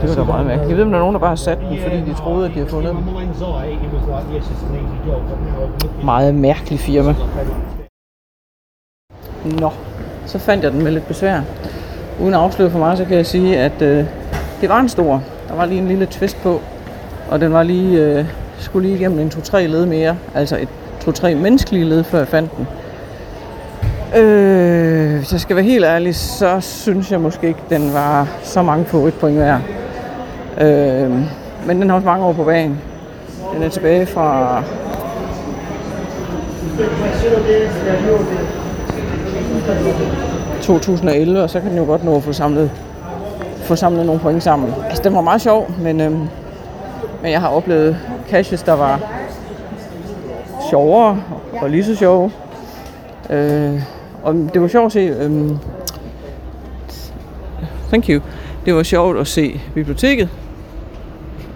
Det 0.01 0.09
var 0.09 0.15
da 0.15 0.23
meget 0.23 0.45
mærkeligt. 0.45 0.69
Jeg 0.69 0.77
ved, 0.77 0.83
om 0.83 0.89
der 0.91 0.97
er 0.97 1.01
nogen, 1.01 1.13
der 1.13 1.19
bare 1.19 1.29
har 1.29 1.35
sat 1.35 1.57
den, 1.57 1.77
fordi 1.83 1.95
de 2.01 2.13
troede, 2.13 2.45
at 2.45 2.51
de 2.51 2.55
havde 2.55 2.69
fundet 2.69 2.95
den. 2.95 3.05
Meget 6.05 6.35
mærkelig 6.35 6.79
firma. 6.79 7.15
Nå, 9.59 9.69
så 10.25 10.39
fandt 10.39 10.63
jeg 10.63 10.71
den 10.71 10.83
med 10.83 10.91
lidt 10.91 11.07
besvær. 11.07 11.41
Uden 12.21 12.33
at 12.33 12.39
afsløre 12.39 12.69
for 12.69 12.79
mig, 12.79 12.97
så 12.97 13.05
kan 13.05 13.17
jeg 13.17 13.25
sige, 13.25 13.57
at 13.59 13.81
øh, 13.81 14.05
det 14.61 14.69
var 14.69 14.79
en 14.79 14.89
stor. 14.89 15.21
Der 15.49 15.55
var 15.55 15.65
lige 15.65 15.81
en 15.81 15.87
lille 15.87 16.05
twist 16.05 16.37
på, 16.43 16.61
og 17.31 17.41
den 17.41 17.53
var 17.53 17.63
lige, 17.63 17.99
øh, 18.05 18.25
skulle 18.59 18.87
lige 18.87 18.99
igennem 18.99 19.19
en 19.19 19.31
2-3 19.35 19.57
led 19.57 19.85
mere, 19.85 20.17
altså 20.35 20.57
et 20.57 20.69
2-3 21.07 21.35
menneskelige 21.35 21.85
led, 21.85 22.03
før 22.03 22.17
jeg 22.17 22.27
fandt 22.27 22.51
den. 22.57 22.67
Øh, 24.21 25.17
hvis 25.17 25.31
jeg 25.31 25.39
skal 25.39 25.55
være 25.55 25.65
helt 25.65 25.85
ærlig, 25.85 26.15
så 26.15 26.59
synes 26.59 27.11
jeg 27.11 27.21
måske 27.21 27.47
ikke, 27.47 27.59
den 27.69 27.93
var 27.93 28.27
så 28.43 28.61
mange 28.61 28.85
point 28.85 29.37
værd. 29.37 29.61
Øh, 30.61 31.11
men 31.65 31.81
den 31.81 31.89
har 31.89 31.95
også 31.95 32.05
mange 32.05 32.25
år 32.25 32.33
på 32.33 32.43
banen. 32.43 32.81
Den 33.53 33.63
er 33.63 33.69
tilbage 33.69 34.05
fra 34.05 34.63
2011, 40.61 41.43
og 41.43 41.49
så 41.49 41.59
kan 41.59 41.69
den 41.69 41.77
jo 41.77 41.85
godt 41.85 42.03
nå 42.03 42.15
at 42.15 42.23
få 42.23 42.33
samlet, 42.33 42.71
få 43.63 43.75
samlet 43.75 44.05
nogle 44.05 44.21
point 44.21 44.43
sammen. 44.43 44.73
Altså, 44.87 45.03
den 45.03 45.13
var 45.13 45.21
meget 45.21 45.41
sjov, 45.41 45.71
men, 45.79 46.01
øh, 46.01 46.11
men 47.21 47.31
jeg 47.31 47.41
har 47.41 47.47
oplevet 47.47 47.97
caches, 48.29 48.63
der 48.63 48.73
var 48.73 48.99
sjovere 50.69 51.23
og 51.61 51.69
lige 51.69 51.83
så 51.83 51.95
sjove. 51.95 52.31
Øh, 53.29 53.81
og 54.23 54.33
det 54.53 54.61
var 54.61 54.67
sjovt 54.67 54.85
at 54.85 54.91
se... 54.91 54.99
Øh, 54.99 55.49
thank 57.87 58.09
you. 58.09 58.21
Det 58.65 58.75
var 58.75 58.83
sjovt 58.83 59.17
at 59.19 59.27
se 59.27 59.61
biblioteket. 59.73 60.29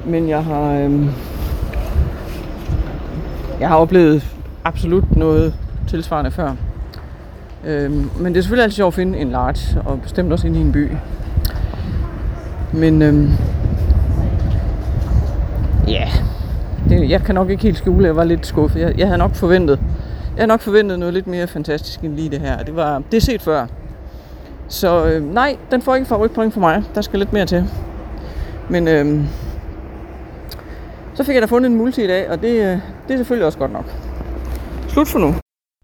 Men 0.05 0.29
jeg 0.29 0.43
har... 0.43 0.73
Øh, 0.73 1.05
jeg 3.59 3.67
har 3.67 3.77
oplevet 3.77 4.23
absolut 4.63 5.15
noget 5.15 5.53
tilsvarende 5.87 6.31
før. 6.31 6.51
Øh, 7.65 7.91
men 7.91 8.33
det 8.33 8.37
er 8.37 8.41
selvfølgelig 8.41 8.63
altid 8.63 8.75
sjovt 8.75 8.93
at 8.93 8.93
finde 8.93 9.19
en 9.19 9.31
large, 9.31 9.81
og 9.85 10.01
bestemt 10.01 10.31
også 10.31 10.47
inde 10.47 10.59
i 10.59 10.61
en 10.61 10.71
by. 10.71 10.89
Men 12.73 13.01
Øh, 13.01 13.29
ja, 15.87 16.09
det, 16.89 17.09
jeg 17.09 17.21
kan 17.21 17.35
nok 17.35 17.49
ikke 17.49 17.63
helt 17.63 17.77
skjule, 17.77 17.99
at 17.99 18.05
jeg 18.05 18.15
var 18.15 18.23
lidt 18.23 18.47
skuffet. 18.47 18.79
Jeg, 18.79 18.97
jeg 18.97 19.07
havde 19.07 19.17
nok 19.17 19.35
forventet, 19.35 19.79
jeg 20.25 20.37
havde 20.37 20.47
nok 20.47 20.61
forventet 20.61 20.99
noget 20.99 21.13
lidt 21.13 21.27
mere 21.27 21.47
fantastisk 21.47 21.99
end 21.99 22.15
lige 22.15 22.29
det 22.29 22.39
her. 22.39 22.63
Det 22.63 22.75
var 22.75 23.01
det 23.11 23.17
er 23.17 23.21
set 23.21 23.41
før. 23.41 23.67
Så 24.67 25.05
øh, 25.05 25.33
nej, 25.33 25.57
den 25.71 25.81
får 25.81 25.95
ikke 25.95 26.07
favoritpoint 26.07 26.53
for 26.53 26.59
mig. 26.59 26.83
Der 26.95 27.01
skal 27.01 27.19
lidt 27.19 27.33
mere 27.33 27.45
til. 27.45 27.69
Men 28.69 28.87
øhm, 28.87 29.27
så 31.15 31.23
fik 31.23 31.33
jeg 31.33 31.41
da 31.41 31.47
fundet 31.47 31.69
en 31.69 31.77
multi 31.77 32.03
i 32.03 32.07
dag, 32.07 32.29
og 32.29 32.41
det, 32.41 32.49
øh, 32.49 32.79
det 33.07 33.13
er 33.13 33.17
selvfølgelig 33.17 33.45
også 33.45 33.57
godt 33.57 33.71
nok. 33.71 33.85
Slut 34.87 35.07
for 35.07 35.19
nu. 35.19 35.35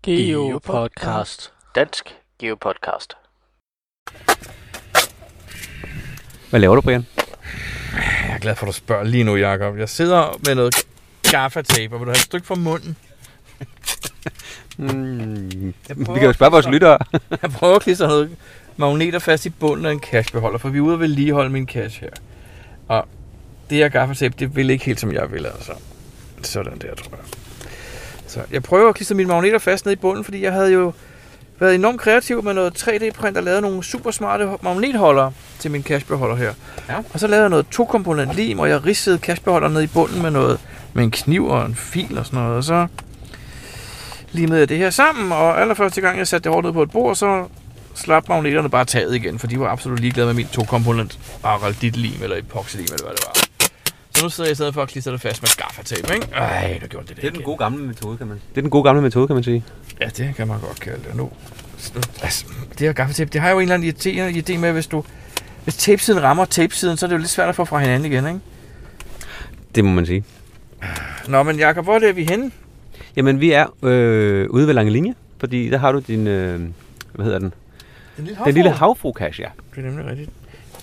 Geopodcast. 0.04 1.54
Dansk 1.76 2.16
Geopodcast. 2.40 3.14
Hvad 6.50 6.60
laver 6.60 6.76
du, 6.76 6.82
Brian? 6.82 7.06
Jeg 8.28 8.36
er 8.36 8.40
glad 8.40 8.56
for, 8.56 8.66
at 8.66 8.68
du 8.68 8.74
spørger 8.74 9.04
lige 9.04 9.24
nu, 9.24 9.36
Jacob. 9.36 9.78
Jeg 9.78 9.90
sidder 9.90 10.40
med 10.46 10.56
noget 10.56 10.76
gaffatape, 11.32 11.96
og 11.96 12.00
vil 12.00 12.06
du 12.06 12.12
have 12.12 12.16
et 12.16 12.18
stykke 12.18 12.48
fra 12.48 12.56
munden? 12.56 12.96
Mm, 14.78 15.74
vi 15.88 16.04
kan 16.06 16.24
jo 16.24 16.34
spørge 16.34 16.52
vores 16.52 16.68
lyttere. 16.68 16.98
Jeg 17.42 17.52
prøver 17.52 17.76
at 17.76 17.82
klistre 17.82 18.08
noget 18.08 18.30
magneter 18.78 19.20
fast 19.20 19.46
i 19.46 19.50
bunden 19.50 19.86
af 19.86 19.92
en 19.92 20.00
cashbeholder, 20.00 20.58
for 20.58 20.70
vi 20.70 20.78
er 20.78 20.82
ude 20.82 20.94
og 20.94 21.00
vedligeholde 21.00 21.50
min 21.50 21.68
cash 21.68 22.02
her. 22.02 22.10
Og 22.88 23.08
det 23.70 23.78
her 23.78 23.90
gaffatape, 23.90 24.36
det 24.40 24.56
vil 24.56 24.70
ikke 24.70 24.86
helt 24.86 25.00
som 25.00 25.14
jeg 25.14 25.32
vil, 25.32 25.46
altså. 25.46 25.72
Sådan 26.42 26.78
der, 26.82 26.96
tror 26.96 27.12
jeg. 27.12 27.26
Så 28.28 28.40
jeg 28.52 28.64
prøver 28.64 28.90
at 28.90 28.96
klistre 28.96 29.16
mine 29.16 29.28
magneter 29.28 29.60
fast 29.60 29.86
ned 29.86 29.94
i 29.94 29.96
bunden, 29.96 30.24
fordi 30.24 30.44
jeg 30.44 30.54
havde 30.54 30.72
jo 30.72 30.94
været 31.60 31.76
enormt 31.76 32.02
kreativ 32.02 32.44
med 32.44 32.54
noget 32.54 32.88
3D-print 32.88 33.38
og 33.38 33.44
lavet 33.44 33.62
nogle 33.62 33.84
super 33.84 34.12
smarte 34.12 34.50
magnetholdere 34.62 35.34
til 35.60 35.72
min 35.72 35.84
cashbeholder 35.84 36.36
her. 36.36 36.54
Ja. 36.90 36.96
Og 37.14 37.20
så 37.20 37.28
lavede 37.28 37.44
jeg 37.44 37.50
noget 37.50 37.68
to-komponent 37.68 38.34
lim, 38.34 38.60
og 38.60 38.70
jeg 38.70 38.86
ridsede 38.86 39.18
cashbeholderen 39.18 39.74
ned 39.74 39.82
i 39.82 39.88
bunden 39.88 40.22
med 40.22 40.32
noget 40.32 40.60
med 40.94 41.04
en 41.04 41.12
kniv 41.12 41.46
og 41.46 41.66
en 41.66 41.76
fil 41.76 42.18
og 42.18 42.26
sådan 42.26 42.40
noget. 42.40 42.58
Og 42.58 42.64
så 42.64 42.88
limede 44.32 44.60
jeg 44.60 44.70
det 44.70 44.78
her 44.78 44.90
sammen, 44.90 45.32
og 45.32 45.62
allerførste 45.62 46.02
gang 46.02 46.18
jeg 46.18 46.28
satte 46.28 46.44
det 46.44 46.54
hårdt 46.54 46.66
ned 46.66 46.74
på 46.74 46.84
et 46.84 46.92
bord, 46.92 47.16
så 47.16 47.48
slap 47.96 48.30
magneterne 48.30 48.70
bare 48.70 48.86
taget 48.86 49.16
igen, 49.16 49.40
for 49.40 49.48
de 49.48 49.60
var 49.60 49.68
absolut 49.70 50.00
ligeglade 50.00 50.28
med 50.28 50.34
min 50.34 50.48
to-komponent 50.48 51.20
araldit 51.44 51.98
lim 51.98 52.24
eller 52.24 52.38
epoxy 52.38 52.76
lim 52.76 52.86
eller 52.86 53.04
hvad 53.06 53.14
det 53.16 53.24
var. 53.28 53.34
Så 54.16 54.24
nu 54.24 54.30
sidder 54.30 54.48
jeg 54.48 54.52
i 54.52 54.56
stedet 54.56 54.74
for 54.74 54.82
at 54.82 54.90
klistre 54.90 55.12
det 55.12 55.22
fast 55.22 55.42
med 55.42 55.50
gaffatape, 55.58 56.14
ikke? 56.14 56.28
Ej, 56.36 56.80
du 56.82 56.88
gjorde 56.88 57.08
det 57.08 57.16
der 57.16 57.22
Det 57.22 57.28
er 57.28 57.32
den 57.32 57.36
igen. 57.40 57.46
gode 57.46 57.58
gamle 57.58 57.84
metode, 57.86 58.18
kan 58.18 58.28
man 58.28 58.42
Det 58.50 58.58
er 58.58 58.62
den 58.62 58.70
gode 58.70 58.84
gamle 58.84 59.02
metode, 59.02 59.28
kan 59.28 59.34
man 59.34 59.44
sige. 59.44 59.64
Ja, 60.02 60.06
det 60.06 60.36
kan 60.36 60.48
man 60.48 60.60
godt 60.60 60.80
kalde 60.80 61.04
det 61.08 61.16
nu. 61.16 61.30
Altså, 62.22 62.46
det 62.72 62.80
her 62.80 62.94
gaffatape, 62.94 63.30
det 63.34 63.42
har 63.42 63.50
jo 63.50 63.60
en 63.60 63.72
eller 63.72 63.76
anden 64.14 64.44
idé 64.50 64.58
med, 64.58 64.72
hvis 64.72 64.88
du... 64.88 65.04
Hvis 65.64 65.76
tapesiden 65.76 66.24
rammer 66.24 66.46
tapesiden, 66.46 66.98
så 66.98 67.06
er 67.06 67.08
det 67.08 67.14
jo 67.14 67.20
lidt 67.20 67.30
svært 67.30 67.50
at 67.50 67.56
få 67.56 67.66
fra 67.66 67.80
hinanden 67.80 68.12
igen, 68.12 68.28
ikke? 68.28 68.40
Det 69.76 69.86
må 69.86 69.92
man 69.92 70.06
sige. 70.06 70.24
Nå, 71.28 71.44
men 71.44 71.60
Jacob, 71.60 71.84
hvor 71.84 72.00
er 72.00 72.14
vi 72.14 72.26
henne? 72.30 72.52
Jamen, 73.16 73.40
vi 73.40 73.52
er 73.52 73.86
øh, 73.86 74.50
ude 74.50 74.68
ved 74.68 74.74
Lange 74.74 74.92
Linje, 74.92 75.16
fordi 75.40 75.70
der 75.70 75.78
har 75.78 75.92
du 75.92 76.00
din, 76.00 76.28
øh, 76.28 76.60
hvad 77.14 77.26
hedder 77.26 77.40
den? 77.40 77.54
Den 78.18 78.26
lille 78.26 78.40
Den 78.46 78.54
lille 78.54 78.72
havfru-cache, 78.72 79.42
ja. 79.42 79.50
Det 79.76 79.86
er 79.86 79.90
nemlig 79.90 80.06
rigtigt. 80.06 80.30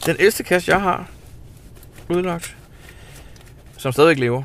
Den 0.06 0.16
ældste 0.18 0.42
kasse, 0.42 0.72
jeg 0.72 0.80
har 0.80 1.08
udlagt, 2.08 2.56
som 3.76 3.92
stadigvæk 3.92 4.18
lever. 4.18 4.42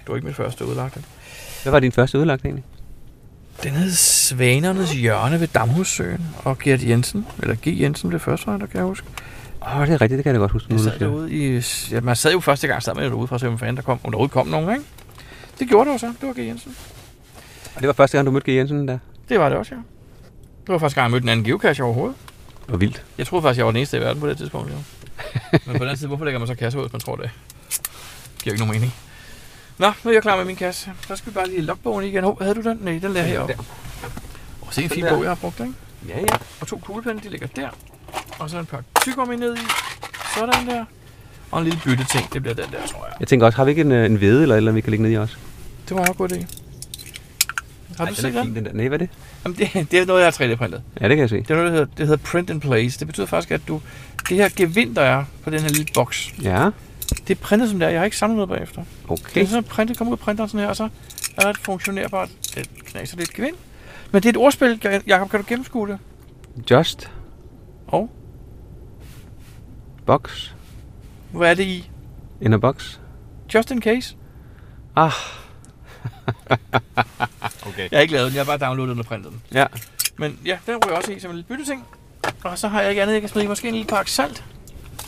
Det 0.00 0.08
var 0.08 0.14
ikke 0.14 0.26
min 0.26 0.34
første 0.34 0.66
udlagte. 0.66 1.02
Hvad 1.62 1.70
var 1.70 1.80
din 1.80 1.92
første 1.92 2.18
udlagt 2.18 2.44
egentlig? 2.44 2.64
Den 3.62 3.72
hed 3.72 3.90
Svanernes 3.90 4.92
Hjørne 4.92 5.40
ved 5.40 5.48
Damhussøen, 5.48 6.26
og 6.44 6.58
Gert 6.58 6.82
Jensen, 6.82 7.26
eller 7.42 7.54
G. 7.54 7.80
Jensen 7.80 8.08
blev 8.08 8.20
første 8.20 8.50
der 8.50 8.58
kan 8.58 8.68
jeg 8.74 8.84
huske. 8.84 9.06
Åh, 9.62 9.80
oh, 9.80 9.86
det 9.86 9.94
er 9.94 10.00
rigtigt, 10.00 10.16
det 10.16 10.24
kan 10.24 10.32
jeg 10.32 10.34
da 10.34 10.40
godt 10.40 10.52
huske. 10.52 10.66
Jeg 10.70 10.78
du 10.78 10.84
sad 10.84 10.92
det. 10.92 11.00
derude 11.00 11.32
i... 11.32 11.62
Ja, 11.90 12.00
man 12.00 12.16
sad 12.16 12.32
jo 12.32 12.40
første 12.40 12.66
gang 12.66 12.82
sammen 12.82 13.02
med 13.02 13.10
derude 13.10 13.26
for 13.28 13.34
at 13.34 13.40
se, 13.40 13.48
om 13.48 13.58
fanden 13.58 13.76
der 13.76 13.82
kom, 13.82 13.98
om 14.04 14.12
der 14.12 14.26
kom 14.26 14.46
nogen, 14.46 14.70
ikke? 14.70 14.84
Det 15.58 15.68
gjorde 15.68 15.88
det 15.90 15.94
jo 15.94 15.98
så. 15.98 16.06
Det 16.20 16.28
var 16.28 16.32
G. 16.32 16.38
Jensen. 16.38 16.76
Og 17.74 17.80
det 17.80 17.86
var 17.86 17.92
første 17.92 18.16
gang, 18.16 18.26
du 18.26 18.30
mødte 18.30 18.52
G. 18.52 18.54
Jensen 18.56 18.88
der. 18.88 18.98
Det 19.28 19.40
var 19.40 19.48
det 19.48 19.58
også, 19.58 19.74
ja. 19.74 19.80
Det 20.66 20.72
var 20.72 20.78
første 20.78 20.94
gang, 20.94 21.04
jeg 21.04 21.10
mødte 21.10 21.24
en 21.24 21.28
anden 21.28 21.44
geocache 21.44 21.84
overhovedet. 21.84 22.16
Hvor 22.66 22.76
vildt. 22.76 23.04
Jeg 23.18 23.26
troede 23.26 23.42
faktisk, 23.42 23.58
jeg 23.58 23.66
var 23.66 23.72
den 23.72 23.76
eneste 23.76 23.96
i 23.96 24.00
verden 24.00 24.20
på 24.20 24.28
det 24.28 24.36
tidspunkt, 24.36 24.70
jo. 24.70 24.76
Men 25.66 25.78
på 25.78 25.84
den 25.84 25.96
side, 25.96 26.08
hvorfor 26.08 26.24
lægger 26.24 26.38
man 26.38 26.48
så 26.48 26.54
kasse 26.54 26.78
ud, 26.78 26.82
hvis 26.84 26.92
man 26.92 27.00
tror 27.00 27.16
det? 27.16 27.30
Giver 28.42 28.54
ikke 28.54 28.64
nogen 28.64 28.72
mening. 28.72 28.94
Nå, 29.78 29.92
nu 30.04 30.10
er 30.10 30.14
jeg 30.14 30.22
klar 30.22 30.36
med 30.36 30.44
min 30.44 30.56
kasse. 30.56 30.90
Så 31.08 31.16
skal 31.16 31.32
vi 31.32 31.34
bare 31.34 31.48
lige 31.48 31.60
logge 31.60 31.82
bogen 31.82 32.04
igen. 32.04 32.24
Hov, 32.24 32.42
havde 32.42 32.54
du 32.54 32.62
den? 32.62 32.78
Nej, 32.80 32.92
den 32.92 33.12
ligger 33.12 33.22
heroppe. 33.22 33.58
Og 34.60 34.74
se 34.74 34.82
en 34.82 34.90
fin 34.90 35.04
der. 35.04 35.14
bog, 35.14 35.22
jeg 35.22 35.30
har 35.30 35.34
brugt, 35.34 35.60
ikke? 35.60 35.72
Ja, 36.08 36.18
ja. 36.18 36.36
Og 36.60 36.66
to 36.66 36.78
kuglepenne, 36.78 37.20
de 37.20 37.28
ligger 37.28 37.46
der. 37.46 37.68
Og 38.38 38.50
så 38.50 38.58
en 38.58 38.66
par 38.66 38.82
tyggegummi 39.02 39.36
ned 39.36 39.56
i. 39.56 39.60
Sådan 40.38 40.66
der. 40.66 40.84
Og 41.50 41.58
en 41.58 41.64
lille 41.64 41.80
bytteting, 41.84 42.32
det 42.32 42.42
bliver 42.42 42.54
den 42.54 42.64
der, 42.72 42.86
tror 42.86 43.06
jeg. 43.06 43.14
Jeg 43.20 43.28
tænker 43.28 43.46
også, 43.46 43.56
har 43.56 43.64
vi 43.64 43.70
ikke 43.70 43.80
en, 43.80 43.92
øh, 43.92 44.06
en 44.06 44.20
vede 44.20 44.42
eller 44.42 44.54
et 44.54 44.56
eller 44.56 44.70
andet, 44.70 44.74
vi 44.74 44.80
kan 44.80 44.90
lægge 44.90 45.02
ned 45.02 45.12
i 45.12 45.16
os? 45.16 45.38
Det 45.88 45.96
var 45.96 46.04
en 46.04 46.14
god 46.14 46.32
idé. 46.32 46.46
Har 47.98 48.04
du 48.04 48.08
den 48.08 48.14
set 48.14 48.24
er 48.24 48.42
den? 48.42 48.44
fin, 48.44 48.54
den 48.54 48.64
der. 48.64 48.72
Nej, 48.72 48.88
hvad 48.88 49.00
er 49.00 49.06
det? 49.06 49.10
Jamen, 49.44 49.58
det, 49.58 49.90
det 49.90 50.00
er 50.00 50.06
noget, 50.06 50.20
jeg 50.20 50.26
har 50.26 50.54
3D-printet. 50.54 50.82
Ja, 51.00 51.08
det 51.08 51.16
kan 51.16 51.18
jeg 51.18 51.28
se. 51.28 51.36
Det 51.36 51.50
er 51.50 51.54
noget, 51.54 51.72
der 51.72 51.78
hedder, 51.78 51.94
det 51.96 52.06
hedder 52.06 52.22
print 52.24 52.50
in 52.50 52.60
place. 52.60 52.98
Det 52.98 53.06
betyder 53.06 53.26
faktisk, 53.26 53.50
at 53.50 53.60
du, 53.68 53.80
det 54.28 54.36
her 54.36 54.48
gevind, 54.56 54.96
der 54.96 55.02
er 55.02 55.24
på 55.44 55.50
den 55.50 55.60
her 55.60 55.68
lille 55.68 55.86
boks, 55.94 56.34
Ja, 56.42 56.70
det 57.28 57.36
er 57.36 57.40
printet 57.40 57.70
som 57.70 57.78
det 57.78 57.86
er. 57.86 57.90
Jeg 57.90 58.00
har 58.00 58.04
ikke 58.04 58.16
samlet 58.16 58.36
noget 58.36 58.48
bagefter. 58.48 58.82
Det 59.02 59.10
okay. 59.10 59.42
er 59.42 59.46
sådan 59.46 59.64
printet, 59.64 59.98
kommer 59.98 60.12
ud 60.12 60.18
af 60.18 60.24
printeren 60.24 60.48
sådan 60.48 60.60
her, 60.60 60.68
og 60.68 60.76
så 60.76 60.88
er 61.36 61.42
der 61.42 61.50
et 61.50 61.58
funktionerbart, 61.58 62.28
et 62.56 62.68
knaser 62.84 63.16
lidt 63.16 63.34
gevind. 63.34 63.56
Men 64.12 64.22
det 64.22 64.28
er 64.28 64.30
et 64.30 64.36
ordspil, 64.36 64.80
Jakob, 65.06 65.30
kan 65.30 65.40
du 65.40 65.46
gennemskue 65.48 65.88
det? 65.88 65.98
Just 66.70 67.10
Og 67.90 68.10
box 70.06 70.50
hvad 71.30 71.50
er 71.50 71.54
det 71.54 71.64
i? 71.64 71.90
in 72.40 72.52
a 72.52 72.56
box. 72.56 72.98
Just 73.54 73.70
in 73.70 73.82
case. 73.82 74.16
Ah. 74.96 75.12
okay. 77.68 77.88
Jeg 77.90 77.98
har 77.98 78.00
ikke 78.00 78.12
lavet 78.14 78.26
den, 78.26 78.34
jeg 78.36 78.44
har 78.44 78.58
bare 78.58 78.68
downloadet 78.68 78.90
den 78.90 78.98
og 78.98 79.04
printet 79.06 79.32
den. 79.32 79.42
Ja. 79.52 79.66
Men 80.16 80.38
ja, 80.44 80.58
den 80.66 80.76
ryger 80.86 80.96
også 80.96 81.12
i 81.12 81.20
som 81.20 81.30
en 81.30 81.36
lille 81.36 81.48
bytteting. 81.48 81.86
Og 82.44 82.58
så 82.58 82.68
har 82.68 82.80
jeg 82.80 82.90
ikke 82.90 83.02
andet, 83.02 83.14
jeg 83.14 83.22
kan 83.22 83.28
smide 83.28 83.44
i. 83.44 83.48
Måske 83.48 83.68
en 83.68 83.74
lille 83.74 83.88
pakke 83.88 84.10
salt. 84.10 84.44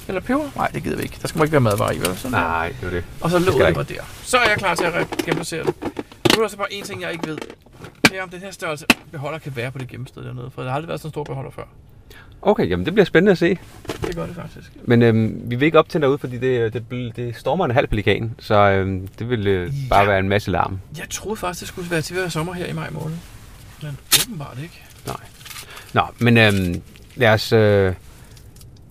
Eller 0.09 0.21
peber? 0.21 0.51
Nej, 0.57 0.69
det 0.69 0.83
gider 0.83 0.97
vi 0.97 1.03
ikke. 1.03 1.19
Der 1.23 1.29
skal 1.29 1.39
må 1.39 1.45
ikke 1.45 1.53
være 1.53 1.61
madvarer 1.61 1.93
i, 1.93 1.99
vel? 1.99 2.17
Sådan. 2.17 2.31
Nej, 2.31 2.69
det 2.69 2.83
var 2.83 2.91
det. 2.91 3.05
Og 3.21 3.31
så 3.31 3.39
lå 3.39 3.53
det 3.67 3.75
bare 3.75 3.85
der. 3.85 4.03
Så 4.23 4.37
er 4.39 4.49
jeg 4.49 4.59
klar 4.59 4.75
til 4.75 4.85
at 4.85 4.93
re- 4.93 5.17
gennemplacere 5.17 5.65
det. 5.65 5.75
Nu 5.85 6.39
er 6.39 6.41
der 6.41 6.49
så 6.49 6.57
bare 6.57 6.73
én 6.73 6.85
ting, 6.85 7.03
jeg 7.03 7.13
ikke 7.13 7.27
ved. 7.27 7.39
Det 8.03 8.19
er, 8.19 8.23
om 8.23 8.29
den 8.29 8.41
her 8.41 8.51
størrelse 8.51 8.87
beholder 9.13 9.39
kan 9.39 9.57
være 9.57 9.71
på 9.71 9.79
det 9.79 9.89
gemmested 9.89 10.25
dernede. 10.25 10.51
For 10.51 10.63
der 10.63 10.69
har 10.69 10.77
aldrig 10.77 10.89
været 10.89 11.01
sådan 11.01 11.09
en 11.09 11.13
stor 11.13 11.25
beholder 11.25 11.51
før. 11.51 11.65
Okay, 12.43 12.71
jamen 12.71 12.87
det 12.87 12.95
bliver 12.95 13.05
spændende 13.05 13.33
at 13.33 13.39
se. 13.39 13.59
Det 14.07 14.17
gør 14.17 14.27
det 14.27 14.35
faktisk. 14.37 14.73
Men 14.85 15.03
øhm, 15.03 15.43
vi 15.45 15.57
vil 15.57 15.67
ikke 15.67 15.79
op 15.79 15.89
til 15.89 16.01
derude, 16.01 16.19
fordi 16.19 16.39
det, 16.39 16.73
det, 16.73 16.85
det, 16.91 17.17
det 17.17 17.37
stormer 17.37 17.65
en 17.65 17.71
halv 17.71 17.87
pelikan, 17.89 18.35
så 18.39 18.55
øhm, 18.55 19.09
det 19.19 19.31
vil 19.31 19.47
øh, 19.47 19.73
bare 19.91 20.01
Ja. 20.01 20.07
være 20.09 20.19
en 20.19 20.29
masse 20.29 20.51
larm. 20.51 20.79
Jeg 20.99 21.05
troede 21.11 21.37
faktisk, 21.37 21.61
det 21.61 21.69
skulle 21.69 21.91
være 21.91 22.03
til 22.03 22.15
at 22.15 22.21
være 22.21 22.31
sommer 22.31 22.53
her 22.53 22.67
i 22.67 22.73
maj 22.73 22.91
måned. 22.91 23.17
Men 23.83 23.99
åbenbart 24.27 24.59
ikke. 24.63 24.83
Nå, 25.95 26.03
men 26.19 26.37
øhm, 26.39 26.83
lad 27.17 27.29
os... 27.29 27.53
Øh, 27.53 27.95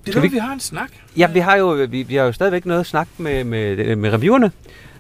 Det 0.06 0.16
er 0.16 0.22
vi- 0.22 0.28
vi... 0.28 0.38
har 0.38 0.54
en 0.54 0.60
snak. 0.60 0.92
ja, 1.18 1.28
vi 1.32 1.40
har 1.40 1.56
jo 1.56 1.68
vi, 1.90 2.04
vi 2.04 2.16
har 2.16 2.24
jo 2.24 2.32
stadigvæk 2.32 2.66
noget 2.66 2.80
at 2.80 2.86
snakke 2.86 3.12
med, 3.18 3.44
med, 3.44 3.96
med 3.96 4.14
reviewerne, 4.14 4.52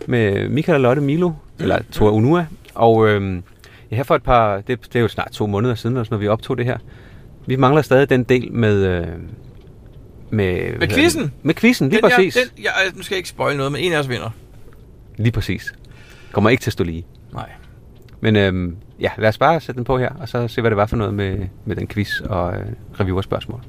med 0.07 0.49
Michael 0.49 0.75
og 0.75 0.81
Lotte 0.81 1.01
Milo, 1.01 1.29
mm. 1.29 1.36
eller 1.60 1.79
Thor 1.91 2.12
Unua, 2.12 2.45
og 2.75 3.07
øhm, 3.07 3.43
ja, 3.91 3.95
her 3.95 4.03
for 4.03 4.15
et 4.15 4.23
par, 4.23 4.55
det, 4.62 4.67
det 4.86 4.95
er 4.95 4.99
jo 4.99 5.07
snart 5.07 5.31
to 5.31 5.47
måneder 5.47 5.75
siden, 5.75 6.05
når 6.12 6.17
vi 6.17 6.27
optog 6.27 6.57
det 6.57 6.65
her, 6.65 6.77
Vi 7.47 7.56
mangler 7.56 7.82
stadig 7.82 8.10
den 8.10 8.23
del 8.23 8.51
med... 8.51 8.86
Øh, 8.86 9.08
med, 10.30 10.77
Med 10.80 10.88
quizzen? 10.88 11.34
Med 11.43 11.56
quizzen, 11.56 11.89
lige 11.89 12.01
den, 12.01 12.10
præcis. 12.10 12.36
Jeg, 12.36 12.43
den, 12.56 12.63
jeg, 12.63 12.71
nu 12.95 13.01
skal 13.04 13.15
jeg 13.15 13.17
ikke 13.17 13.30
spoil 13.30 13.58
noget, 13.58 13.71
men 13.71 13.82
en 13.82 13.93
af 13.93 13.99
os 13.99 14.10
vinder. 14.10 14.30
Lige 15.17 15.32
præcis. 15.32 15.73
Kommer 16.32 16.49
ikke 16.49 16.62
til 16.62 16.69
at 16.69 16.73
stå 16.73 16.84
lige. 16.84 17.06
Nej. 17.34 17.49
Men 18.21 18.36
øhm, 18.36 18.77
ja, 18.99 19.10
lad 19.17 19.30
os 19.30 19.38
bare 19.38 19.62
sætte 19.62 19.77
den 19.77 19.84
på 19.86 19.97
her, 19.97 20.10
og 20.10 20.30
så 20.30 20.47
se, 20.47 20.62
hvad 20.62 20.71
det 20.71 20.77
var 20.77 20.86
for 20.86 20.95
noget 20.95 21.13
med, 21.13 21.47
med 21.65 21.75
den 21.75 21.88
quiz 21.88 22.19
og 22.19 22.54
øh, 22.56 22.65
reviewerspørgsmål. 22.99 23.62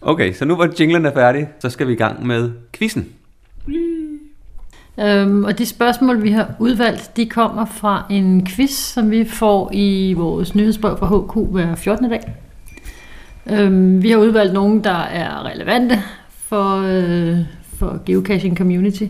Okay, 0.00 0.32
så 0.32 0.44
nu 0.44 0.54
hvor 0.54 0.68
jinglen 0.80 1.06
er 1.06 1.12
færdig, 1.12 1.48
så 1.58 1.70
skal 1.70 1.88
vi 1.88 1.92
i 1.92 1.96
gang 1.96 2.26
med 2.26 2.52
quizzen. 2.72 3.12
Øhm, 5.00 5.44
og 5.44 5.58
de 5.58 5.66
spørgsmål, 5.66 6.22
vi 6.22 6.30
har 6.30 6.54
udvalgt, 6.58 7.16
de 7.16 7.26
kommer 7.26 7.64
fra 7.64 8.06
en 8.10 8.46
quiz, 8.46 8.70
som 8.70 9.10
vi 9.10 9.24
får 9.24 9.70
i 9.72 10.12
vores 10.12 10.54
nyhedsbrev 10.54 10.98
fra 10.98 11.06
HQ 11.06 11.50
hver 11.52 11.74
14. 11.74 12.10
dag. 12.10 12.34
Øhm, 13.50 14.02
vi 14.02 14.10
har 14.10 14.18
udvalgt 14.18 14.54
nogle, 14.54 14.82
der 14.82 14.98
er 14.98 15.46
relevante 15.46 15.98
for, 16.28 16.82
øh, 16.86 17.38
for 17.78 18.00
geocaching 18.06 18.58
community. 18.58 19.04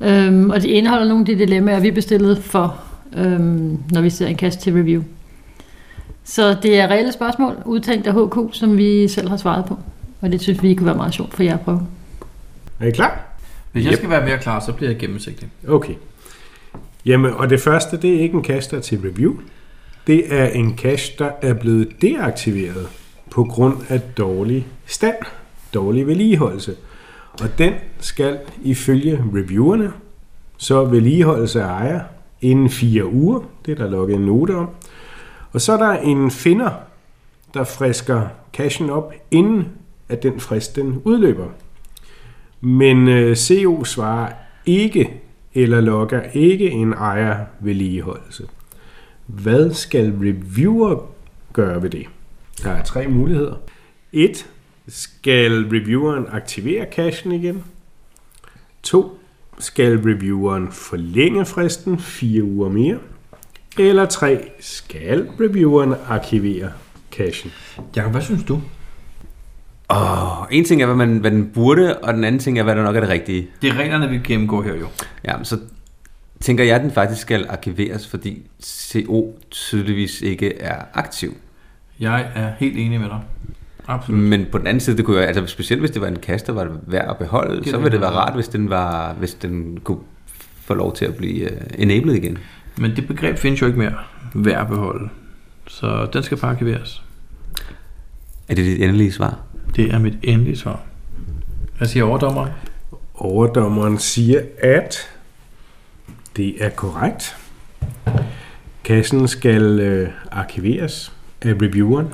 Øhm, 0.00 0.50
og 0.50 0.62
de 0.62 0.68
indeholder 0.68 1.08
nogle 1.08 1.20
af 1.20 1.26
de 1.26 1.38
dilemmaer, 1.38 1.80
vi 1.80 1.90
bestillede 1.90 2.36
for, 2.36 2.76
øhm, 3.16 3.78
når 3.90 4.00
vi 4.00 4.10
ser 4.10 4.26
en 4.26 4.36
kast 4.36 4.60
til 4.60 4.72
review. 4.72 5.02
Så 6.24 6.56
det 6.62 6.80
er 6.80 6.86
reelle 6.86 7.12
spørgsmål, 7.12 7.56
udtænkt 7.64 8.06
af 8.06 8.14
HQ, 8.14 8.54
som 8.54 8.76
vi 8.76 9.08
selv 9.08 9.28
har 9.28 9.36
svaret 9.36 9.64
på. 9.64 9.78
Og 10.20 10.32
det 10.32 10.40
synes 10.40 10.62
vi 10.62 10.74
kunne 10.74 10.86
være 10.86 10.96
meget 10.96 11.14
sjovt 11.14 11.34
for 11.34 11.42
jer 11.42 11.54
at 11.54 11.60
prøve. 11.60 11.80
Er 12.80 12.86
I 12.86 12.90
klar? 12.90 13.29
Hvis 13.72 13.84
jeg 13.84 13.92
Yep. 13.92 13.98
skal 13.98 14.10
være 14.10 14.24
mere 14.24 14.38
klar, 14.38 14.60
så 14.60 14.72
bliver 14.72 14.90
jeg 14.90 14.98
gennemsigtig. 14.98 15.48
Okay. 15.68 15.94
Jamen, 17.06 17.34
og 17.34 17.50
det 17.50 17.60
første, 17.60 17.96
det 17.96 18.14
er 18.14 18.20
ikke 18.20 18.36
en 18.36 18.44
cache, 18.44 18.70
der 18.70 18.76
er 18.76 18.80
til 18.80 18.98
review. 19.00 19.34
Det 20.06 20.34
er 20.34 20.46
en 20.48 20.78
cache, 20.78 21.14
der 21.18 21.30
er 21.42 21.54
blevet 21.54 21.88
deaktiveret 22.02 22.88
på 23.30 23.44
grund 23.44 23.76
af 23.88 24.00
dårlig 24.00 24.66
stand, 24.86 25.16
dårlig 25.74 26.06
vedligeholdelse. 26.06 26.76
Og 27.42 27.58
den 27.58 27.74
skal 27.98 28.38
ifølge 28.62 29.24
reviewerne 29.34 29.92
så 30.56 30.84
vedligeholdes 30.84 31.56
af 31.56 31.64
ejer 31.64 32.00
inden 32.40 32.70
fire 32.70 33.06
uger. 33.06 33.40
Det 33.66 33.72
er 33.72 33.76
der 33.84 33.90
logget 33.90 34.16
en 34.16 34.22
note 34.22 34.56
om. 34.56 34.68
Og 35.52 35.60
så 35.60 35.72
er 35.72 35.76
der 35.76 35.92
en 35.92 36.30
finder, 36.30 36.70
der 37.54 37.64
frisker 37.64 38.26
cachen 38.52 38.90
op, 38.90 39.12
inden 39.30 39.68
at 40.08 40.22
den 40.22 40.40
frist 40.40 40.76
den 40.76 41.02
udløber. 41.04 41.46
Men 42.60 43.08
øh, 43.08 43.36
CO 43.36 43.84
svarer 43.84 44.32
ikke 44.66 45.20
eller 45.54 45.80
logger 45.80 46.22
ikke 46.22 46.70
en 46.70 46.92
ejer 46.92 47.46
vedligeholdelse. 47.60 48.48
Hvad 49.26 49.74
skal 49.74 50.12
reviewer 50.20 51.10
gøre 51.52 51.82
ved 51.82 51.90
det? 51.90 52.06
Der 52.62 52.70
er 52.70 52.84
tre 52.84 53.08
muligheder. 53.08 53.54
1. 54.12 54.46
Skal 54.88 55.52
revieweren 55.52 56.26
aktivere 56.30 56.86
cachen 56.92 57.32
igen? 57.32 57.64
2. 58.82 59.18
Skal 59.58 59.98
revieweren 59.98 60.72
forlænge 60.72 61.46
fristen 61.46 61.98
4 61.98 62.42
uger 62.42 62.68
mere? 62.68 62.98
Eller 63.78 64.06
3. 64.06 64.50
Skal 64.60 65.28
revieweren 65.40 65.94
arkivere 66.08 66.72
cachen? 67.12 67.52
Jakob, 67.96 68.12
hvad 68.12 68.22
synes 68.22 68.44
du? 68.44 68.60
Og 69.90 70.46
en 70.50 70.64
ting 70.64 70.82
er, 70.82 70.86
hvad, 70.86 70.96
man, 70.96 71.18
hvad 71.18 71.30
den 71.30 71.50
burde, 71.54 71.98
og 71.98 72.14
den 72.14 72.24
anden 72.24 72.38
ting 72.38 72.58
er, 72.58 72.62
hvad 72.62 72.76
der 72.76 72.82
nok 72.82 72.96
er 72.96 73.00
det 73.00 73.08
rigtige. 73.08 73.48
Det 73.62 73.70
er 73.70 73.74
reglerne, 73.78 74.08
vi 74.08 74.18
gennemgår 74.24 74.62
her 74.62 74.74
jo. 74.74 74.86
Ja, 75.24 75.34
så 75.42 75.58
tænker 76.40 76.64
jeg, 76.64 76.74
at 76.76 76.82
den 76.82 76.90
faktisk 76.90 77.20
skal 77.22 77.46
arkiveres, 77.48 78.06
fordi 78.08 78.42
CO 78.64 79.38
tydeligvis 79.50 80.22
ikke 80.22 80.58
er 80.58 80.76
aktiv. 80.94 81.34
Jeg 82.00 82.26
er 82.34 82.50
helt 82.58 82.76
enig 82.78 83.00
med 83.00 83.08
dig. 83.08 83.20
Absolut. 83.86 84.20
Men 84.20 84.46
på 84.52 84.58
den 84.58 84.66
anden 84.66 84.80
side, 84.80 84.96
det 84.96 85.04
kunne 85.04 85.16
jo, 85.16 85.22
altså 85.22 85.46
specielt 85.46 85.80
hvis 85.82 85.90
det 85.90 86.02
var 86.02 86.08
en 86.08 86.18
kast, 86.18 86.46
der 86.46 86.52
var 86.52 86.68
værd 86.86 87.10
at 87.10 87.16
beholde, 87.18 87.56
Det 87.56 87.68
så 87.68 87.76
ville 87.76 87.84
det 87.84 87.92
det. 87.92 88.00
være 88.00 88.10
rart, 88.10 88.34
hvis 88.34 88.48
den, 88.48 88.70
var, 88.70 89.12
hvis 89.12 89.34
den 89.34 89.78
kunne 89.84 89.98
få 90.64 90.74
lov 90.74 90.94
til 90.94 91.04
at 91.04 91.16
blive 91.16 91.44
uh, 91.52 91.58
enabled 91.78 92.14
igen. 92.14 92.38
Men 92.76 92.96
det 92.96 93.06
begreb 93.06 93.38
findes 93.38 93.60
jo 93.62 93.66
ikke 93.66 93.78
mere 93.78 93.94
værd 94.34 94.60
at 94.60 94.68
beholde. 94.68 95.08
Så 95.68 96.08
den 96.12 96.22
skal 96.22 96.36
bare 96.38 96.50
arkiveres. 96.50 97.02
Er 98.48 98.54
det 98.54 98.64
dit 98.64 98.82
endelige 98.82 99.12
svar? 99.12 99.38
Det 99.76 99.94
er 99.94 99.98
mit 99.98 100.14
endelige 100.22 100.56
svar. 100.56 100.82
Hvad 101.78 101.88
siger 101.88 102.04
overdommeren? 102.04 102.52
Overdommeren 103.14 103.98
siger, 103.98 104.42
at 104.58 104.96
det 106.36 106.64
er 106.64 106.68
korrekt. 106.68 107.36
Kassen 108.84 109.28
skal 109.28 109.80
øh, 109.80 110.08
arkiveres 110.30 111.12
af 111.42 111.52
revieweren. 111.62 112.08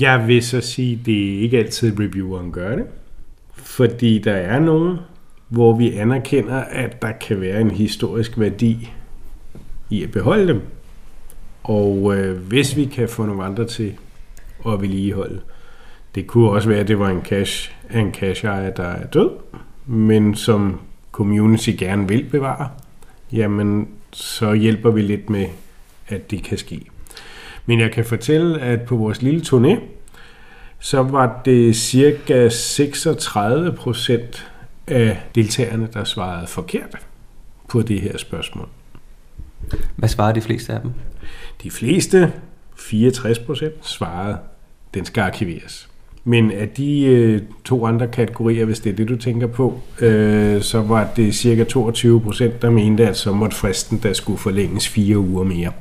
Jeg 0.00 0.28
vil 0.28 0.42
så 0.42 0.60
sige, 0.60 0.98
at 1.00 1.06
det 1.06 1.34
er 1.34 1.40
ikke 1.40 1.58
altid, 1.58 1.92
at 1.92 2.00
revieweren 2.00 2.52
gør 2.52 2.76
det. 2.76 2.86
Fordi 3.54 4.18
der 4.18 4.34
er 4.34 4.60
nogen, 4.60 4.98
hvor 5.48 5.76
vi 5.76 5.96
anerkender, 5.96 6.56
at 6.56 7.02
der 7.02 7.12
kan 7.12 7.40
være 7.40 7.60
en 7.60 7.70
historisk 7.70 8.38
værdi 8.38 8.92
i 9.90 10.02
at 10.02 10.10
beholde 10.10 10.48
dem. 10.48 10.62
Og 11.62 12.16
øh, 12.16 12.36
hvis 12.36 12.76
vi 12.76 12.84
kan 12.84 13.08
få 13.08 13.26
nogle 13.26 13.44
andre 13.44 13.66
til 13.66 13.94
at 14.66 14.80
vedligeholde, 14.80 15.40
det 16.14 16.26
kunne 16.26 16.50
også 16.50 16.68
være, 16.68 16.78
at 16.78 16.88
det 16.88 16.98
var 16.98 17.08
en 17.08 17.22
cash 17.22 17.72
en 17.94 18.14
cash 18.14 18.44
ejer, 18.44 18.70
der 18.70 18.84
er 18.84 19.06
død, 19.06 19.30
men 19.86 20.34
som 20.34 20.80
community 21.12 21.70
gerne 21.78 22.08
vil 22.08 22.24
bevare, 22.24 22.68
jamen 23.32 23.88
så 24.12 24.52
hjælper 24.52 24.90
vi 24.90 25.02
lidt 25.02 25.30
med, 25.30 25.46
at 26.08 26.30
det 26.30 26.42
kan 26.42 26.58
ske. 26.58 26.86
Men 27.66 27.80
jeg 27.80 27.92
kan 27.92 28.04
fortælle, 28.04 28.60
at 28.60 28.82
på 28.82 28.96
vores 28.96 29.22
lille 29.22 29.40
turné, 29.40 29.80
så 30.78 31.02
var 31.02 31.40
det 31.44 31.76
cirka 31.76 32.48
36 32.48 33.72
procent 33.72 34.50
af 34.86 35.20
deltagerne, 35.34 35.88
der 35.92 36.04
svarede 36.04 36.46
forkert 36.46 36.96
på 37.68 37.82
det 37.82 38.00
her 38.00 38.18
spørgsmål. 38.18 38.68
Hvad 39.96 40.08
svarer 40.08 40.32
de 40.32 40.40
fleste 40.40 40.72
af 40.72 40.80
dem? 40.80 40.92
De 41.62 41.70
fleste, 41.70 42.32
64 42.76 43.38
procent, 43.38 43.86
svarede, 43.86 44.38
den 44.94 45.04
skal 45.04 45.20
arkiveres. 45.20 45.88
Men 46.24 46.50
af 46.50 46.68
de 46.68 47.00
øh, 47.00 47.42
to 47.64 47.86
andre 47.86 48.08
kategorier, 48.08 48.64
hvis 48.64 48.80
det 48.80 48.92
er 48.92 48.96
det, 48.96 49.08
du 49.08 49.16
tænker 49.16 49.46
på, 49.46 49.80
øh, 50.00 50.62
så 50.62 50.80
var 50.80 51.10
det 51.16 51.34
cirka 51.34 51.64
22 51.64 52.20
procent, 52.20 52.62
der 52.62 52.70
mente, 52.70 53.08
at 53.08 53.16
så 53.16 53.32
måtte 53.32 53.56
fristen, 53.56 54.00
der 54.02 54.12
skulle 54.12 54.38
forlænges 54.38 54.88
fire 54.88 55.18
uger 55.18 55.44
mere. 55.44 55.72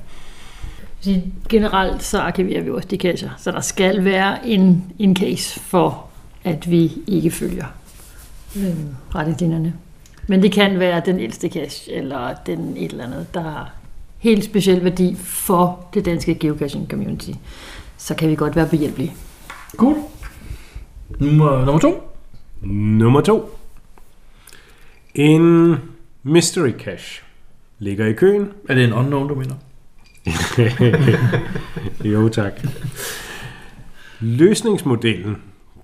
Så 1.02 1.22
generelt 1.50 2.04
så 2.04 2.20
arkiverer 2.20 2.62
vi 2.62 2.70
også 2.70 2.88
de 2.88 2.98
cacher, 2.98 3.30
så 3.38 3.52
der 3.52 3.62
skal 3.62 4.06
være 4.06 4.48
en, 4.48 4.84
en 5.00 5.16
case 5.16 5.60
for, 5.60 6.06
at 6.44 6.72
vi 6.72 6.92
ikke 7.08 7.32
følger 7.32 7.66
øh, 8.58 8.76
retningslinjerne. 9.16 9.74
Men 10.28 10.42
det 10.42 10.52
kan 10.52 10.80
være 10.80 11.02
den 11.06 11.20
ældste 11.20 11.50
cache, 11.50 11.94
eller 11.94 12.34
den 12.46 12.78
et 12.78 12.92
eller 12.92 13.04
andet, 13.04 13.34
der 13.34 13.42
har 13.42 13.72
helt 14.18 14.44
speciel 14.44 14.84
værdi 14.84 15.16
for 15.20 15.88
det 15.94 16.06
danske 16.06 16.36
geocaching 16.36 16.90
community. 16.90 17.32
Så 17.98 18.16
kan 18.16 18.30
vi 18.30 18.36
godt 18.36 18.56
være 18.56 18.68
behjælpelige. 18.68 19.14
Cool. 19.78 19.96
Nummer, 21.20 21.66
nummer 21.66 21.80
to. 21.80 22.04
Nummer 22.62 23.22
to. 23.22 23.50
En 25.16 25.76
mystery 26.24 26.72
cache 26.72 27.24
ligger 27.80 28.06
i 28.06 28.14
køen. 28.14 28.52
Er 28.70 28.76
det 28.76 28.84
en 28.84 28.94
unknown, 28.94 29.28
du 29.28 29.36
mener? 29.36 29.56
jo, 32.14 32.30
tak. 32.30 32.54
Løsningsmodellen 34.20 35.38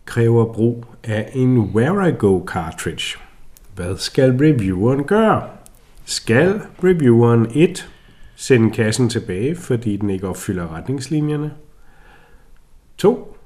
kræver 0.06 0.54
brug 0.54 0.86
af 1.04 1.30
en 1.34 1.60
Where 1.60 2.10
I 2.10 2.14
Go 2.18 2.46
cartridge. 2.46 3.18
Hvad 3.76 3.98
skal 3.98 4.32
revieweren 4.32 5.04
gøre? 5.04 5.50
Skal 6.06 6.62
revieweren 6.84 7.48
1. 7.56 7.90
Sende 8.36 8.72
kassen 8.72 9.10
tilbage, 9.10 9.56
fordi 9.56 9.98
den 9.98 10.10
ikke 10.10 10.28
opfylder 10.28 10.76
retningslinjerne? 10.76 11.52
2. 12.98 13.38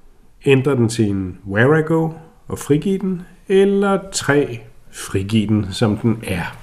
Ændre 0.45 0.75
den 0.75 0.89
til 0.89 1.06
en 1.06 1.38
Where 1.47 1.79
I 1.79 1.84
Go 1.84 2.10
og 2.47 2.60
frigive 2.60 2.97
den? 2.97 3.21
Eller 3.47 3.99
3. 4.12 4.60
Frigive 4.91 5.47
den, 5.47 5.67
som 5.71 5.97
den 5.97 6.23
er? 6.27 6.58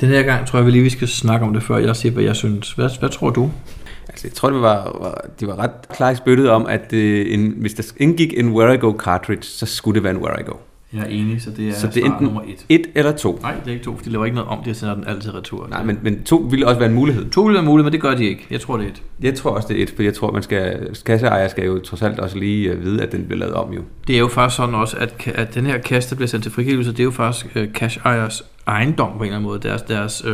Den 0.00 0.08
her 0.08 0.22
gang 0.22 0.46
tror 0.46 0.58
jeg, 0.58 0.66
vi 0.66 0.70
lige 0.70 0.82
vi 0.82 0.90
skal 0.90 1.08
snakke 1.08 1.46
om 1.46 1.52
det, 1.52 1.62
før 1.62 1.76
jeg 1.76 1.96
siger, 1.96 2.12
hvad 2.12 2.24
jeg 2.24 2.36
synes. 2.36 2.72
Hvad, 2.72 2.98
hvad 2.98 3.08
tror 3.08 3.30
du? 3.30 3.50
Altså, 4.08 4.28
jeg 4.28 4.34
tror, 4.34 4.50
det 4.50 4.60
var, 4.60 4.98
var, 5.00 5.24
de 5.40 5.46
var 5.46 5.58
ret 5.58 5.88
klar 5.90 6.10
i 6.10 6.14
spyttet 6.14 6.50
om, 6.50 6.66
at 6.66 6.92
øh, 6.92 7.34
en, 7.34 7.54
hvis 7.56 7.74
der 7.74 7.92
indgik 7.96 8.38
en 8.38 8.48
Where 8.52 8.74
I 8.74 8.78
Go 8.78 8.92
cartridge, 8.98 9.42
så 9.42 9.66
skulle 9.66 9.94
det 9.94 10.02
være 10.02 10.14
en 10.14 10.20
Where 10.20 10.40
I 10.40 10.42
Go. 10.42 10.56
Jeg 10.92 11.00
er 11.00 11.06
enig, 11.06 11.42
så 11.42 11.50
det 11.50 11.68
er, 11.68 11.72
Så 11.72 11.86
det 11.86 12.02
er 12.02 12.06
enten 12.06 12.24
nummer 12.24 12.42
et. 12.42 12.66
et 12.68 12.86
eller 12.94 13.12
to. 13.12 13.38
Nej, 13.42 13.54
det 13.54 13.68
er 13.68 13.72
ikke 13.72 13.84
to, 13.84 13.96
for 13.96 14.04
de 14.04 14.10
laver 14.10 14.24
ikke 14.24 14.34
noget 14.34 14.50
om, 14.50 14.64
de 14.64 14.74
sender 14.74 14.94
den 14.94 15.04
altid 15.06 15.34
retur. 15.34 15.66
Nej, 15.70 15.84
men, 15.84 15.98
men 16.02 16.22
to 16.24 16.36
ville 16.36 16.66
også 16.66 16.78
være 16.78 16.88
en 16.88 16.94
mulighed. 16.94 17.30
To 17.30 17.42
vil 17.42 17.54
være 17.54 17.62
muligt, 17.62 17.84
men 17.84 17.92
det 17.92 18.00
gør 18.00 18.14
de 18.14 18.24
ikke. 18.24 18.46
Jeg 18.50 18.60
tror, 18.60 18.76
det 18.76 18.86
er 18.86 18.90
et. 18.90 19.02
Jeg 19.22 19.34
tror 19.34 19.50
også, 19.50 19.68
det 19.68 19.78
er 19.78 19.82
et, 19.82 19.90
for 19.96 20.02
jeg 20.02 20.14
tror, 20.14 20.32
man 20.32 20.42
skal, 20.42 20.88
kasseejer 21.06 21.48
skal 21.48 21.64
jo 21.64 21.78
trods 21.78 22.02
alt 22.02 22.18
også 22.18 22.38
lige 22.38 22.70
øh, 22.70 22.84
vide, 22.84 23.02
at 23.02 23.12
den 23.12 23.24
bliver 23.24 23.38
lavet 23.38 23.54
om 23.54 23.72
jo. 23.72 23.80
Det 24.06 24.14
er 24.14 24.18
jo 24.18 24.28
faktisk 24.28 24.56
sådan 24.56 24.74
også, 24.74 24.96
at, 24.96 25.28
at 25.34 25.54
den 25.54 25.66
her 25.66 25.78
kasse, 25.78 26.10
der 26.10 26.16
bliver 26.16 26.28
sendt 26.28 26.42
til 26.42 26.52
frigivelse, 26.52 26.90
det 26.90 27.00
er 27.00 27.04
jo 27.04 27.10
faktisk 27.10 27.56
øh, 27.56 27.72
cash 27.72 27.98
ejers 28.04 28.42
ejendom 28.66 29.10
på 29.12 29.18
en 29.18 29.22
eller 29.22 29.36
anden 29.36 29.48
måde. 29.48 29.60
Deres, 29.68 29.82
deres, 29.82 30.24
øh, 30.26 30.32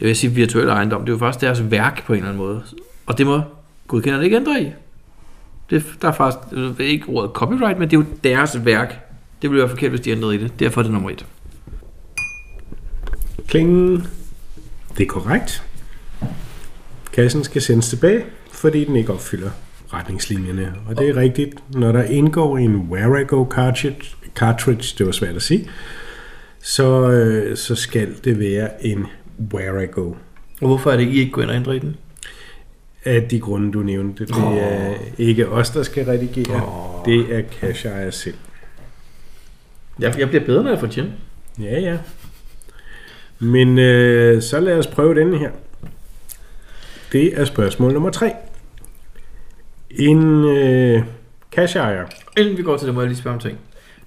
jeg 0.00 0.08
vil 0.08 0.16
sige 0.16 0.32
virtuel 0.32 0.68
ejendom, 0.68 1.00
det 1.00 1.08
er 1.08 1.12
jo 1.12 1.18
faktisk 1.18 1.40
deres 1.40 1.70
værk 1.70 2.04
på 2.06 2.12
en 2.12 2.16
eller 2.16 2.28
anden 2.28 2.42
måde. 2.46 2.62
Og 3.06 3.18
det 3.18 3.26
må 3.26 3.40
godkenderne 3.88 4.24
ikke 4.24 4.36
ændre 4.36 4.62
i. 4.62 4.66
Det, 5.70 5.84
der 6.02 6.08
er 6.08 6.12
faktisk 6.12 6.50
det 6.78 6.84
ikke 6.84 7.08
ordet 7.08 7.30
copyright, 7.34 7.78
men 7.78 7.90
det 7.90 7.96
er 7.96 8.00
jo 8.00 8.06
deres 8.24 8.64
værk. 8.64 9.00
Det 9.44 9.50
ville 9.50 9.62
være 9.62 9.70
forkert, 9.70 9.90
hvis 9.90 10.00
de 10.00 10.10
ændrede 10.10 10.34
i 10.34 10.38
det. 10.38 10.60
Derfor 10.60 10.80
er 10.80 10.82
det 10.82 10.92
nummer 10.92 11.10
et. 11.10 11.26
Kling. 13.48 14.02
Det 14.98 15.04
er 15.04 15.08
korrekt. 15.08 15.62
Kassen 17.12 17.44
skal 17.44 17.62
sendes 17.62 17.88
tilbage, 17.88 18.24
fordi 18.52 18.84
den 18.84 18.96
ikke 18.96 19.12
opfylder 19.12 19.50
retningslinjerne. 19.92 20.74
Og 20.88 20.98
det 20.98 21.08
er 21.08 21.16
rigtigt, 21.16 21.54
når 21.74 21.92
der 21.92 22.02
indgår 22.02 22.58
en 22.58 22.76
Warago 22.76 23.44
cartridge, 23.50 24.16
cartridge 24.34 24.94
det 24.98 25.06
var 25.06 25.12
svært 25.12 25.36
at 25.36 25.42
sige, 25.42 25.70
så, 26.62 27.10
øh, 27.10 27.56
så 27.56 27.74
skal 27.74 28.14
det 28.24 28.38
være 28.38 28.86
en 28.86 29.06
Warago. 29.54 30.12
Og 30.60 30.66
hvorfor 30.66 30.90
er 30.90 30.96
det, 30.96 31.08
I 31.08 31.18
ikke 31.18 31.32
går 31.32 31.42
ind 31.42 31.50
og 31.50 31.56
ændrer 31.56 31.72
i 31.72 31.78
den? 31.78 31.96
Af 33.04 33.22
de 33.22 33.40
grunde, 33.40 33.72
du 33.72 33.82
nævnte. 33.82 34.26
Det 34.26 34.36
er 34.36 34.94
ikke 35.18 35.48
os, 35.48 35.70
der 35.70 35.82
skal 35.82 36.04
redigere. 36.04 36.56
Åh. 36.56 37.04
Det 37.04 37.36
er 37.38 37.42
cache 37.60 38.12
selv. 38.12 38.34
Jeg, 39.98 40.18
jeg 40.18 40.28
bliver 40.28 40.44
bedre, 40.44 40.62
når 40.62 40.70
jeg 40.70 40.80
får 40.80 40.86
tjen. 40.86 41.12
Ja, 41.60 41.80
ja. 41.80 41.98
Men 43.38 43.78
øh, 43.78 44.42
så 44.42 44.60
lad 44.60 44.78
os 44.78 44.86
prøve 44.86 45.14
denne 45.14 45.38
her. 45.38 45.50
Det 47.12 47.40
er 47.40 47.44
spørgsmål 47.44 47.92
nummer 47.92 48.10
tre. 48.10 48.32
En 49.90 50.44
øh, 50.44 51.02
cache-ejer. 51.52 52.04
Inden 52.36 52.56
vi 52.56 52.62
går 52.62 52.76
til 52.76 52.86
det, 52.86 52.94
må 52.94 53.00
jeg 53.00 53.08
lige 53.08 53.18
spørge 53.18 53.34
om 53.34 53.40
ting. 53.40 53.58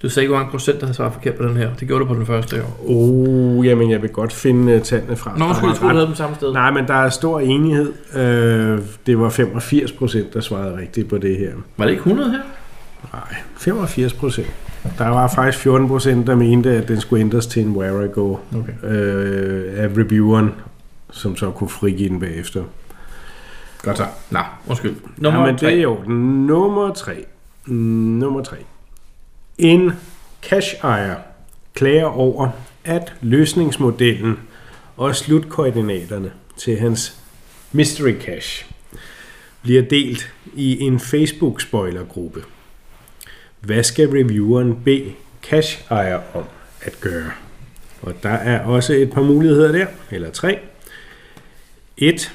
Du 0.02 0.08
sagde 0.08 0.24
ikke, 0.24 0.30
hvor 0.30 0.38
mange 0.38 0.50
procent, 0.50 0.80
der 0.80 0.86
havde 0.86 0.96
svaret 0.96 1.12
forkert 1.12 1.34
på 1.34 1.42
den 1.42 1.56
her. 1.56 1.74
Det 1.74 1.88
gjorde 1.88 2.04
du 2.04 2.08
på 2.08 2.14
den 2.14 2.26
første 2.26 2.56
her. 2.56 2.62
Oh, 2.86 3.66
jamen 3.66 3.90
jeg 3.90 4.02
vil 4.02 4.10
godt 4.10 4.32
finde 4.32 4.76
uh, 4.76 4.82
tallene 4.82 5.16
frem. 5.16 5.38
Nå, 5.38 5.54
skulle 5.54 5.74
du 5.74 5.78
tro, 5.78 5.88
du 5.88 5.94
havde 5.94 6.06
dem 6.06 6.14
samme 6.14 6.36
sted. 6.36 6.52
Nej, 6.52 6.70
men 6.70 6.88
der 6.88 6.94
er 6.94 7.08
stor 7.08 7.40
enighed. 7.40 7.92
Øh, 8.14 8.78
det 9.06 9.18
var 9.18 9.28
85 9.28 9.92
procent, 9.92 10.34
der 10.34 10.40
svarede 10.40 10.76
rigtigt 10.76 11.08
på 11.08 11.18
det 11.18 11.36
her. 11.36 11.52
Var 11.76 11.84
det 11.84 11.92
ikke 11.92 12.00
100 12.00 12.30
her? 12.30 12.38
Nej, 13.12 13.36
85 13.56 14.12
procent. 14.12 14.46
Der 14.98 15.08
var 15.08 15.28
faktisk 15.28 15.62
14 15.62 15.88
procent, 15.88 16.26
der 16.26 16.34
mente, 16.34 16.70
at 16.70 16.88
den 16.88 17.00
skulle 17.00 17.20
ændres 17.20 17.46
til 17.46 17.62
en 17.62 17.76
Warago 17.76 18.36
Okay. 18.54 18.72
øh, 18.82 19.82
af 19.82 19.88
revieweren, 19.88 20.50
som 21.10 21.36
så 21.36 21.50
kunne 21.50 21.70
frigive 21.70 22.08
den 22.08 22.20
bagefter. 22.20 22.64
Godt 23.82 23.96
så. 23.96 24.06
Nå, 24.30 24.38
undskyld. 24.66 24.96
Nummer 25.16 25.40
ja, 25.40 25.46
men 25.46 25.54
det 25.60 25.68
er 25.78 25.82
jo 25.82 25.98
nummer 26.06 26.94
tre. 26.94 27.24
Nummer 27.66 28.42
tre. 28.42 28.56
En 29.58 29.92
cache-ejer 30.42 31.16
klager 31.74 32.06
over, 32.06 32.48
at 32.84 33.14
løsningsmodellen 33.20 34.38
og 34.96 35.16
slutkoordinaterne 35.16 36.30
til 36.56 36.78
hans 36.78 37.16
mystery 37.72 38.14
cache 38.20 38.66
bliver 39.62 39.82
delt 39.82 40.32
i 40.54 40.80
en 40.80 41.00
Facebook-spoilergruppe. 41.00 42.40
Hvad 43.60 43.82
skal 43.82 44.08
revieweren 44.08 44.80
bede 44.84 45.12
cache-ejer 45.42 46.20
om 46.34 46.44
at 46.82 46.98
gøre? 47.00 47.30
Og 48.02 48.14
der 48.22 48.28
er 48.30 48.64
også 48.64 48.92
et 48.92 49.10
par 49.10 49.22
muligheder 49.22 49.72
der, 49.72 49.86
eller 50.10 50.30
tre. 50.30 50.58
1. 51.96 52.32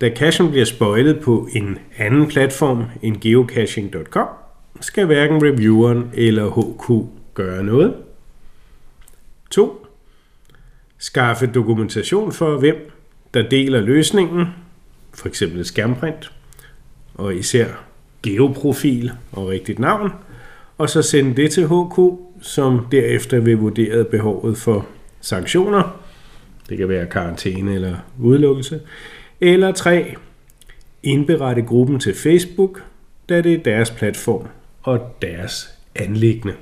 Da 0.00 0.10
cachen 0.16 0.50
bliver 0.50 0.64
spoilet 0.64 1.20
på 1.20 1.48
en 1.52 1.78
anden 1.98 2.28
platform 2.28 2.84
end 3.02 3.20
geocaching.com, 3.20 4.28
skal 4.80 5.06
hverken 5.06 5.42
revieweren 5.42 6.10
eller 6.14 6.50
HQ 6.50 7.06
gøre 7.34 7.64
noget. 7.64 7.94
2. 9.50 9.86
Skaffe 10.98 11.46
dokumentation 11.46 12.32
for, 12.32 12.58
hvem 12.58 12.90
der 13.34 13.48
deler 13.48 13.80
løsningen, 13.80 14.46
for 15.14 15.28
eksempel 15.28 15.60
et 15.60 15.66
skærmprint, 15.66 16.32
og 17.14 17.34
især 17.36 17.66
geoprofil 18.22 19.12
og 19.32 19.48
rigtigt 19.48 19.78
navn, 19.78 20.10
og 20.78 20.90
så 20.90 21.02
sende 21.02 21.36
det 21.36 21.50
til 21.50 21.66
HQ, 21.66 21.98
som 22.40 22.86
derefter 22.90 23.40
vil 23.40 23.56
vurdere 23.56 24.04
behovet 24.04 24.58
for 24.58 24.86
sanktioner. 25.20 26.02
Det 26.68 26.78
kan 26.78 26.88
være 26.88 27.06
karantæne 27.06 27.74
eller 27.74 27.96
udelukkelse. 28.20 28.80
Eller 29.40 29.72
3. 29.72 30.14
Indberette 31.02 31.62
gruppen 31.62 32.00
til 32.00 32.14
Facebook, 32.14 32.82
da 33.28 33.40
det 33.40 33.54
er 33.54 33.62
deres 33.62 33.90
platform 33.90 34.48
og 34.82 35.16
deres 35.22 35.68
anlæggende. 35.94 36.54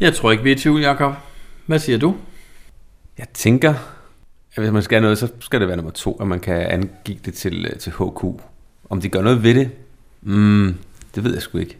Jeg 0.00 0.14
tror 0.14 0.30
ikke, 0.30 0.44
vi 0.44 0.50
er 0.50 0.56
i 0.56 0.58
tvivl, 0.58 0.80
Jacob. 0.80 1.14
Hvad 1.66 1.78
siger 1.78 1.98
du? 1.98 2.14
Jeg 3.18 3.26
tænker, 3.34 3.74
at 4.54 4.62
hvis 4.62 4.72
man 4.72 4.82
skal 4.82 5.02
noget, 5.02 5.18
så 5.18 5.32
skal 5.40 5.60
det 5.60 5.68
være 5.68 5.76
nummer 5.76 5.92
to, 5.92 6.16
at 6.20 6.26
man 6.26 6.40
kan 6.40 6.56
angive 6.56 7.18
det 7.24 7.34
til, 7.34 7.66
øh, 7.66 7.78
til 7.78 7.92
HQ. 7.92 8.24
Om 8.90 9.00
de 9.00 9.08
gør 9.08 9.22
noget 9.22 9.42
ved 9.42 9.54
det, 9.54 9.70
mm, 10.22 10.74
det 11.14 11.24
ved 11.24 11.32
jeg 11.32 11.42
sgu 11.42 11.58
ikke. 11.58 11.78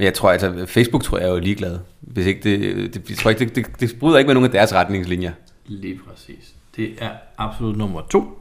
Men 0.00 0.04
jeg 0.04 0.14
tror, 0.14 0.30
altså, 0.30 0.66
Facebook 0.66 1.02
tror 1.02 1.18
jeg 1.18 1.26
er 1.26 1.32
jo 1.32 1.38
ligeglad. 1.38 1.78
Hvis 2.00 2.26
ikke 2.26 2.40
det, 2.42 2.94
det, 2.94 3.10
jeg 3.10 3.18
tror 3.18 3.30
ikke, 3.30 3.44
det, 3.44 3.56
det, 3.56 3.80
det 3.80 3.96
bryder 4.00 4.18
ikke 4.18 4.28
med 4.28 4.34
nogen 4.34 4.44
af 4.44 4.50
deres 4.50 4.74
retningslinjer. 4.74 5.32
Lige 5.66 6.00
præcis. 6.08 6.54
Det 6.76 6.90
er 6.98 7.10
absolut 7.38 7.76
nummer 7.76 8.00
to. 8.10 8.38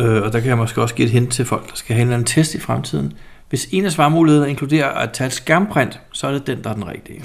Øh, 0.00 0.22
og 0.22 0.32
der 0.32 0.40
kan 0.40 0.48
jeg 0.48 0.56
måske 0.56 0.82
også 0.82 0.94
give 0.94 1.06
et 1.06 1.12
hint 1.12 1.32
til 1.32 1.44
folk, 1.44 1.70
der 1.70 1.74
skal 1.74 1.94
have 1.94 2.02
en 2.02 2.08
eller 2.08 2.14
anden 2.14 2.26
test 2.26 2.54
i 2.54 2.60
fremtiden. 2.60 3.12
Hvis 3.48 3.68
en 3.72 3.84
af 3.84 3.92
svarmulighederne 3.92 4.50
inkluderer 4.50 4.88
at 4.88 5.10
tage 5.12 5.26
et 5.26 5.32
skærmprint, 5.32 6.00
så 6.12 6.26
er 6.26 6.32
det 6.32 6.46
den, 6.46 6.64
der 6.64 6.70
er 6.70 6.74
den 6.74 6.88
rigtige. 6.88 7.24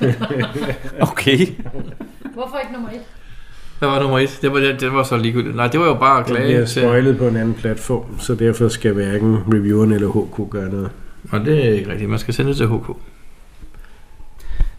Okay. 1.10 1.38
Hvorfor 2.34 2.58
ikke 2.58 2.72
nummer 2.72 2.88
et? 2.90 3.00
Hvad 3.78 3.88
var 3.88 4.00
nummer 4.00 4.18
et? 4.18 4.38
Det 4.42 4.52
var, 4.52 4.58
det, 4.58 4.80
det 4.80 4.92
var 4.92 5.02
så 5.02 5.16
ligegyldigt. 5.16 5.56
Nej, 5.56 5.66
det 5.66 5.80
var 5.80 5.86
jo 5.86 5.94
bare 5.94 6.20
at 6.20 6.26
Den 6.26 6.34
klage 6.34 6.48
bliver 6.48 6.66
til... 6.66 6.82
spoilet 6.82 7.18
på 7.18 7.28
en 7.28 7.36
anden 7.36 7.54
platform, 7.54 8.20
så 8.20 8.34
derfor 8.34 8.68
skal 8.68 8.92
hverken 8.92 9.38
revieweren 9.54 9.92
eller 9.92 10.08
HQ 10.08 10.50
gøre 10.50 10.70
noget. 10.70 10.90
Og 11.30 11.40
det 11.40 11.66
er 11.68 11.72
ikke 11.72 11.90
rigtigt. 11.90 12.10
Man 12.10 12.18
skal 12.18 12.34
sende 12.34 12.48
det 12.50 12.56
til 12.56 12.66
HK. 12.68 12.96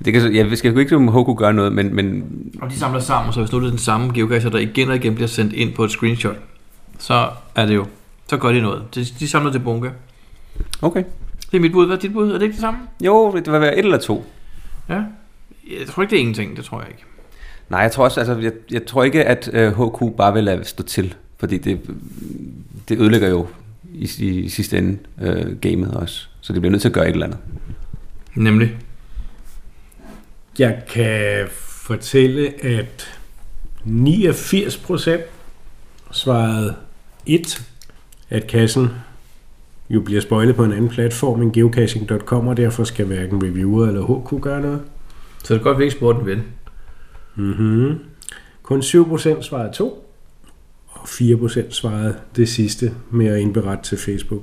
Det 0.05 0.13
kan, 0.13 0.21
så- 0.21 0.29
jeg 0.29 0.57
skal 0.57 0.71
sgu 0.71 0.79
ikke 0.79 0.89
som 0.89 1.07
HQ 1.07 1.37
gøre 1.37 1.53
noget, 1.53 1.73
men, 1.73 1.95
men 1.95 2.23
Og 2.61 2.69
de 2.71 2.75
samler 2.79 2.99
sammen, 2.99 3.33
så 3.33 3.39
hvis 3.39 3.51
nu 3.51 3.59
det 3.59 3.65
er 3.65 3.69
den 3.69 3.77
samme 3.79 4.13
geocacher, 4.13 4.49
der 4.49 4.57
igen 4.59 4.89
og 4.89 4.95
igen 4.95 5.15
bliver 5.15 5.27
sendt 5.27 5.53
ind 5.53 5.73
på 5.73 5.83
et 5.83 5.91
screenshot, 5.91 6.35
så 6.99 7.29
er 7.55 7.65
det 7.65 7.75
jo, 7.75 7.85
så 8.29 8.37
gør 8.37 8.49
de 8.51 8.61
noget. 8.61 8.83
De, 8.95 9.05
de 9.19 9.27
samler 9.27 9.51
til 9.51 9.59
bunke. 9.59 9.91
okay. 10.81 11.03
Det 11.51 11.57
er 11.57 11.61
mit 11.61 11.71
bud. 11.71 11.85
Hvad 11.85 11.95
er 11.95 11.99
dit 11.99 12.13
bud? 12.13 12.29
Er 12.29 12.33
det 12.33 12.41
ikke 12.41 12.53
det 12.53 12.61
samme? 12.61 12.79
Jo, 13.05 13.31
det 13.35 13.51
vil 13.51 13.61
være 13.61 13.77
et 13.77 13.85
eller 13.85 13.97
to. 13.97 14.25
Ja. 14.89 14.93
Jeg 15.79 15.87
tror 15.87 16.03
ikke, 16.03 16.11
det 16.11 16.17
er 16.17 16.21
ingenting. 16.21 16.57
Det 16.57 16.65
tror 16.65 16.79
jeg 16.79 16.87
ikke. 16.89 17.03
Nej, 17.69 17.79
jeg 17.79 17.91
tror 17.91 18.03
også, 18.03 18.19
altså, 18.19 18.37
jeg, 18.37 18.51
jeg 18.71 18.85
tror 18.85 19.03
ikke, 19.03 19.23
at 19.23 19.49
øh, 19.53 19.71
HQ 19.73 20.17
bare 20.17 20.33
vil 20.33 20.43
lade 20.43 20.63
stå 20.65 20.83
til, 20.83 21.13
fordi 21.39 21.57
det, 21.57 21.79
det 22.89 22.99
ødelægger 22.99 23.29
jo 23.29 23.47
i, 23.95 24.27
i 24.29 24.49
sidste 24.49 24.77
ende 24.77 24.97
øh, 25.21 25.57
gamet 25.57 25.91
også. 25.93 26.27
Så 26.41 26.53
det 26.53 26.61
bliver 26.61 26.71
nødt 26.71 26.81
til 26.81 26.89
at 26.89 26.93
gøre 26.93 27.07
et 27.07 27.13
eller 27.13 27.25
andet. 27.25 27.39
Nemlig. 28.35 28.77
Jeg 30.59 30.81
kan 30.93 31.47
fortælle, 31.59 32.65
at 32.65 33.19
89% 33.85 35.11
svarede 36.11 36.75
1, 37.25 37.67
at 38.29 38.47
kassen 38.47 38.89
jo 39.89 40.01
bliver 40.01 40.21
spoilet 40.21 40.55
på 40.55 40.63
en 40.63 40.71
anden 40.71 40.89
platform 40.89 41.41
end 41.41 41.53
geocaching.com, 41.53 42.47
og 42.47 42.57
derfor 42.57 42.83
skal 42.83 43.05
hverken 43.05 43.43
reviewer 43.43 43.87
eller 43.87 44.01
HQ 44.01 44.41
gøre 44.41 44.61
noget. 44.61 44.81
Så 45.43 45.53
det 45.53 45.59
er 45.59 45.63
godt, 45.63 45.77
vi 45.77 45.83
ikke 45.83 45.95
spurgte 45.95 46.21
en 46.21 46.27
ven. 46.27 46.43
Mm-hmm. 47.35 47.99
Kun 48.63 48.79
7% 48.79 49.41
svarede 49.41 49.73
2, 49.73 49.85
og 49.89 50.04
4% 51.07 51.71
svarede 51.71 52.17
det 52.35 52.49
sidste 52.49 52.93
med 53.11 53.27
at 53.27 53.39
indberette 53.39 53.83
til 53.83 53.97
Facebook. 53.97 54.41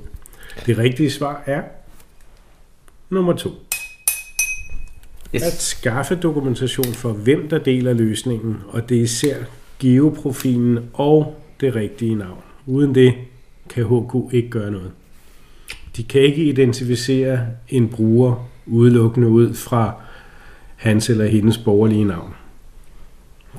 Det 0.65 0.77
rigtige 0.77 1.11
svar 1.11 1.43
er 1.45 1.61
nummer 3.09 3.33
2. 3.33 3.49
Yes. 5.35 5.43
At 5.43 5.53
skaffe 5.53 6.15
dokumentation 6.15 6.93
for, 6.93 7.13
hvem 7.13 7.49
der 7.49 7.57
deler 7.57 7.93
løsningen, 7.93 8.57
og 8.67 8.89
det 8.89 8.97
er 8.97 9.01
især 9.01 9.35
geoprofilen 9.79 10.79
og 10.93 11.43
det 11.59 11.75
rigtige 11.75 12.15
navn. 12.15 12.41
Uden 12.65 12.95
det 12.95 13.13
kan 13.69 13.83
HQ 13.83 14.33
ikke 14.33 14.49
gøre 14.49 14.71
noget. 14.71 14.91
De 15.97 16.03
kan 16.03 16.21
ikke 16.21 16.43
identificere 16.43 17.39
en 17.69 17.89
bruger 17.89 18.49
udelukkende 18.65 19.27
ud 19.27 19.53
fra 19.53 19.95
hans 20.75 21.09
eller 21.09 21.25
hendes 21.25 21.57
borgerlige 21.57 22.05
navn. 22.05 22.33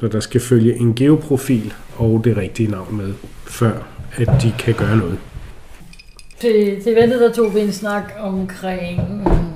Så 0.00 0.09
der 0.09 0.20
skal 0.20 0.40
følge 0.40 0.76
en 0.76 0.94
geoprofil 0.94 1.72
og 1.96 2.20
det 2.24 2.37
rigtige 2.37 2.70
navn 2.70 2.96
med, 2.96 3.12
før 3.46 3.72
at 4.16 4.28
de 4.42 4.54
kan 4.59 4.74
gøre 4.74 4.96
noget. 4.96 5.18
Til, 6.40 6.83
til 6.83 6.92
eventet 6.92 7.20
der 7.20 7.33
tog 7.33 7.54
vi 7.54 7.61
en 7.61 7.72
snak 7.72 8.12
omkring 8.20 9.24
mm, 9.24 9.54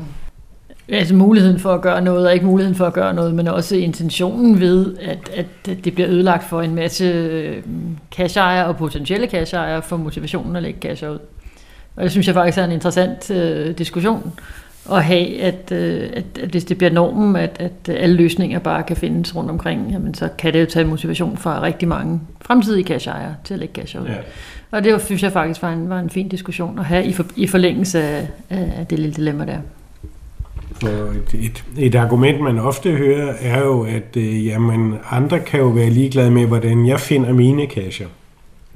altså 0.88 1.14
muligheden 1.14 1.58
for 1.58 1.74
at 1.74 1.80
gøre 1.80 2.02
noget, 2.02 2.26
og 2.26 2.34
ikke 2.34 2.46
muligheden 2.46 2.76
for 2.76 2.86
at 2.86 2.92
gøre 2.92 3.14
noget, 3.14 3.34
men 3.34 3.48
også 3.48 3.76
intentionen 3.76 4.60
ved, 4.60 4.96
at, 5.00 5.18
at 5.34 5.46
det 5.84 5.94
bliver 5.94 6.08
ødelagt 6.10 6.44
for 6.44 6.62
en 6.62 6.74
masse 6.74 7.62
mm, 7.66 7.96
cashejere 8.14 8.66
og 8.66 8.76
potentielle 8.76 9.26
cashejere 9.26 9.82
for 9.82 9.96
motivationen 9.96 10.56
at 10.56 10.62
lægge 10.62 10.80
cash 10.80 11.04
ud. 11.04 11.18
Og 11.96 12.02
det 12.02 12.10
synes 12.10 12.26
jeg 12.26 12.34
faktisk 12.34 12.58
er 12.58 12.64
en 12.64 12.72
interessant 12.72 13.30
øh, 13.30 13.78
diskussion 13.78 14.32
at 14.92 15.04
have, 15.04 15.40
at, 15.40 15.72
øh, 15.72 16.10
at, 16.12 16.24
at 16.42 16.48
hvis 16.48 16.64
det 16.64 16.78
bliver 16.78 16.90
normen, 16.90 17.36
at, 17.36 17.56
at 17.60 17.88
alle 17.88 18.16
løsninger 18.16 18.58
bare 18.58 18.82
kan 18.82 18.96
findes 18.96 19.36
rundt 19.36 19.50
omkring, 19.50 19.90
jamen 19.92 20.14
så 20.14 20.28
kan 20.38 20.52
det 20.52 20.60
jo 20.60 20.66
tage 20.66 20.84
motivation 20.84 21.36
fra 21.36 21.62
rigtig 21.62 21.88
mange 21.88 22.20
fremtidige 22.40 22.84
cash-ejere 22.84 23.34
til 23.44 23.54
at 23.54 23.60
lægge 23.60 23.74
cash 23.74 24.00
ud. 24.00 24.06
Ja. 24.06 24.14
Og 24.70 24.84
det 24.84 24.92
var, 24.92 24.98
synes 24.98 25.22
jeg 25.22 25.32
faktisk 25.32 25.62
var 25.62 25.72
en, 25.72 25.88
var 25.88 25.98
en 25.98 26.10
fin 26.10 26.28
diskussion 26.28 26.78
at 26.78 26.84
have 26.84 27.04
i, 27.04 27.12
for, 27.12 27.26
i 27.36 27.46
forlængelse 27.46 28.02
af, 28.02 28.28
af 28.50 28.86
det 28.90 28.98
lille 28.98 29.14
dilemma 29.14 29.44
der. 29.44 29.58
For 30.80 30.88
et, 30.88 31.34
et, 31.34 31.64
et 31.78 31.94
argument, 31.94 32.40
man 32.40 32.58
ofte 32.58 32.90
hører, 32.90 33.34
er 33.40 33.60
jo, 33.60 33.82
at 33.82 34.16
øh, 34.16 34.46
jamen, 34.46 34.94
andre 35.10 35.40
kan 35.40 35.60
jo 35.60 35.66
være 35.66 35.90
ligeglade 35.90 36.30
med, 36.30 36.46
hvordan 36.46 36.86
jeg 36.86 37.00
finder 37.00 37.32
mine 37.32 37.66
cacher. 37.66 38.06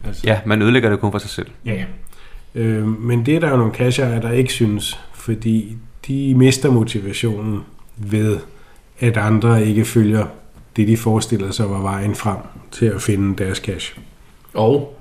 Altså, 0.07 0.22
Ja, 0.27 0.38
man 0.46 0.62
ødelægger 0.62 0.90
det 0.90 1.01
kun 1.01 1.12
for 1.12 1.18
sig 1.18 1.31
selv. 1.31 1.46
Ja. 1.66 1.85
Øh, 2.55 3.03
men 3.03 3.27
det 3.27 3.37
er 3.37 3.40
der 3.40 3.51
jo 3.51 3.57
nogle 3.57 3.72
casher, 3.72 4.20
der 4.20 4.31
ikke 4.31 4.53
synes, 4.53 5.01
fordi 5.12 5.77
de 6.07 6.35
mister 6.35 6.71
motivationen 6.71 7.61
ved, 7.97 8.38
at 9.01 9.17
andre 9.17 9.67
ikke 9.67 9.85
følger 9.85 10.27
det, 10.77 10.88
de 10.88 10.97
forestiller 10.97 11.51
sig 11.51 11.71
var 11.71 11.81
vejen 11.83 12.15
frem 12.15 12.37
til 12.71 12.87
at 12.87 13.03
finde 13.03 13.45
deres 13.45 13.59
cash. 13.59 13.99
Og 14.55 14.99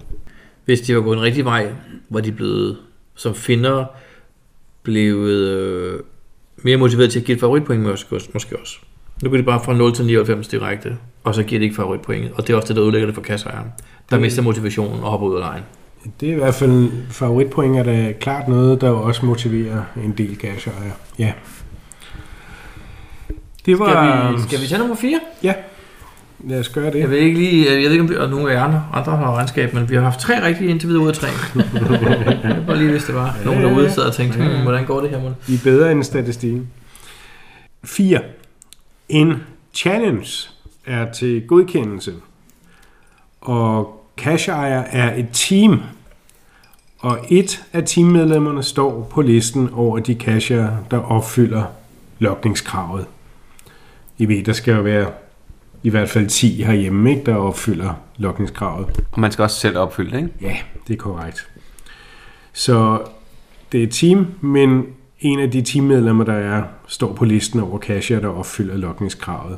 hvis 0.66 0.82
de 0.82 0.96
var 0.96 1.02
gået 1.02 1.18
en 1.18 1.24
rigtig 1.24 1.46
vej, 1.46 1.72
var 2.10 2.20
de 2.20 2.32
blevet 2.32 2.78
som 3.16 3.36
finder 3.36 3.86
blevet 4.84 5.32
øh, 5.32 6.00
mere 6.64 6.78
motiveret 6.78 7.12
til 7.12 7.20
at 7.20 7.26
give 7.26 7.36
et 7.36 7.40
favoritpoint 7.40 7.82
måske 7.82 8.16
også. 8.16 8.30
Måske 8.34 8.60
også. 8.60 8.78
Nu 9.24 9.30
går 9.30 9.38
de 9.38 9.44
bare 9.44 9.62
fra 9.66 9.74
0 9.74 9.94
til 9.94 10.06
99 10.06 10.48
direkte, 10.48 10.98
og 11.24 11.36
så 11.36 11.44
giver 11.44 11.60
de 11.60 11.64
ikke 11.64 11.76
favoritpointet. 11.76 12.32
Og 12.36 12.48
det 12.48 12.54
er 12.54 12.58
også 12.58 12.68
det, 12.68 12.76
der 12.76 12.82
udlægger 12.82 13.06
det 13.06 13.16
for 13.16 13.22
kasseejeren. 13.22 13.68
Der 14.10 14.16
Det- 14.16 14.22
mister 14.22 14.42
motivationen 14.42 15.04
og 15.04 15.10
hopper 15.12 15.28
ud 15.28 15.34
af 15.36 15.40
lejen. 15.40 15.64
Det 16.20 16.30
er 16.30 16.34
i 16.34 16.36
hvert 16.36 16.56
fald 16.56 16.92
favoritpoint, 17.10 17.78
er 17.78 17.84
da 17.84 18.14
klart 18.20 18.48
noget, 18.48 18.82
der 18.82 18.90
også 18.90 19.26
motiverer 19.26 19.84
en 20.04 20.12
del 20.12 20.36
casher. 20.36 20.72
Ja. 21.20 21.34
Det 23.66 23.78
Skal 23.78 23.78
var... 23.78 24.32
vi, 24.32 24.42
skal 24.42 24.62
vi 24.62 24.68
tage 24.68 24.80
nummer 24.80 24.96
4? 24.96 25.20
Lad 26.44 26.60
os 26.60 26.70
gøre 26.70 26.92
det. 26.92 27.00
Jeg 27.00 27.10
ved 27.10 27.18
ikke 27.18 27.40
lige, 27.40 27.66
jeg 27.66 27.78
ved 27.78 27.92
ikke 27.92 28.02
om 28.02 28.08
der 28.08 28.30
nogen 28.30 28.48
af 28.48 28.54
jer 28.54 28.64
andre, 28.64 28.86
andre 28.94 29.18
har 29.18 29.36
regnskab, 29.36 29.74
men 29.74 29.90
vi 29.90 29.96
har 29.96 30.02
haft 30.02 30.20
tre 30.20 30.46
rigtige 30.46 30.70
indtil 30.70 30.90
videre 30.90 31.04
ud 31.04 31.08
af 31.08 31.14
tre. 31.14 31.28
jeg 32.44 32.64
bare 32.68 32.78
lige, 32.78 32.92
hvis 32.92 33.04
det 33.04 33.16
var. 33.16 33.38
Nogen 33.46 33.62
derude 33.62 33.92
sad 33.92 34.04
og 34.04 34.14
tænkte, 34.14 34.38
hmm, 34.38 34.62
hvordan 34.64 34.86
går 34.86 35.02
det 35.02 35.10
her, 35.10 35.22
mon? 35.22 35.36
I 35.48 35.54
er 35.54 35.60
bedre 35.64 35.92
end 35.92 36.04
statistikken. 36.04 36.68
4. 37.84 38.22
En 39.10 39.44
challenge 39.74 40.50
er 40.86 41.12
til 41.12 41.48
godkendelse. 41.48 42.14
Og 43.42 44.01
cashejer 44.22 44.84
er 44.92 45.16
et 45.16 45.28
team. 45.34 45.82
Og 47.00 47.20
et 47.30 47.64
af 47.74 47.84
teammedlemmerne 47.86 48.64
står 48.64 49.08
på 49.12 49.22
listen 49.22 49.70
over 49.74 50.00
de 50.00 50.14
casher, 50.14 50.70
der 50.92 50.98
opfylder 50.98 51.64
lokningskravet. 52.20 53.06
I 54.18 54.26
ved, 54.26 54.44
der 54.44 54.54
skal 54.54 54.76
jo 54.76 54.82
være 54.82 55.12
i 55.84 55.90
hvert 55.90 56.10
fald 56.10 56.28
10 56.28 56.64
herhjemme, 56.64 57.10
ikke, 57.10 57.24
der 57.24 57.36
opfylder 57.36 57.94
lokningskravet. 58.18 59.04
Og 59.12 59.20
man 59.20 59.32
skal 59.32 59.44
også 59.44 59.60
selv 59.60 59.78
opfylde 59.78 60.12
det, 60.12 60.18
ikke? 60.18 60.30
Ja, 60.42 60.58
det 60.88 60.94
er 60.94 60.98
korrekt. 60.98 61.48
Så 62.54 63.02
det 63.72 63.80
er 63.80 63.84
et 63.84 63.92
team, 63.92 64.28
men 64.42 64.86
en 65.20 65.40
af 65.40 65.52
de 65.52 65.62
teammedlemmer, 65.62 66.24
der 66.24 66.34
er, 66.34 66.64
står 66.88 67.14
på 67.14 67.26
listen 67.26 67.60
over 67.60 67.80
cashier, 67.80 68.20
der 68.20 68.28
opfylder 68.28 68.78
lokningskravet. 68.78 69.58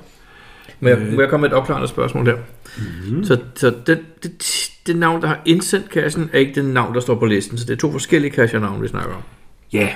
Må 0.83 0.89
jeg, 0.89 0.99
må 1.13 1.21
jeg 1.21 1.29
komme 1.29 1.41
med 1.41 1.49
et 1.49 1.55
opklarende 1.55 1.87
spørgsmål 1.87 2.25
der? 2.25 2.35
Mm. 2.77 3.23
Så, 3.23 3.37
så 3.55 3.73
det, 3.87 3.99
det, 4.23 4.31
det 4.87 4.95
navn, 4.95 5.21
der 5.21 5.27
har 5.27 5.39
indsendt 5.45 5.89
kassen, 5.89 6.29
er 6.33 6.39
ikke 6.39 6.61
den 6.61 6.73
navn, 6.73 6.93
der 6.93 6.99
står 6.99 7.15
på 7.15 7.25
listen. 7.25 7.57
Så 7.57 7.65
det 7.65 7.73
er 7.73 7.77
to 7.77 7.91
forskellige 7.91 8.33
cashier-navne, 8.33 8.81
vi 8.81 8.87
snakker 8.87 9.15
om. 9.15 9.21
Ja, 9.73 9.89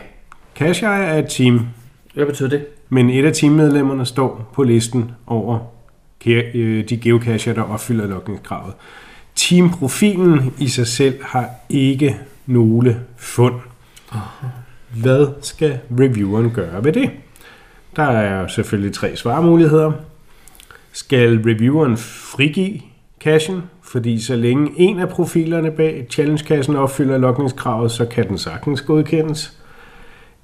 cashier 0.56 0.90
er 0.90 1.20
et 1.20 1.26
team, 1.30 1.60
Hvad 2.14 2.26
betyder 2.26 2.50
det? 2.50 2.66
men 2.90 3.10
et 3.10 3.26
af 3.26 3.34
teammedlemmerne 3.34 4.06
står 4.06 4.52
på 4.54 4.64
listen 4.64 5.12
over 5.28 5.60
øh, 6.26 6.90
de 6.90 6.98
geocacher, 6.98 7.54
der 7.54 7.62
opfylder 7.62 8.08
lokningskravet. 8.08 8.74
Teamprofilen 9.36 10.54
i 10.60 10.68
sig 10.68 10.88
selv 10.88 11.24
har 11.24 11.50
ikke 11.70 12.18
nogle 12.46 13.00
fund. 13.18 13.56
Hvad 14.96 15.28
skal 15.42 15.80
revieweren 16.00 16.52
gøre 16.52 16.84
ved 16.84 16.94
det? 16.94 17.10
Der 17.96 18.04
er 18.04 18.48
selvfølgelig 18.48 18.94
tre 18.94 19.16
svarmuligheder. 19.16 19.92
Skal 20.98 21.42
revieweren 21.46 21.98
frigive 21.98 22.82
cachen, 23.20 23.62
fordi 23.82 24.22
så 24.22 24.36
længe 24.36 24.72
en 24.76 25.00
af 25.00 25.10
profilerne 25.10 25.72
bag 25.72 26.08
challenge-kassen 26.10 26.76
opfylder 26.76 27.18
logningskravet, 27.18 27.92
så 27.92 28.06
kan 28.06 28.28
den 28.30 28.38
sagtens 28.38 28.82
godkendes. 28.82 29.58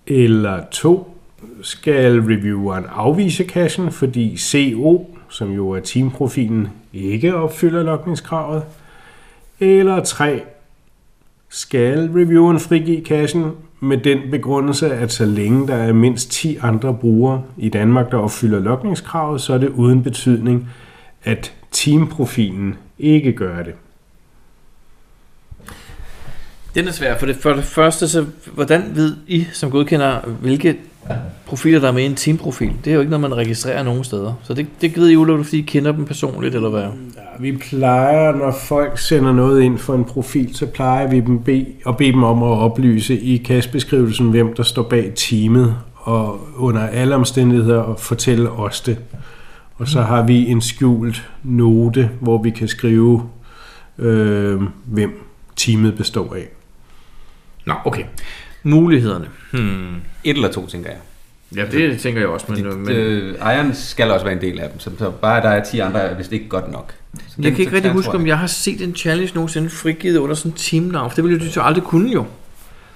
Eller 0.07 0.63
to, 0.71 1.17
skal 1.61 2.21
revieweren 2.21 2.85
afvise 2.89 3.43
cachen, 3.43 3.91
fordi 3.91 4.37
CO, 4.37 5.17
som 5.29 5.51
jo 5.51 5.69
er 5.69 5.79
teamprofilen, 5.79 6.67
ikke 6.93 7.35
opfylder 7.35 7.83
logningskravet. 7.83 8.63
Eller 9.59 10.03
3. 10.03 10.43
Skal 11.49 12.09
revieweren 12.15 12.59
frigive 12.59 13.05
cachen 13.05 13.51
med 13.83 13.97
den 13.97 14.31
begrundelse, 14.31 14.93
at 14.93 15.11
så 15.11 15.25
længe 15.25 15.67
der 15.67 15.75
er 15.75 15.93
mindst 15.93 16.31
10 16.31 16.57
andre 16.61 16.93
brugere 16.93 17.43
i 17.57 17.69
Danmark, 17.69 18.11
der 18.11 18.17
opfylder 18.17 18.59
lokningskravet, 18.59 19.41
så 19.41 19.53
er 19.53 19.57
det 19.57 19.69
uden 19.69 20.03
betydning, 20.03 20.69
at 21.23 21.53
teamprofilen 21.71 22.75
ikke 22.99 23.33
gør 23.33 23.63
det. 23.63 23.73
Den 26.75 26.87
er 26.87 26.91
svær, 26.91 27.17
for 27.17 27.25
det, 27.25 27.35
for 27.35 27.53
det 27.53 27.63
første, 27.63 28.07
så 28.07 28.25
hvordan 28.53 28.91
ved 28.95 29.15
I 29.27 29.47
som 29.51 29.71
godkender, 29.71 30.19
hvilke 30.19 30.77
profiler, 31.45 31.79
der 31.79 31.87
er 31.87 31.91
med 31.91 32.03
i 32.03 32.05
en 32.05 32.15
teamprofil? 32.15 32.71
Det 32.85 32.91
er 32.91 32.93
jo 32.93 32.99
ikke 32.99 33.09
noget, 33.09 33.21
man 33.21 33.37
registrerer 33.37 33.83
nogen 33.83 34.03
steder. 34.03 34.33
Så 34.43 34.53
det, 34.53 34.67
det 34.81 34.97
ved 34.97 35.09
I 35.09 35.15
udelukkende, 35.15 35.45
fordi 35.45 35.59
I 35.59 35.61
kender 35.61 35.91
dem 35.91 36.05
personligt, 36.05 36.55
eller 36.55 36.69
hvad? 36.69 36.81
Ja, 36.81 36.89
vi 37.39 37.51
plejer, 37.51 38.31
når 38.31 38.51
folk 38.51 38.99
sender 38.99 39.31
noget 39.31 39.61
ind 39.61 39.77
for 39.77 39.95
en 39.95 40.05
profil, 40.05 40.55
så 40.55 40.65
plejer 40.65 41.07
vi 41.07 41.19
dem 41.19 41.43
be, 41.43 41.65
at 41.87 41.97
bede 41.97 42.11
dem 42.11 42.23
om 42.23 42.43
at 42.43 42.57
oplyse 42.57 43.19
i 43.19 43.37
kastbeskrivelsen, 43.37 44.29
hvem 44.29 44.53
der 44.53 44.63
står 44.63 44.83
bag 44.83 45.11
teamet, 45.15 45.75
og 45.95 46.39
under 46.57 46.87
alle 46.87 47.15
omstændigheder 47.15 47.83
at 47.83 47.99
fortælle 47.99 48.51
os 48.51 48.81
det. 48.81 48.97
Og 49.77 49.87
så 49.87 50.01
har 50.01 50.23
vi 50.23 50.47
en 50.47 50.61
skjult 50.61 51.29
note, 51.43 52.09
hvor 52.19 52.43
vi 52.43 52.49
kan 52.49 52.67
skrive, 52.67 53.29
øh, 53.97 54.61
hvem 54.85 55.23
teamet 55.55 55.95
består 55.97 56.35
af. 56.35 56.47
Nå, 57.65 57.73
okay. 57.85 58.03
Mulighederne. 58.63 59.25
Hmm. 59.51 59.95
Et 60.23 60.35
eller 60.35 60.51
to, 60.51 60.67
tænker 60.67 60.89
jeg. 60.89 60.99
Ja, 61.55 61.65
det 61.71 61.99
tænker 61.99 62.21
jeg 62.21 62.29
også, 62.29 62.45
men, 62.49 62.63
Det, 62.65 62.77
men 62.77 62.89
øh, 62.95 63.35
ejeren 63.41 63.75
skal 63.75 64.11
også 64.11 64.25
være 64.25 64.35
en 64.35 64.41
del 64.41 64.59
af 64.59 64.69
dem, 64.69 64.79
så, 64.79 64.91
så 64.99 65.11
bare 65.11 65.41
der 65.41 65.49
er 65.49 65.63
10 65.63 65.79
andre, 65.79 65.99
er 65.99 66.17
vist 66.17 66.31
ikke 66.31 66.49
godt 66.49 66.71
nok. 66.71 66.93
Så 67.17 67.21
jeg 67.37 67.43
det- 67.45 67.51
kan 67.51 67.59
ikke 67.59 67.69
så 67.69 67.75
rigtig 67.75 67.91
huske, 67.91 68.11
tror 68.11 68.19
om 68.19 68.27
jeg 68.27 68.37
har 68.37 68.47
set 68.47 68.81
en 68.81 68.95
challenge 68.95 69.31
nogensinde 69.35 69.69
frigivet 69.69 70.17
under 70.17 70.35
sådan 70.35 70.51
en 70.51 70.57
teamnavn, 70.57 71.09
for 71.11 71.15
det 71.15 71.23
ville 71.23 71.39
du 71.39 71.45
jo 71.55 71.61
aldrig 71.61 71.83
kunne 71.83 72.11
jo. 72.11 72.25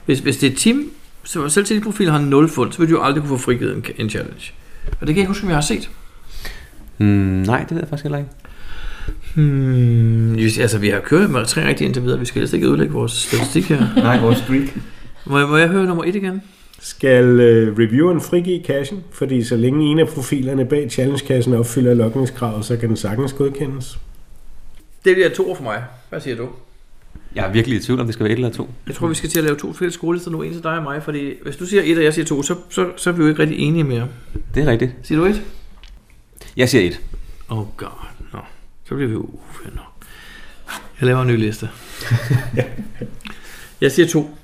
Hvis, 0.05 0.19
hvis 0.19 0.37
det 0.37 0.51
er 0.51 0.55
team, 0.55 0.83
så 1.23 1.49
selv 1.49 1.65
til 1.65 1.75
dit 1.75 1.83
profil 1.83 2.09
har 2.11 2.19
0 2.19 2.49
fund, 2.49 2.71
så 2.71 2.79
vil 2.79 2.89
du 2.89 2.93
jo 2.95 3.03
aldrig 3.03 3.23
kunne 3.23 3.39
få 3.39 3.43
frigivet 3.45 3.75
en, 3.75 3.85
en 3.97 4.09
challenge. 4.09 4.51
Og 4.85 4.91
det 4.91 4.99
kan 5.07 5.07
jeg 5.07 5.17
ikke 5.17 5.27
huske, 5.27 5.43
om 5.43 5.49
jeg 5.49 5.57
har 5.57 5.61
set. 5.61 5.89
Hmm, 6.97 7.07
nej, 7.07 7.59
det 7.59 7.71
ved 7.71 7.77
jeg 7.79 7.89
faktisk 7.89 8.03
heller 8.03 8.17
ikke. 8.17 8.29
Hmm, 9.35 10.35
just- 10.35 10.59
altså, 10.59 10.77
vi 10.77 10.89
har 10.89 10.99
kørt 10.99 11.29
med 11.29 11.45
tre 11.45 11.67
rigtige 11.67 11.85
indtil 11.85 12.03
videre. 12.03 12.19
Vi 12.19 12.25
skal 12.25 12.39
helst 12.39 12.53
ikke 12.53 12.67
ødelægge 12.67 12.93
vores 12.93 13.11
statistik 13.11 13.65
her. 13.69 13.87
Nej, 13.95 14.19
vores 14.19 14.37
streak. 14.37 14.63
Må 15.29 15.39
jeg, 15.39 15.47
må 15.47 15.57
jeg 15.57 15.67
høre 15.67 15.85
nummer 15.85 16.03
et 16.03 16.15
igen? 16.15 16.41
Skal 16.79 17.25
øh, 17.25 17.77
revieweren 17.77 18.21
frigive 18.21 18.63
cashen, 18.63 19.03
fordi 19.11 19.43
så 19.43 19.55
længe 19.55 19.91
en 19.91 19.99
af 19.99 20.07
profilerne 20.07 20.65
bag 20.65 20.91
challenge-kassen 20.91 21.53
opfylder 21.53 21.93
lokningskravet, 21.93 22.65
så 22.65 22.77
kan 22.77 22.89
den 22.89 22.97
sagtens 22.97 23.33
godkendes. 23.33 23.99
Det 25.05 25.15
bliver 25.15 25.29
to 25.29 25.55
for 25.55 25.63
mig. 25.63 25.83
Hvad 26.09 26.21
siger 26.21 26.37
du? 26.37 26.49
Jeg 27.35 27.47
er 27.47 27.51
virkelig 27.51 27.77
i 27.77 27.81
tvivl, 27.81 27.99
om 27.99 28.05
det 28.05 28.13
skal 28.13 28.23
være 28.23 28.31
et 28.31 28.35
eller 28.35 28.49
to. 28.49 28.69
Jeg 28.87 28.95
tror, 28.95 29.07
vi 29.07 29.15
skal 29.15 29.29
til 29.29 29.39
at 29.39 29.45
lave 29.45 29.57
to 29.57 29.73
fælles 29.73 29.93
skolelister 29.93 30.31
nu. 30.31 30.41
En 30.41 30.53
til 30.53 30.63
dig 30.63 30.77
og 30.77 30.83
mig, 30.83 31.03
fordi 31.03 31.33
hvis 31.43 31.55
du 31.55 31.65
siger 31.65 31.81
et, 31.85 31.97
og 31.97 32.03
jeg 32.03 32.13
siger 32.13 32.25
to, 32.25 32.43
så, 32.43 32.55
så, 32.69 32.91
så 32.97 33.09
er 33.09 33.13
vi 33.13 33.23
jo 33.23 33.29
ikke 33.29 33.41
rigtig 33.41 33.59
enige 33.59 33.83
mere. 33.83 34.07
Det 34.55 34.63
er 34.63 34.71
rigtigt. 34.71 34.91
Siger 35.03 35.19
du 35.19 35.25
et? 35.25 35.41
Jeg 36.57 36.69
siger 36.69 36.83
et. 36.83 37.01
Oh 37.49 37.65
god, 37.77 37.87
nå. 38.33 38.39
Så 38.85 38.95
bliver 38.95 39.09
vi 39.09 39.15
uvenner. 39.15 39.93
Jeg 40.99 41.07
laver 41.07 41.21
en 41.21 41.27
ny 41.27 41.37
liste. 41.37 41.69
jeg 43.81 43.91
siger 43.91 44.07
to. 44.07 44.37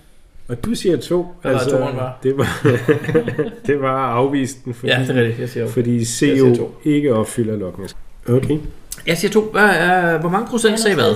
Og 0.47 0.65
du 0.65 0.75
siger 0.75 0.97
to. 0.97 1.27
Hvad 1.41 1.53
var 1.53 1.63
toeren 1.63 1.95
var? 1.97 2.19
Det 2.23 2.37
var, 2.37 2.67
det 3.67 3.81
var 3.81 4.07
afvist 4.13 4.65
den, 4.65 4.73
fordi, 4.73 4.91
Ja, 4.91 4.99
det 5.01 5.09
er 5.09 5.21
rigtigt. 5.21 5.39
Jeg 5.39 5.49
siger, 5.49 5.67
fordi 5.67 6.05
CO 6.05 6.55
to. 6.55 6.75
ikke 6.83 7.13
opfylder 7.13 7.55
lokningskravet. 7.55 8.43
Okay. 8.43 8.59
jeg 9.07 9.17
siger 9.17 9.31
to. 9.31 9.41
Hvad 9.41 9.69
er, 9.69 10.17
hvor 10.19 10.29
mange 10.29 10.47
procent 10.47 10.79
sagde 10.79 10.95
hvad? 10.95 11.15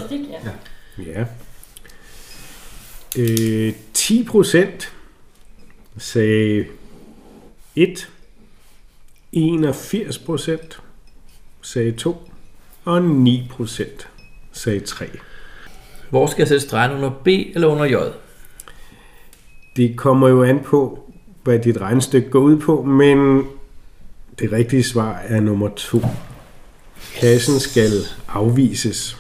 Ja. 1.06 1.26
Øh, 3.18 3.74
10 3.94 4.24
procent 4.24 4.94
sagde 5.98 6.66
1. 7.76 8.10
81 9.32 10.18
procent 10.18 10.80
sagde 11.62 11.92
2. 11.92 12.32
Og 12.86 13.02
9 13.02 13.48
procent 13.52 14.08
sagde 14.52 14.80
3. 14.80 15.06
Hvor 16.10 16.28
skal 16.28 16.42
jeg 16.42 16.48
sætte 16.48 16.68
stregen 16.68 16.92
under 16.92 17.10
B 17.10 17.28
eller 17.28 17.68
under 17.68 17.86
J? 17.86 17.96
Det 19.78 19.96
kommer 19.96 20.28
jo 20.28 20.44
an 20.44 20.60
på, 20.66 21.00
hvad 21.44 21.60
dit 21.60 21.78
regnestykke 21.82 22.30
går 22.30 22.40
ud 22.40 22.58
på, 22.58 22.84
men 22.84 23.44
det 24.40 24.52
rigtige 24.52 24.84
svar 24.84 25.22
er 25.28 25.40
nummer 25.40 25.70
to. 25.76 26.02
Kassen 27.16 27.60
skal 27.60 27.92
afvises, 28.28 29.18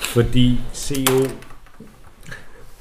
fordi 0.00 0.60
CO, 0.74 1.28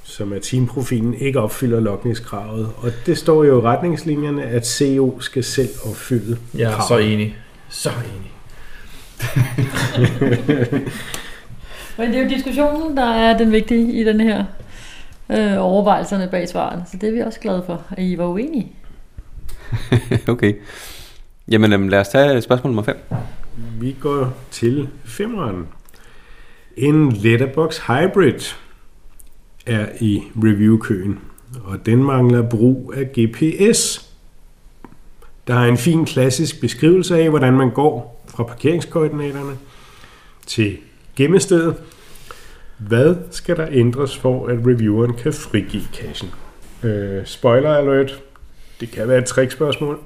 som 0.03 0.33
er 0.33 0.39
teamprofilen, 0.39 1.13
ikke 1.13 1.39
opfylder 1.39 1.79
lokningskravet. 1.79 2.69
Og 2.77 2.91
det 3.05 3.17
står 3.17 3.43
jo 3.43 3.59
i 3.59 3.61
retningslinjerne, 3.61 4.43
at 4.43 4.67
CO 4.67 5.19
skal 5.19 5.43
selv 5.43 5.69
opfylde 5.85 6.37
Jeg 6.53 6.71
er 6.71 6.75
kravet. 6.75 6.87
så 6.87 6.97
enig. 6.97 7.37
Så 7.69 7.89
enig. 7.89 8.31
Men 11.97 12.09
det 12.09 12.17
er 12.19 12.23
jo 12.23 12.29
diskussionen, 12.29 12.97
der 12.97 13.05
er 13.13 13.37
den 13.37 13.51
vigtige 13.51 13.93
i 13.93 14.03
den 14.03 14.19
her 14.19 14.45
øh, 15.29 15.55
overvejelserne 15.57 16.27
bag 16.31 16.49
svarene. 16.49 16.85
Så 16.91 16.97
det 16.97 17.09
er 17.09 17.13
vi 17.13 17.19
også 17.19 17.39
glade 17.39 17.63
for, 17.65 17.83
at 17.89 18.03
I 18.03 18.17
var 18.17 18.25
uenige. 18.25 18.71
okay. 20.27 20.53
Jamen 21.47 21.73
øhm, 21.73 21.87
lad 21.87 21.99
os 21.99 22.07
tage 22.07 22.41
spørgsmål 22.41 22.73
nummer 22.73 22.83
5. 22.83 22.97
Vi 23.79 23.95
går 23.99 24.33
til 24.51 24.89
femeren. 25.05 25.67
En 26.77 27.11
letterbox 27.11 27.77
hybrid 27.77 28.53
er 29.65 29.87
i 29.99 30.23
reviewkøen, 30.43 31.19
og 31.63 31.85
den 31.85 32.03
mangler 32.03 32.49
brug 32.49 32.93
af 32.95 33.11
GPS. 33.11 34.09
Der 35.47 35.55
er 35.55 35.65
en 35.65 35.77
fin 35.77 36.05
klassisk 36.05 36.61
beskrivelse 36.61 37.17
af, 37.17 37.29
hvordan 37.29 37.53
man 37.53 37.71
går 37.71 38.23
fra 38.27 38.43
parkeringskoordinaterne 38.43 39.57
til 40.45 40.77
gemmestedet. 41.15 41.75
Hvad 42.87 43.15
skal 43.31 43.57
der 43.57 43.67
ændres 43.71 44.17
for, 44.17 44.47
at 44.47 44.57
revieweren 44.67 45.13
kan 45.13 45.33
frigive 45.33 45.83
cachen? 45.93 46.29
Øh, 46.83 47.25
spoiler 47.25 47.73
alert. 47.73 48.23
Det 48.79 48.91
kan 48.91 49.07
være 49.07 49.17
et 49.17 49.25
trickspørgsmål. 49.25 49.99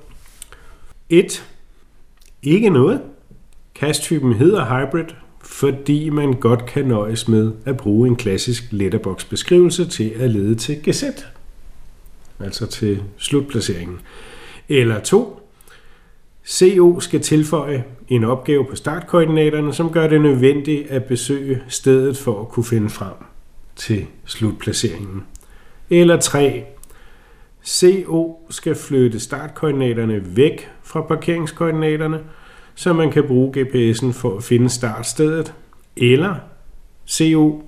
1. 1.09 1.45
Ikke 2.43 2.69
noget. 2.69 3.01
Cache-typen 3.75 4.33
hedder 4.33 4.65
hybrid, 4.65 5.05
fordi 5.43 6.09
man 6.09 6.33
godt 6.33 6.65
kan 6.65 6.85
nøjes 6.85 7.27
med 7.27 7.51
at 7.65 7.77
bruge 7.77 8.07
en 8.07 8.15
klassisk 8.15 8.63
letterbox-beskrivelse 8.71 9.87
til 9.89 10.09
at 10.19 10.29
lede 10.29 10.55
til 10.55 10.83
geset. 10.83 11.27
Altså 12.39 12.65
til 12.65 13.03
slutplaceringen. 13.17 13.99
Eller 14.69 14.99
2. 14.99 15.49
CO 16.47 16.99
skal 16.99 17.21
tilføje 17.21 17.83
en 18.07 18.23
opgave 18.23 18.65
på 18.65 18.75
startkoordinaterne, 18.75 19.73
som 19.73 19.91
gør 19.91 20.07
det 20.07 20.21
nødvendigt 20.21 20.87
at 20.87 21.03
besøge 21.03 21.61
stedet 21.67 22.17
for 22.17 22.41
at 22.41 22.49
kunne 22.49 22.65
finde 22.65 22.89
frem 22.89 23.13
til 23.75 24.05
slutplaceringen. 24.25 25.23
Eller 25.89 26.17
3. 26.17 26.63
CO 27.65 28.39
skal 28.49 28.75
flytte 28.75 29.19
startkoordinaterne 29.19 30.35
væk 30.35 30.69
fra 30.83 31.01
parkeringskoordinaterne, 31.01 32.19
så 32.75 32.93
man 32.93 33.11
kan 33.11 33.23
bruge 33.23 33.53
GPS'en 33.57 34.11
for 34.11 34.37
at 34.37 34.43
finde 34.43 34.69
startstedet, 34.69 35.53
eller 35.97 36.35
CO, 37.09 37.63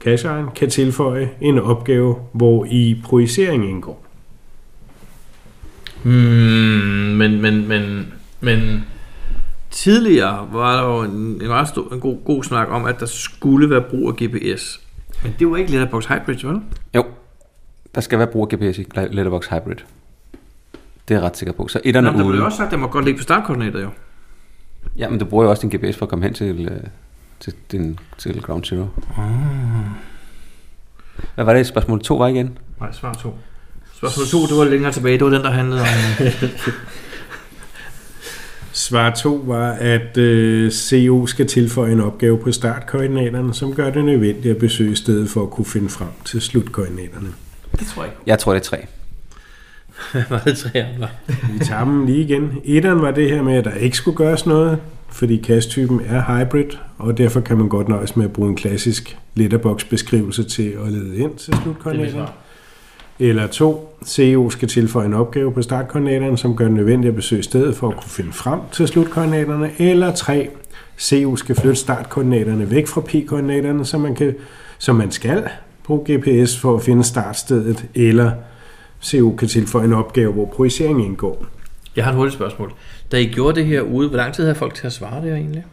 cacheren, 0.00 0.46
kan 0.56 0.70
tilføje 0.70 1.30
en 1.40 1.58
opgave, 1.58 2.16
hvor 2.32 2.64
i 2.64 3.02
projicering 3.04 3.70
indgår. 3.70 4.06
Mm, 6.04 6.10
men, 6.10 7.42
men, 7.42 7.68
men, 7.68 8.12
men 8.40 8.84
tidligere 9.70 10.48
var 10.52 10.76
der 10.76 10.88
jo 10.88 11.02
en, 11.02 11.10
en 11.10 11.48
meget 11.48 11.68
stor, 11.68 11.92
en 11.92 12.00
god, 12.00 12.24
god 12.24 12.44
snak 12.44 12.68
om, 12.70 12.84
at 12.84 13.00
der 13.00 13.06
skulle 13.06 13.70
være 13.70 13.82
brug 13.90 14.08
af 14.08 14.14
GPS. 14.14 14.80
Men 15.22 15.34
det 15.38 15.50
var 15.50 15.56
ikke 15.56 15.70
Letterbox 15.70 16.06
Hybrid, 16.06 16.46
vel? 16.48 16.60
Jo, 16.94 17.04
der 17.94 18.00
skal 18.00 18.18
være 18.18 18.28
brug 18.28 18.52
af 18.52 18.58
GPS 18.58 18.78
i 18.78 18.86
Letterbox 18.96 19.46
Hybrid. 19.46 19.76
Det 21.08 21.14
er 21.14 21.18
jeg 21.18 21.22
ret 21.22 21.36
sikker 21.36 21.52
på. 21.52 21.68
Så 21.68 21.80
etterne 21.84 22.04
Nå, 22.04 22.18
er 22.18 22.22
der 22.22 22.30
blev 22.30 22.44
også 22.44 22.56
sagt, 22.56 22.66
at 22.66 22.72
den 22.72 22.80
må 22.80 22.86
godt 22.86 23.04
ligge 23.04 23.18
på 23.18 23.22
startkoordinater, 23.22 23.80
jo. 23.80 23.88
Ja, 24.96 25.08
men 25.08 25.18
du 25.18 25.24
bruger 25.24 25.44
jo 25.44 25.50
også 25.50 25.68
din 25.68 25.78
GPS 25.78 25.96
for 25.96 26.06
at 26.06 26.10
komme 26.10 26.24
hen 26.24 26.34
til, 26.34 26.68
øh, 26.68 26.80
til, 27.40 27.54
din, 27.72 27.98
til 28.18 28.42
Ground 28.42 28.64
Zero. 28.64 28.86
Hvad 31.34 31.44
var 31.44 31.54
det, 31.54 31.66
spørgsmål 31.66 32.02
2 32.02 32.16
var 32.16 32.26
igen? 32.26 32.58
Nej, 32.80 32.92
svar 32.92 33.12
to. 33.12 33.34
Spørgsmål 33.94 34.26
to, 34.26 34.46
det 34.46 34.56
var 34.56 34.64
længere 34.64 34.92
tilbage. 34.92 35.18
Det 35.18 35.24
var 35.24 35.30
den, 35.30 35.42
der 35.42 35.50
handlede 35.50 35.80
om... 35.80 35.86
Svar 38.80 39.10
2 39.10 39.42
var, 39.46 39.72
at 39.72 40.16
øh, 40.16 40.70
CO 40.70 41.26
skal 41.26 41.46
tilføje 41.46 41.92
en 41.92 42.00
opgave 42.00 42.38
på 42.38 42.52
startkoordinaterne, 42.52 43.54
som 43.54 43.74
gør 43.74 43.90
det 43.90 44.04
nødvendigt 44.04 44.54
at 44.54 44.56
besøge 44.56 44.96
stedet 44.96 45.30
for 45.30 45.42
at 45.42 45.50
kunne 45.50 45.64
finde 45.64 45.88
frem 45.88 46.08
til 46.24 46.40
slutkoordinaterne. 46.40 47.28
det 47.78 47.86
tror 47.86 48.02
jeg 48.02 48.12
ikke. 48.12 48.22
Jeg 48.26 48.38
tror, 48.38 48.52
det 48.52 48.60
er 48.60 48.64
3. 48.64 48.86
var 50.30 50.38
det 50.38 50.58
tre 50.58 50.70
andre? 50.94 51.08
Vi 51.52 51.58
tager 51.58 51.84
dem 51.84 52.06
lige 52.06 52.24
igen. 52.24 52.58
Etteren 52.64 53.02
var 53.02 53.10
det 53.10 53.30
her 53.30 53.42
med, 53.42 53.54
at 53.54 53.64
der 53.64 53.74
ikke 53.74 53.96
skulle 53.96 54.16
gøres 54.16 54.46
noget, 54.46 54.78
fordi 55.08 55.42
cache-typen 55.42 56.00
er 56.06 56.22
hybrid, 56.22 56.76
og 56.98 57.18
derfor 57.18 57.40
kan 57.40 57.56
man 57.56 57.68
godt 57.68 57.88
nøjes 57.88 58.16
med 58.16 58.24
at 58.24 58.32
bruge 58.32 58.48
en 58.48 58.56
klassisk 58.56 59.18
letterbox-beskrivelse 59.34 60.44
til 60.44 60.76
at 60.86 60.92
lede 60.92 61.16
ind 61.16 61.36
til 61.36 61.54
slutkoordinaterne. 61.62 62.28
Eller 63.20 63.46
to, 63.46 63.96
CO 64.06 64.50
skal 64.50 64.68
tilføje 64.68 65.06
en 65.06 65.14
opgave 65.14 65.52
på 65.52 65.62
startkoordinaterne, 65.62 66.38
som 66.38 66.56
gør 66.56 66.64
det 66.64 66.74
nødvendigt 66.74 67.08
at 67.08 67.16
besøge 67.16 67.42
stedet 67.42 67.76
for 67.76 67.88
at 67.88 67.94
kunne 67.94 68.10
finde 68.10 68.32
frem 68.32 68.60
til 68.72 68.88
slutkoordinaterne. 68.88 69.70
Eller 69.78 70.14
tre, 70.14 70.50
CO 70.98 71.36
skal 71.36 71.54
flytte 71.54 71.80
startkoordinaterne 71.80 72.70
væk 72.70 72.86
fra 72.86 73.00
p-koordinaterne, 73.00 73.84
så 73.84 73.98
man, 73.98 74.14
kan, 74.14 74.34
så 74.78 74.92
man 74.92 75.10
skal 75.10 75.48
bruge 75.84 76.18
GPS 76.18 76.58
for 76.58 76.76
at 76.76 76.82
finde 76.82 77.04
startstedet, 77.04 77.86
eller 77.94 78.32
CO 79.02 79.34
kan 79.38 79.48
tilføje 79.48 79.84
en 79.84 79.92
opgave, 79.92 80.32
hvor 80.32 80.46
projicering 80.46 81.04
indgår. 81.04 81.46
Jeg 81.96 82.04
har 82.04 82.10
et 82.10 82.16
hurtigt 82.16 82.34
spørgsmål. 82.34 82.72
Da 83.12 83.16
I 83.16 83.26
gjorde 83.26 83.60
det 83.60 83.66
her 83.66 83.80
ude, 83.80 84.08
hvor 84.08 84.16
lang 84.16 84.34
tid 84.34 84.44
havde 84.44 84.54
folk 84.54 84.74
til 84.74 84.86
at 84.86 84.92
svare 84.92 85.22
det 85.22 85.30
her 85.30 85.36
egentlig? 85.36 85.64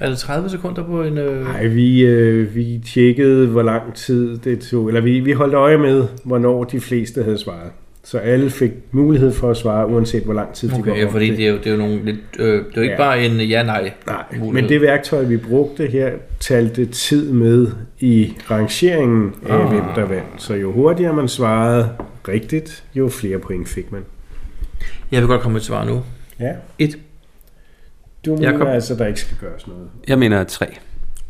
Er 0.00 0.08
det 0.08 0.18
30 0.18 0.48
sekunder 0.50 0.82
på 0.84 1.02
en... 1.02 1.18
Øh... 1.18 1.44
Nej, 1.44 1.66
vi, 1.66 2.00
øh, 2.04 2.54
vi 2.54 2.80
tjekkede, 2.86 3.46
hvor 3.46 3.62
lang 3.62 3.94
tid 3.94 4.38
det 4.38 4.60
tog, 4.60 4.88
eller 4.88 5.00
vi, 5.00 5.20
vi 5.20 5.32
holdt 5.32 5.54
øje 5.54 5.78
med, 5.78 6.04
hvornår 6.24 6.64
de 6.64 6.80
fleste 6.80 7.22
havde 7.22 7.38
svaret. 7.38 7.70
Så 8.04 8.18
alle 8.18 8.50
fik 8.50 8.70
mulighed 8.90 9.32
for 9.32 9.50
at 9.50 9.56
svare, 9.56 9.86
uanset 9.86 10.22
hvor 10.22 10.34
lang 10.34 10.52
tid 10.52 10.68
de 10.68 10.72
var 10.72 10.78
Okay, 10.80 10.98
ja, 11.00 11.06
fordi 11.06 11.30
det 11.36 11.46
er 11.46 11.50
jo, 11.50 11.56
det 11.56 11.66
er 11.66 11.70
jo 11.70 11.76
nogle 11.76 12.04
lidt... 12.04 12.16
Øh, 12.38 12.46
det 12.46 12.54
er 12.54 12.62
jo 12.76 12.82
ikke 12.82 12.92
Ja. 12.92 12.96
bare 12.98 13.24
en 13.26 13.40
ja-nej. 13.40 13.92
Nej, 14.06 14.24
mulighed. 14.38 14.52
men 14.52 14.68
det 14.68 14.80
værktøj, 14.80 15.24
vi 15.24 15.36
brugte 15.36 15.86
her, 15.86 16.10
talte 16.40 16.86
tid 16.86 17.30
med 17.32 17.66
i 18.00 18.32
rangeringen 18.50 19.32
af, 19.48 19.54
Ah. 19.64 19.68
hvem 19.70 19.82
der 19.96 20.04
vandt. 20.04 20.24
Så 20.42 20.54
jo 20.54 20.72
hurtigere 20.72 21.14
man 21.14 21.28
svarede 21.28 21.88
rigtigt, 22.28 22.84
jo 22.94 23.08
flere 23.08 23.38
point 23.38 23.68
fik 23.68 23.92
man. 23.92 24.00
Jeg 25.12 25.20
vil 25.20 25.28
godt 25.28 25.40
komme 25.40 25.52
med 25.52 25.60
et 25.60 25.66
svar 25.66 25.84
nu. 25.84 26.02
Ja. 26.40 26.52
Et. 26.78 26.98
Du 28.26 28.34
mener 28.34 28.52
Jakob? 28.52 28.68
altså, 28.68 28.94
der 28.94 29.06
ikke 29.06 29.20
skal 29.20 29.36
gøres 29.40 29.66
noget. 29.66 29.88
Jeg 30.08 30.18
mener 30.18 30.44
3. 30.44 30.66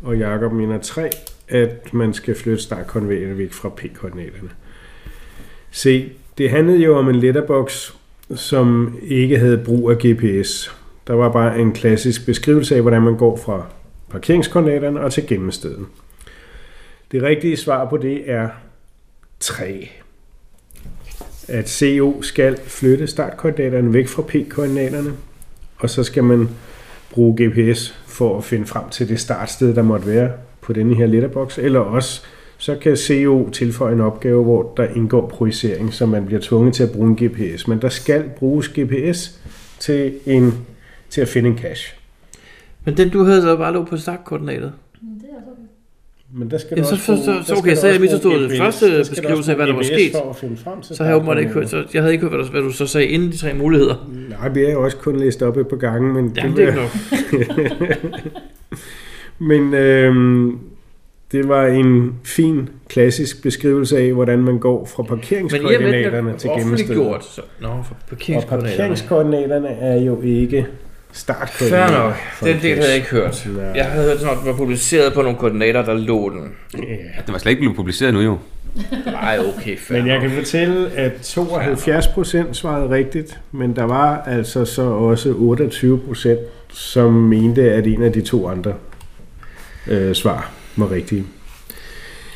Og 0.03 0.17
Jakob 0.17 0.51
mener 0.51 0.77
3, 0.77 1.09
at 1.47 1.93
man 1.93 2.13
skal 2.13 2.35
flytte 2.35 2.63
startkoordinaterne 2.63 3.37
væk 3.37 3.53
fra 3.53 3.69
p-koordinaterne. 3.69 4.49
Se, 5.71 6.11
det 6.37 6.49
handlede 6.49 6.83
jo 6.83 6.97
om 6.97 7.09
en 7.09 7.15
letterbox, 7.15 7.91
som 8.35 8.97
ikke 9.03 9.39
havde 9.39 9.57
brug 9.57 9.91
af 9.91 9.97
GPS. 9.97 10.75
Der 11.07 11.13
var 11.13 11.31
bare 11.31 11.59
en 11.59 11.71
klassisk 11.71 12.25
beskrivelse 12.25 12.75
af, 12.75 12.81
hvordan 12.81 13.01
man 13.01 13.17
går 13.17 13.37
fra 13.37 13.65
parkeringskoordinaterne 14.09 14.99
og 15.01 15.13
til 15.13 15.27
gemmestedet. 15.27 15.85
Det 17.11 17.23
rigtige 17.23 17.57
svar 17.57 17.89
på 17.89 17.97
det 17.97 18.31
er 18.31 18.49
3. 19.39 19.89
At 21.47 21.69
CO 21.69 22.21
skal 22.21 22.57
flytte 22.57 23.07
startkoordinaterne 23.07 23.93
væk 23.93 24.07
fra 24.07 24.21
p-koordinaterne, 24.21 25.13
og 25.77 25.89
så 25.89 26.03
skal 26.03 26.23
man 26.23 26.49
bruge 27.11 27.43
GPS 27.43 27.95
for 28.07 28.37
at 28.37 28.43
finde 28.43 28.65
frem 28.65 28.89
til 28.89 29.09
det 29.09 29.19
startsted, 29.19 29.73
der 29.73 29.81
måtte 29.81 30.07
være 30.07 30.31
på 30.61 30.73
denne 30.73 30.95
her 30.95 31.05
letterbox, 31.05 31.57
eller 31.57 31.79
også 31.79 32.21
så 32.57 32.75
kan 32.75 32.97
CO 32.97 33.49
tilføje 33.49 33.93
en 33.93 34.01
opgave, 34.01 34.43
hvor 34.43 34.73
der 34.77 34.83
indgår 34.83 35.27
projicering, 35.27 35.93
så 35.93 36.05
man 36.05 36.25
bliver 36.25 36.41
tvunget 36.41 36.73
til 36.73 36.83
at 36.83 36.91
bruge 36.91 37.07
en 37.07 37.15
GPS. 37.15 37.67
Men 37.67 37.81
der 37.81 37.89
skal 37.89 38.23
bruges 38.37 38.69
GPS 38.69 39.41
til, 39.79 40.13
en, 40.25 40.53
til 41.09 41.21
at 41.21 41.27
finde 41.27 41.49
en 41.49 41.57
cache. 41.57 41.95
Men 42.85 42.97
den 42.97 43.09
du 43.09 43.23
havde 43.23 43.41
så 43.41 43.57
bare 43.57 43.73
lå 43.73 43.83
på 43.83 43.97
startkoordinatet. 43.97 44.73
Men 46.33 46.51
der 46.51 46.57
skal 46.57 46.77
Ja, 46.77 46.81
du 46.83 46.87
så- 46.87 46.93
også 46.93 47.05
så- 47.05 47.23
så- 47.25 47.43
så 47.47 47.55
okay, 47.55 47.75
så 47.75 47.85
har 47.85 47.91
jeg 47.93 48.01
misforstået 48.01 48.49
den 48.49 48.57
første 48.57 48.85
beskrivelse 49.09 49.51
af, 49.51 49.57
hvad 49.57 49.67
der 49.67 49.73
var 49.75 49.81
sket. 49.83 50.11
For 50.11 50.29
at 50.29 50.35
finde 50.35 50.57
frem 50.57 50.81
til 50.81 50.95
Så 50.95 51.03
har 51.03 51.09
jeg 51.09 51.15
åbenbart 51.17 51.39
ikke 51.39 51.51
hørt, 51.51 51.69
så 51.69 51.83
jeg 51.93 52.01
havde 52.01 52.13
ikke 52.13 52.21
hørt, 52.27 52.31
hvad, 52.35 52.45
du- 52.45 52.51
hvad 52.51 52.61
du 52.61 52.71
så 52.71 52.87
sagde 52.87 53.07
inden 53.07 53.31
de 53.31 53.37
tre 53.37 53.53
muligheder. 53.53 54.09
Nej, 54.29 54.49
vi 54.49 54.63
er 54.65 54.71
jo 54.71 54.83
også 54.83 54.97
kun 54.97 55.19
læst 55.19 55.43
op 55.43 55.57
et 55.57 55.67
par 55.67 55.75
gange, 55.77 56.13
men 56.13 56.33
Jamen, 56.37 56.57
det 56.57 56.63
er 56.63 56.67
ikke 56.67 56.79
nok. 56.79 57.97
Men 59.39 59.73
øhm, 59.73 60.59
det 61.31 61.47
var 61.47 61.65
en 61.67 62.13
fin, 62.23 62.69
klassisk 62.89 63.43
beskrivelse 63.43 63.97
af, 63.97 64.13
hvordan 64.13 64.39
man 64.39 64.59
går 64.59 64.85
fra 64.85 65.03
Men 65.03 65.11
og 65.11 65.17
parkeringskoordinaterne 65.17 66.31
at 66.31 66.37
til 66.37 66.49
den 66.49 66.57
er 66.59 66.63
gemmestedet. 66.63 66.97
offentliggjort, 66.97 67.25
så... 67.25 67.41
Nå, 67.61 67.67
Og 67.67 67.85
parkeringskoordinaterne. 68.09 68.77
parkeringskoordinaterne 68.77 69.67
er 69.67 70.01
jo 70.01 70.21
ikke 70.21 70.67
startkoordinater. 71.11 71.87
Fair 71.87 71.97
nok. 72.03 72.13
Den 72.41 72.55
en 72.55 72.61
del 72.61 72.75
havde 72.75 72.87
jeg 72.89 72.95
ikke 72.95 73.07
hørt. 73.09 73.47
Nej. 73.55 73.63
Jeg 73.75 73.85
havde 73.85 74.05
hørt, 74.05 74.15
at 74.31 74.37
den 74.39 74.47
var 74.47 74.53
publiceret 74.57 75.13
på 75.13 75.21
nogle 75.21 75.37
koordinater, 75.37 75.85
der 75.85 75.93
lå 75.93 76.29
den. 76.29 76.51
Ja. 76.73 76.79
Det 77.25 77.33
var 77.33 77.37
slet 77.37 77.49
ikke 77.49 77.59
blevet 77.61 77.75
publiceret 77.75 78.13
nu 78.13 78.21
jo. 78.21 78.37
Nej, 79.05 79.39
okay, 79.57 79.77
fair 79.77 79.97
Men 79.97 80.07
jeg 80.07 80.21
kan 80.21 80.31
fortælle, 80.31 80.89
at 80.91 81.11
72 81.23 82.07
procent 82.07 82.55
svarede 82.57 82.89
rigtigt, 82.89 83.39
men 83.51 83.75
der 83.75 83.83
var 83.83 84.21
altså 84.27 84.65
så 84.65 84.81
også 84.81 85.33
28 85.37 85.99
procent, 86.07 86.39
som 86.69 87.13
mente, 87.13 87.71
at 87.71 87.87
en 87.87 88.03
af 88.03 88.13
de 88.13 88.21
to 88.21 88.47
andre 88.47 88.73
øh, 89.87 90.13
svar 90.15 90.51
var 90.75 90.91
rigtige. 90.91 91.23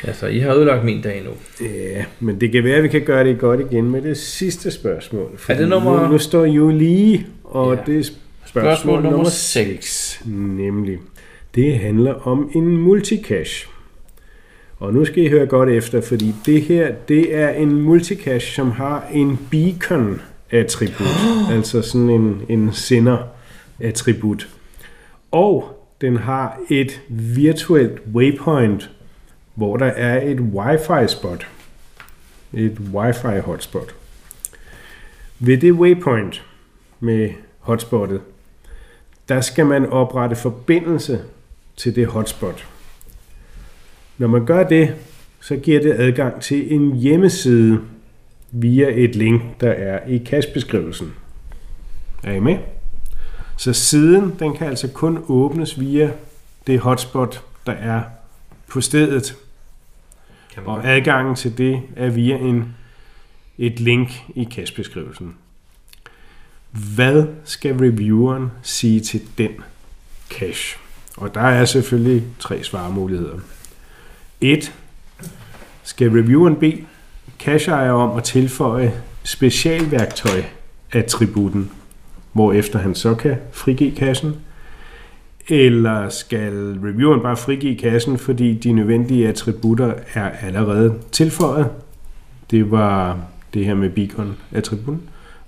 Altså, 0.04 0.28
I 0.28 0.40
har 0.40 0.54
ødelagt 0.56 0.84
min 0.84 1.02
dag 1.02 1.24
nu. 1.26 1.32
Ja, 1.66 2.04
men 2.20 2.42
det 2.42 2.52
kan 2.52 2.64
være, 2.64 2.76
at 2.76 2.84
vi 2.84 2.88
kan 2.88 3.02
gøre 3.02 3.24
det 3.24 3.40
godt 3.40 3.60
igen 3.60 3.92
med 3.92 4.02
det 4.02 4.18
sidste 4.18 4.72
spørgsmål. 4.72 5.30
fordi 5.38 5.60
det 5.60 5.70
nummer- 5.70 6.02
Nu, 6.04 6.12
nu 6.12 6.18
står 6.18 6.46
I 6.46 6.52
jo 6.52 6.70
lige, 6.70 7.28
og 7.44 7.74
Ja. 7.76 7.82
det 7.94 8.00
er 8.00 8.12
spørgsmål, 8.52 8.74
Spørgsmål 8.74 8.96
nummer 8.96 9.12
nummer 9.12 9.30
seks. 9.30 10.12
6. 10.14 10.22
Nemlig, 10.26 11.00
det 11.56 11.80
handler 11.80 12.14
om 12.14 12.52
en 12.56 12.78
multicache. 12.78 13.68
Og 14.80 14.94
nu 14.94 15.06
skal 15.06 15.24
I 15.24 15.30
høre 15.30 15.46
godt 15.46 15.70
efter, 15.70 16.02
fordi 16.02 16.36
det 16.46 16.62
her, 16.62 16.92
det 17.08 17.36
er 17.36 17.50
en 17.50 17.82
multicache, 17.82 18.56
som 18.56 18.72
har 18.72 19.08
en 19.12 19.40
beacon-attribut. 19.52 21.08
altså 21.56 21.82
sådan 21.82 22.10
en, 22.10 22.42
en 22.50 22.74
sender-attribut. 22.74 24.50
Og 25.32 25.88
den 26.02 26.18
har 26.18 26.60
et 26.70 27.02
virtuelt 27.10 28.02
waypoint, 28.14 28.90
hvor 29.56 29.78
der 29.78 29.86
er 29.86 30.22
et 30.32 30.40
wifi-spot. 30.40 31.48
Et 32.54 32.78
wifi-hotspot. 32.94 33.96
Ved 35.40 35.58
det 35.58 35.72
waypoint 35.72 36.46
med 37.00 37.30
hotspottet, 37.60 38.22
der 39.32 39.42
skal 39.42 39.66
man 39.66 39.90
oprette 39.90 40.36
forbindelse 40.36 41.22
til 41.76 41.96
det 41.96 42.08
hotspot. 42.08 42.68
Når 44.18 44.28
man 44.28 44.46
gør 44.46 44.64
det, 44.64 44.96
så 45.42 45.56
giver 45.56 45.82
det 45.82 45.94
adgang 45.94 46.42
til 46.42 46.74
en 46.74 46.96
hjemmeside 46.96 47.82
via 48.52 48.88
et 48.94 49.16
link, 49.16 49.42
der 49.62 49.70
er 49.72 50.08
i 50.08 50.18
kastbeskrivelsen. 50.18 51.14
Er 52.24 52.34
I 52.34 52.40
med? 52.40 52.58
Så 53.58 53.74
siden, 53.74 54.36
den 54.40 54.58
kan 54.58 54.68
altså 54.68 54.88
kun 54.88 55.26
åbnes 55.28 55.80
via 55.80 56.12
det 56.68 56.80
hotspot, 56.80 57.44
der 57.66 57.74
er 57.74 58.02
på 58.68 58.82
stedet. 58.82 59.38
Og 60.66 60.88
adgangen 60.88 61.36
til 61.36 61.58
det 61.58 61.82
er 61.96 62.10
via 62.10 62.38
en, 62.38 62.76
et 63.58 63.80
link 63.80 64.10
i 64.36 64.44
kastbeskrivelsen. 64.44 65.36
Hvad 66.72 67.26
skal 67.44 67.78
revieweren 67.78 68.52
sige 68.62 69.00
til 69.00 69.22
den 69.38 69.52
cache? 70.30 70.80
Og 71.18 71.34
der 71.36 71.42
er 71.42 71.66
selvfølgelig 71.66 72.24
tre 72.40 72.64
svarmuligheder. 72.64 73.40
1. 74.42 74.74
Skal 75.84 76.12
revieweren 76.12 76.56
bede 76.56 76.82
cacheejer 77.40 77.92
om 77.92 78.18
at 78.18 78.24
tilføje 78.24 78.94
specialværktøj 79.24 80.44
attributen, 80.92 81.72
hvorefter 82.34 82.80
han 82.80 82.96
så 82.96 83.16
kan 83.16 83.36
frigive 83.52 83.92
kassen, 83.96 84.36
Eller 85.48 86.10
skal 86.10 86.54
revieweren 86.84 87.22
bare 87.22 87.38
frigive 87.38 87.78
kassen, 87.78 88.18
fordi 88.18 88.54
de 88.54 88.72
nødvendige 88.74 89.28
attributter 89.28 89.94
er 90.14 90.30
allerede 90.30 90.94
tilføjet? 91.12 91.70
Det 92.52 92.72
var 92.72 93.20
det 93.54 93.66
her 93.66 93.76
med 93.76 93.90
beacon-attributen. 93.90 95.02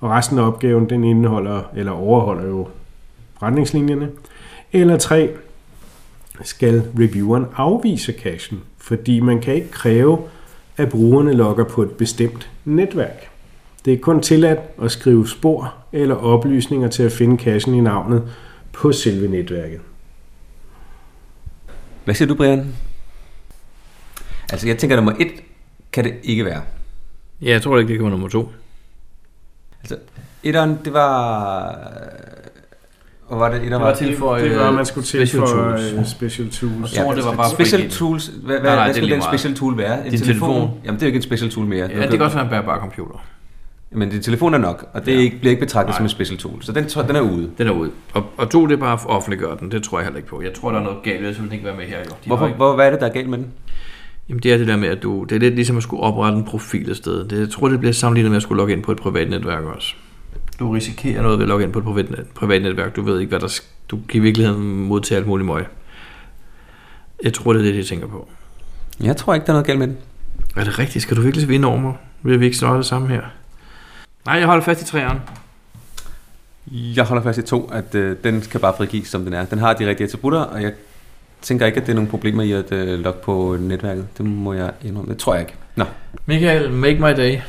Og 0.04 0.10
resten 0.10 0.40
af 0.40 0.48
opgaven, 0.48 0.90
den 0.90 1.04
indeholder 1.04 1.62
eller 1.76 1.92
overholder 1.92 2.48
jo 2.48 2.68
retningslinjerne. 3.42 4.12
Eller 4.74 4.98
3. 4.98 5.30
Skal 6.42 6.84
revieweren 7.00 7.46
afvise 7.56 8.14
cachen, 8.14 8.62
fordi 8.78 9.20
man 9.20 9.42
kan 9.42 9.56
ikke 9.56 9.72
kræve, 9.72 10.20
at 10.78 10.90
brugerne 10.90 11.34
logger 11.34 11.64
på 11.64 11.82
et 11.82 11.92
bestemt 11.92 12.50
netværk. 12.66 13.30
Det 13.86 13.94
er 13.94 13.98
kun 13.98 14.22
tilladt 14.22 14.60
at 14.82 14.92
skrive 14.92 15.28
spor 15.28 15.74
eller 15.92 16.16
oplysninger 16.16 16.88
til 16.88 17.04
at 17.04 17.12
finde 17.12 17.44
cachen 17.44 17.74
i 17.74 17.82
navnet 17.82 18.24
på 18.72 18.92
selve 18.92 19.28
netværket. 19.28 19.82
Hvad 22.06 22.16
siger 22.16 22.28
du, 22.28 22.36
Brian? 22.36 22.76
Altså, 24.52 24.68
jeg 24.68 24.78
tænker, 24.78 24.96
nummer 24.96 25.14
et 25.20 25.32
kan 25.92 26.04
det 26.04 26.14
ikke 26.24 26.46
være. 26.46 26.62
Ja, 27.42 27.50
jeg 27.50 27.62
tror 27.62 27.78
ikke, 27.78 27.88
det 27.88 27.98
kan 27.98 28.04
være 28.04 28.12
nummer 28.12 28.30
to. 28.30 28.50
Altså, 29.84 29.96
etteren, 30.44 30.80
det 30.86 30.94
var... 30.94 31.78
Hvor 33.28 33.38
var 33.38 33.50
det? 33.50 33.56
Etteren 33.64 33.72
Det 33.74 33.82
var 33.82 33.96
til 33.96 34.18
for 34.18 34.36
det 34.36 34.56
var, 34.60 34.68
at 34.68 34.74
man 34.74 34.86
skulle 34.86 35.06
til 35.06 35.28
special 35.28 35.48
for 35.48 35.56
tools. 35.56 35.94
øh, 35.94 36.06
special 36.06 36.50
tools. 36.50 36.96
Ja, 36.96 37.02
det 37.16 37.26
var 37.26 37.36
bare 37.36 37.50
Special 37.50 37.90
tools. 37.90 38.28
Hvad, 38.28 38.60
hvad, 38.60 38.70
Nej, 38.70 38.76
nej, 38.76 38.86
hvad 38.86 38.96
er 38.96 39.02
lige 39.02 39.14
den 39.14 39.22
special 39.22 39.56
tool 39.56 39.78
være? 39.78 40.06
En 40.06 40.12
Din 40.12 40.22
telefon. 40.22 40.72
Jamen, 40.86 40.96
det 41.00 41.02
er 41.04 41.06
jo 41.06 41.06
ikke 41.08 41.16
en 41.18 41.22
special 41.24 41.52
tool 41.52 41.66
mere. 41.66 41.88
Ja, 41.92 42.02
det 42.02 42.10
kan 42.12 42.22
også 42.22 42.38
være 42.38 42.46
en 42.46 42.50
bærbar 42.52 42.80
computer. 42.80 43.26
Men 43.92 44.10
din 44.10 44.22
telefon 44.22 44.54
er 44.54 44.58
nok, 44.58 44.86
og 44.94 45.06
det 45.06 45.14
Ja. 45.14 45.18
ikke, 45.20 45.40
bliver 45.40 45.50
ikke 45.52 45.60
betragtet 45.66 45.90
Nej. 45.90 45.98
som 45.98 46.06
en 46.06 46.10
special 46.10 46.38
tool. 46.40 46.64
Så 46.64 46.72
den, 46.72 46.84
den 47.08 47.16
er 47.16 47.22
ude. 47.22 47.50
Den 47.58 47.68
er 47.68 47.72
ude. 47.72 47.92
Og, 48.14 48.24
og 48.38 48.50
to, 48.50 48.66
det 48.68 48.74
er 48.74 48.78
bare 48.78 48.94
at 48.94 49.00
offentliggøre 49.06 49.58
den. 49.60 49.72
Det 49.72 49.84
tror 49.84 49.98
jeg 50.00 50.06
heller 50.06 50.18
ikke 50.18 50.30
på. 50.30 50.42
Jeg 50.42 50.54
tror, 50.54 50.72
der 50.72 50.80
er 50.80 50.84
noget 50.84 50.98
galt 51.04 51.36
så 51.36 51.42
vil 51.42 51.50
den 51.50 51.54
ikke 51.54 51.66
være 51.66 51.76
med 51.76 51.86
her. 51.86 51.98
Jo. 52.00 52.12
Hvorfor, 52.26 52.46
ikke- 52.46 52.58
hvor, 52.58 52.76
hvad 52.76 52.86
er 52.86 52.92
det, 52.92 53.00
der 53.00 53.08
er 53.08 53.12
galt 53.14 53.30
med 53.30 53.38
den? 53.38 53.48
Jamen, 54.34 54.44
det 54.44 54.54
er 54.54 54.58
det 54.58 54.68
der 54.68 54.76
med, 54.76 54.90
at 54.90 55.04
du... 55.04 55.24
Det 55.24 55.36
er 55.36 55.40
lidt 55.40 55.56
ligesom 55.56 55.78
at 55.78 55.84
skulle 55.84 56.04
oprette 56.04 56.38
en 56.38 56.46
profil 56.46 56.90
et 56.90 56.98
sted. 56.98 57.28
Det, 57.28 57.40
jeg 57.40 57.50
tror, 57.50 57.68
det 57.68 57.80
bliver 57.80 57.94
sammenlignet 57.94 58.32
med 58.32 58.38
at 58.38 58.44
skulle 58.44 58.58
logge 58.58 58.74
ind 58.74 58.84
på 58.84 58.92
et 58.92 58.98
privat 58.98 59.30
netværk 59.30 59.64
også. 59.64 59.94
Du 60.60 60.72
risikerer 60.72 61.22
noget 61.22 61.40
ved 61.40 61.46
at 61.46 61.50
logge 61.50 61.66
ind 61.66 61.74
på 61.74 61.80
et 61.80 61.86
privat, 61.86 62.10
net, 62.10 62.28
privat 62.36 62.62
netværk. 62.62 62.96
Du 62.96 63.02
ved 63.02 63.20
ikke, 63.20 63.30
hvad 63.30 63.40
der... 63.40 63.62
Du 63.90 64.00
kan 64.10 64.18
i 64.18 64.20
virkeligheden 64.20 64.86
modtage 64.86 65.18
alt 65.18 65.28
muligt 65.28 65.46
møg. 65.46 65.66
Jeg 67.24 67.34
tror, 67.34 67.54
det 67.54 67.60
er 67.60 67.64
det, 67.66 67.76
de 67.76 67.84
tænker 67.84 68.08
på. 68.08 68.30
Jeg 69.00 69.18
tror 69.18 69.34
ikke, 69.34 69.46
der 69.46 69.52
er 69.52 69.54
noget 69.54 69.66
galt 69.66 69.80
med 69.80 69.88
den. 69.88 69.98
Er 70.56 70.64
det 70.64 70.80
rigtigt? 70.80 71.04
Skal 71.04 71.18
du 71.18 71.22
virkelig 71.22 71.50
vinde 71.50 71.68
over 71.68 71.80
mig? 71.80 71.94
Vil 72.22 72.40
vi 72.40 72.46
ikke 72.46 72.58
snart 72.58 72.78
det 72.78 72.86
samme 72.86 73.08
her? 73.08 73.22
Nej, 74.26 74.36
jeg 74.36 74.46
holder 74.46 74.64
fast 74.64 74.82
i 74.82 74.86
træerne. 74.86 75.22
Jeg 76.72 77.04
holder 77.04 77.24
fast 77.24 77.40
i 77.40 77.42
to, 77.42 77.70
at 77.74 77.96
øh, 77.96 78.18
den 78.24 78.42
kan 78.42 78.60
bare 78.60 78.74
frigives, 78.78 79.08
som 79.08 79.24
den 79.24 79.34
er. 79.34 79.46
Den 79.46 79.60
har 79.60 79.74
de 79.74 79.88
rigtige 79.88 80.06
attributter, 80.06 80.40
og 80.40 80.62
jeg 80.64 80.74
tænker 81.44 81.66
ikke, 81.66 81.82
at 81.82 81.88
det 81.88 81.92
er 81.92 81.96
nogle 81.96 82.10
problemer 82.10 82.44
i 82.44 82.52
at 82.52 82.72
øh, 82.72 83.00
logge 83.00 83.20
på 83.24 83.58
netværket. 83.60 84.08
Det 84.18 84.26
må 84.26 84.54
jeg 84.54 84.72
indrømme. 84.84 85.12
Det 85.12 85.20
tror 85.20 85.34
jeg 85.34 85.42
ikke. 85.42 85.54
Nå, 85.76 85.86
Michael, 86.26 86.72
make 86.72 87.00
my 87.00 87.10
day. 87.10 87.40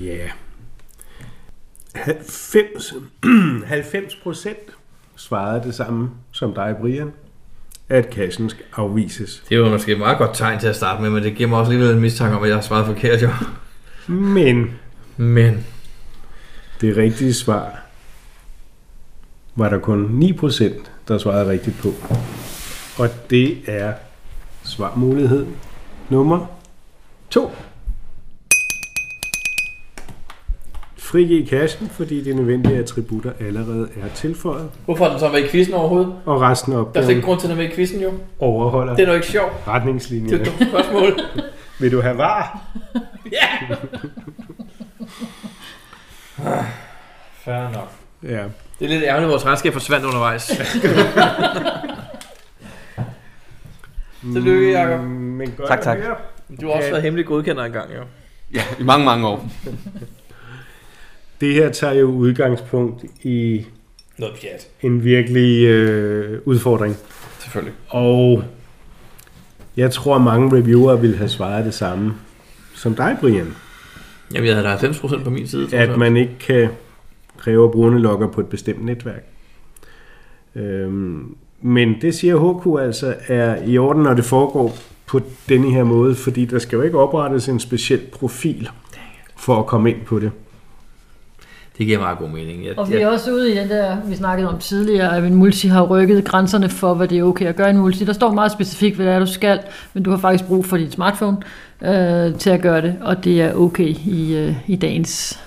Ja. 0.00 0.16
Yeah. 0.16 0.30
90, 1.94 2.94
90 3.66 4.14
procent 4.22 4.58
svarede 5.16 5.62
det 5.64 5.74
samme 5.74 6.10
som 6.32 6.54
dig, 6.54 6.76
Brian, 6.80 7.12
at 7.88 8.10
kassen 8.10 8.50
skal 8.50 8.64
afvises. 8.76 9.42
Det 9.48 9.60
var 9.60 9.70
måske 9.70 9.92
et 9.92 9.98
meget 9.98 10.18
godt 10.18 10.30
tegn 10.34 10.60
til 10.60 10.66
at 10.66 10.76
starte 10.76 11.02
med, 11.02 11.10
men 11.10 11.22
det 11.22 11.34
giver 11.34 11.48
mig 11.48 11.58
også 11.58 11.72
alligevel 11.72 11.94
en 11.94 12.00
mistanke 12.00 12.36
om, 12.36 12.42
at 12.42 12.48
jeg 12.48 12.56
har 12.56 12.62
svaret 12.62 12.86
forkert, 12.86 13.22
jo. 13.22 13.30
Men 14.06 14.70
Men 15.16 15.66
det 16.80 16.96
rigtige 16.96 17.34
svar 17.34 17.80
var 19.56 19.68
der 19.68 19.78
kun 19.78 19.98
9 19.98 20.32
procent, 20.32 20.92
der 21.08 21.18
svarede 21.18 21.50
rigtigt 21.50 21.78
på. 21.82 21.94
Og 22.98 23.08
det 23.30 23.58
er 23.66 23.92
svarmulighed 24.64 25.46
nummer 26.08 26.46
2. 27.30 27.50
Frigiv 30.96 31.46
kassen, 31.46 31.88
fordi 31.88 32.24
de 32.24 32.34
nødvendige 32.34 32.78
attributter 32.78 33.32
allerede 33.40 33.88
er 34.02 34.08
tilføjet, 34.14 34.70
hvorfor 34.84 35.04
har 35.04 35.10
den 35.10 35.20
så 35.20 35.28
været 35.28 35.44
i 35.44 35.48
quizzen 35.48 35.74
overhovedet? 35.74 36.14
og 36.26 36.40
resten 36.40 36.72
af 36.72 36.84
Der 36.94 37.00
er 37.00 37.04
slet 37.04 37.14
ikke 37.16 37.26
grund 37.26 37.40
til, 37.40 37.46
at 37.46 37.50
den 37.50 37.58
er 37.58 37.62
med 37.62 37.72
i 37.72 37.74
quizzen, 37.76 38.00
jo. 38.00 38.12
overholder 38.38 38.94
Det 38.96 39.02
er 39.02 39.06
nok 39.06 39.14
ikke 39.14 39.26
sjovt. 39.26 39.52
Det 39.52 39.70
er 39.70 39.74
retningslinjerne. 39.74 40.42
et 40.42 40.46
dumt 40.46 40.68
spørgsmål. 40.68 41.20
Vil 41.80 41.92
du 41.92 42.00
have 42.00 42.18
var? 42.18 42.60
ja! 43.32 43.74
Fair 47.44 47.72
nok. 47.72 47.92
Ja. 48.22 48.44
Det 48.78 48.84
er 48.84 48.88
lidt 48.88 49.02
ærgerligt, 49.04 49.24
at 49.24 49.30
vores 49.30 49.46
regnskab 49.46 49.72
forsvandt 49.72 50.06
undervejs. 50.06 50.50
Tillykke, 54.32 54.70
Jacob. 54.72 55.04
Mm, 55.04 55.10
Men 55.10 55.50
godt 55.56 55.68
Tak, 55.68 55.78
at 55.78 55.84
tak. 55.84 55.98
Du 56.60 56.66
har 56.66 56.74
også 56.74 56.90
været 56.90 57.02
hemmelig 57.02 57.26
godkender 57.26 57.64
engang, 57.64 57.90
jo. 57.94 58.02
ja, 58.54 58.62
i 58.80 58.82
mange, 58.82 59.04
mange 59.04 59.26
år. 59.28 59.48
Det 61.40 61.54
her 61.54 61.70
tager 61.72 61.94
jo 61.94 62.06
udgangspunkt 62.06 63.04
i 63.22 63.66
Noget 64.18 64.34
pjat. 64.40 64.68
en 64.82 65.04
virkelig 65.04 65.64
øh, 65.66 66.40
udfordring. 66.44 66.96
Selvfølgelig. 67.38 67.74
Og 67.88 68.44
jeg 69.76 69.90
tror, 69.90 70.18
mange 70.18 70.56
reviewer 70.56 70.96
vil 70.96 71.16
have 71.16 71.28
svaret 71.28 71.64
det 71.64 71.74
samme 71.74 72.14
som 72.74 72.94
dig, 72.94 73.16
Brian. 73.20 73.54
Jamen, 74.34 74.46
jeg 74.46 74.56
havde 74.56 74.68
da 74.68 74.76
90% 74.76 75.24
på 75.24 75.30
min 75.30 75.46
side. 75.48 75.76
At 75.76 75.98
man 75.98 76.16
ikke 76.16 76.36
kan 76.40 76.68
kræve, 77.38 77.64
at 77.64 77.70
brugerne 77.72 77.98
logger 78.00 78.28
på 78.28 78.40
et 78.40 78.46
bestemt 78.48 78.84
netværk. 78.84 79.24
Øhm, 80.54 81.36
men 81.60 82.00
det 82.00 82.14
siger 82.14 82.36
HQ 82.36 82.86
altså 82.86 83.14
er 83.28 83.56
i 83.66 83.78
orden, 83.78 84.02
når 84.02 84.14
det 84.14 84.24
foregår 84.24 84.76
på 85.06 85.20
denne 85.48 85.70
her 85.70 85.84
måde, 85.84 86.14
fordi 86.14 86.44
der 86.44 86.58
skal 86.58 86.76
jo 86.76 86.82
ikke 86.82 86.98
oprettes 86.98 87.48
en 87.48 87.60
speciel 87.60 88.00
profil 88.12 88.68
for 89.36 89.58
at 89.58 89.66
komme 89.66 89.90
ind 89.90 90.04
på 90.06 90.18
det. 90.18 90.30
Det 91.78 91.86
giver 91.86 91.98
meget 91.98 92.18
god 92.18 92.28
mening. 92.28 92.66
Jeg, 92.66 92.78
Og 92.78 92.90
vi 92.90 92.94
er 92.94 93.06
også 93.06 93.32
ude 93.32 93.52
i 93.52 93.56
den 93.56 93.68
der, 93.68 93.96
vi 94.06 94.16
snakkede 94.16 94.48
om 94.48 94.58
tidligere, 94.58 95.16
at 95.16 95.24
en 95.24 95.34
multi 95.34 95.68
har 95.68 95.82
rykket 95.82 96.24
grænserne 96.24 96.68
for, 96.68 96.94
hvad 96.94 97.08
det 97.08 97.18
er 97.18 97.22
okay 97.22 97.46
at 97.46 97.56
gøre 97.56 97.66
i 97.66 97.70
en 97.70 97.78
multi. 97.78 98.04
Der 98.04 98.12
står 98.12 98.32
meget 98.32 98.52
specifikt, 98.52 98.96
hvad 98.96 99.06
det 99.06 99.14
er, 99.14 99.18
du 99.18 99.26
skal, 99.26 99.60
men 99.94 100.02
du 100.02 100.10
har 100.10 100.18
faktisk 100.18 100.44
brug 100.44 100.64
for 100.64 100.76
dit 100.76 100.92
smartphone 100.92 101.36
øh, 101.82 102.38
til 102.38 102.50
at 102.50 102.60
gøre 102.60 102.82
det, 102.82 102.96
og 103.00 103.24
det 103.24 103.42
er 103.42 103.54
okay 103.54 103.88
i, 103.88 104.36
øh, 104.36 104.54
i 104.66 104.76
dagens 104.76 105.40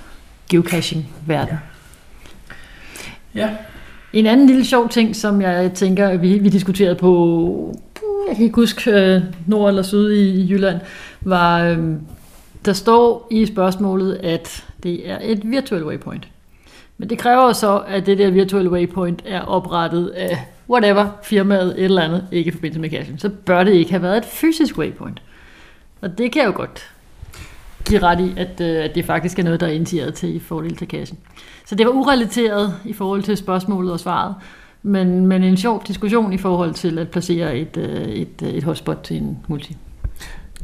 geocaching-verden. 0.49 1.57
Ja. 3.35 3.49
En 4.13 4.25
anden 4.25 4.47
lille 4.47 4.65
sjov 4.65 4.89
ting, 4.89 5.15
som 5.15 5.41
jeg 5.41 5.71
tænker, 5.73 6.17
vi, 6.17 6.37
vi 6.37 6.49
diskuterede 6.49 6.95
på, 6.95 7.75
jeg 8.27 8.35
kan 8.35 8.45
ikke 8.45 8.55
huske, 8.55 8.91
øh, 8.91 9.21
nord 9.47 9.69
eller 9.69 9.81
syd 9.81 10.11
i, 10.11 10.41
i 10.41 10.51
Jylland, 10.51 10.79
var, 11.21 11.63
øh, 11.63 11.77
der 12.65 12.73
står 12.73 13.27
i 13.31 13.45
spørgsmålet, 13.45 14.19
at 14.23 14.65
det 14.83 15.09
er 15.09 15.17
et 15.21 15.51
virtual 15.51 15.83
waypoint. 15.83 16.27
Men 16.97 17.09
det 17.09 17.17
kræver 17.17 17.53
så, 17.53 17.81
at 17.87 18.05
det 18.05 18.17
der 18.17 18.29
virtual 18.29 18.67
waypoint 18.67 19.23
er 19.25 19.41
oprettet 19.41 20.07
af 20.07 20.37
whatever, 20.69 21.09
firmaet, 21.23 21.79
et 21.79 21.85
eller 21.85 22.01
andet, 22.01 22.27
ikke 22.31 22.47
i 22.47 22.51
forbindelse 22.51 22.81
med 22.81 22.89
cashen. 22.89 23.19
Så 23.19 23.29
bør 23.29 23.63
det 23.63 23.73
ikke 23.73 23.91
have 23.91 24.03
været 24.03 24.17
et 24.17 24.25
fysisk 24.25 24.77
waypoint. 24.77 25.21
Og 26.01 26.17
det 26.17 26.31
kan 26.31 26.41
jeg 26.41 26.47
jo 26.47 26.53
godt 26.55 26.91
give 27.85 27.99
ret 28.03 28.19
i, 28.19 28.33
at, 28.37 28.61
øh, 28.61 28.83
at 28.85 28.95
det 28.95 29.05
faktisk 29.05 29.39
er 29.39 29.43
noget, 29.43 29.59
der 29.59 29.67
er 29.67 29.71
initieret 29.71 30.13
til 30.13 30.35
i 30.35 30.39
fordel 30.39 30.75
til 30.75 30.87
cashen. 30.87 31.17
Så 31.65 31.75
det 31.75 31.85
var 31.85 31.91
urelateret 31.91 32.73
i 32.85 32.93
forhold 32.93 33.23
til 33.23 33.37
spørgsmålet 33.37 33.93
og 33.93 33.99
svaret, 33.99 34.35
men, 34.83 35.27
men 35.27 35.43
en 35.43 35.57
sjov 35.57 35.83
diskussion 35.87 36.33
i 36.33 36.37
forhold 36.37 36.73
til 36.73 36.99
at 36.99 37.09
placere 37.09 37.57
et, 37.57 37.77
øh, 37.77 38.01
et, 38.07 38.27
øh, 38.43 38.49
et 38.49 38.63
hotspot 38.63 38.97
til 39.03 39.17
en 39.17 39.37
multi. 39.47 39.77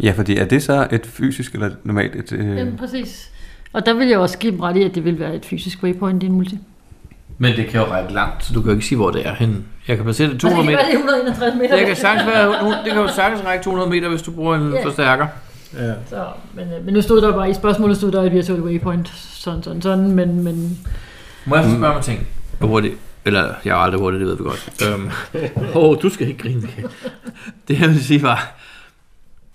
Ja, 0.04 0.12
fordi 0.12 0.38
er 0.38 0.46
det 0.46 0.64
så 0.64 0.88
et 0.92 1.06
fysisk 1.06 1.54
eller 1.54 1.70
normalt 1.84 2.16
et... 2.16 2.32
Øh... 2.32 2.58
Jamen, 2.58 2.78
præcis. 2.78 3.30
Og 3.74 3.86
der 3.86 3.94
vil 3.94 4.08
jeg 4.08 4.18
også 4.20 4.38
give 4.38 4.52
dem 4.52 4.60
ret 4.60 4.78
i, 4.78 4.84
at 4.84 4.96
det 4.96 5.06
vil 5.06 5.20
være 5.20 5.36
et 5.36 5.46
fysisk 5.46 5.84
waypoint 5.84 6.24
i 6.24 6.26
en 6.26 6.32
multi. 6.32 6.58
Men 7.38 7.56
det 7.56 7.68
kan 7.68 7.80
jo 7.82 7.86
række 7.86 8.14
langt, 8.14 8.46
så 8.46 8.54
du 8.54 8.62
kan 8.62 8.70
jo 8.70 8.74
ikke 8.76 8.86
sige, 8.88 8.98
hvor 8.98 9.12
det 9.12 9.28
er 9.28 9.34
henne. 9.34 9.56
Jeg 9.88 9.96
kan 9.96 10.04
placere 10.04 10.28
det 10.28 10.34
Og 10.36 10.40
200 10.40 10.62
det 10.62 10.72
meter. 10.72 10.78
kan 10.78 10.88
være, 10.88 10.92
det 10.92 10.94
er 10.94 11.34
161 11.34 11.56
meter. 11.62 11.78
Det 11.78 11.88
kan, 11.88 11.96
sagtens 11.96 12.28
være, 12.28 12.84
det 12.84 12.92
kan 12.94 13.02
jo 13.02 13.08
sagtens 13.08 13.46
række 13.46 13.64
200 13.64 13.90
meter, 13.90 14.10
hvis 14.10 14.22
du 14.22 14.32
bruger 14.32 14.56
en 14.56 14.72
Ja. 14.74 14.86
forstærker. 14.86 15.28
Ja. 15.74 15.94
Så, 16.10 16.26
men, 16.54 16.74
øh, 16.74 16.86
men 16.86 16.94
nu 16.94 17.02
stod 17.02 17.22
der 17.22 17.32
bare 17.32 17.50
i 17.50 17.54
spørgsmålet, 17.54 17.98
stod 17.98 18.12
der 18.12 18.24
et 18.24 18.32
virtual 18.32 18.62
waypoint, 18.62 19.08
sådan, 19.16 19.64
sådan, 19.64 19.82
sådan, 19.82 20.12
men, 20.12 20.44
men 20.44 20.80
Må 21.46 21.56
jeg 21.56 21.64
spørge 21.64 21.94
mig 21.94 22.04
ting? 22.04 22.28
Hvor 22.60 22.68
hurtigt? 22.68 22.96
Eller, 23.26 23.54
jeg 23.66 23.72
er 23.72 23.76
aldrig 23.76 24.02
hurtigt, 24.02 24.20
det 24.20 24.28
ved 24.28 24.38
vi 24.38 24.44
godt. 24.44 24.84
Øhm, 24.88 25.10
oh, 25.82 25.98
du 26.02 26.10
skal 26.10 26.28
ikke 26.28 26.40
grine. 26.40 26.62
Michael. 26.62 26.88
Det 27.68 27.80
jeg 27.80 27.90
vil 27.90 28.04
sige 28.04 28.22
var, 28.22 28.56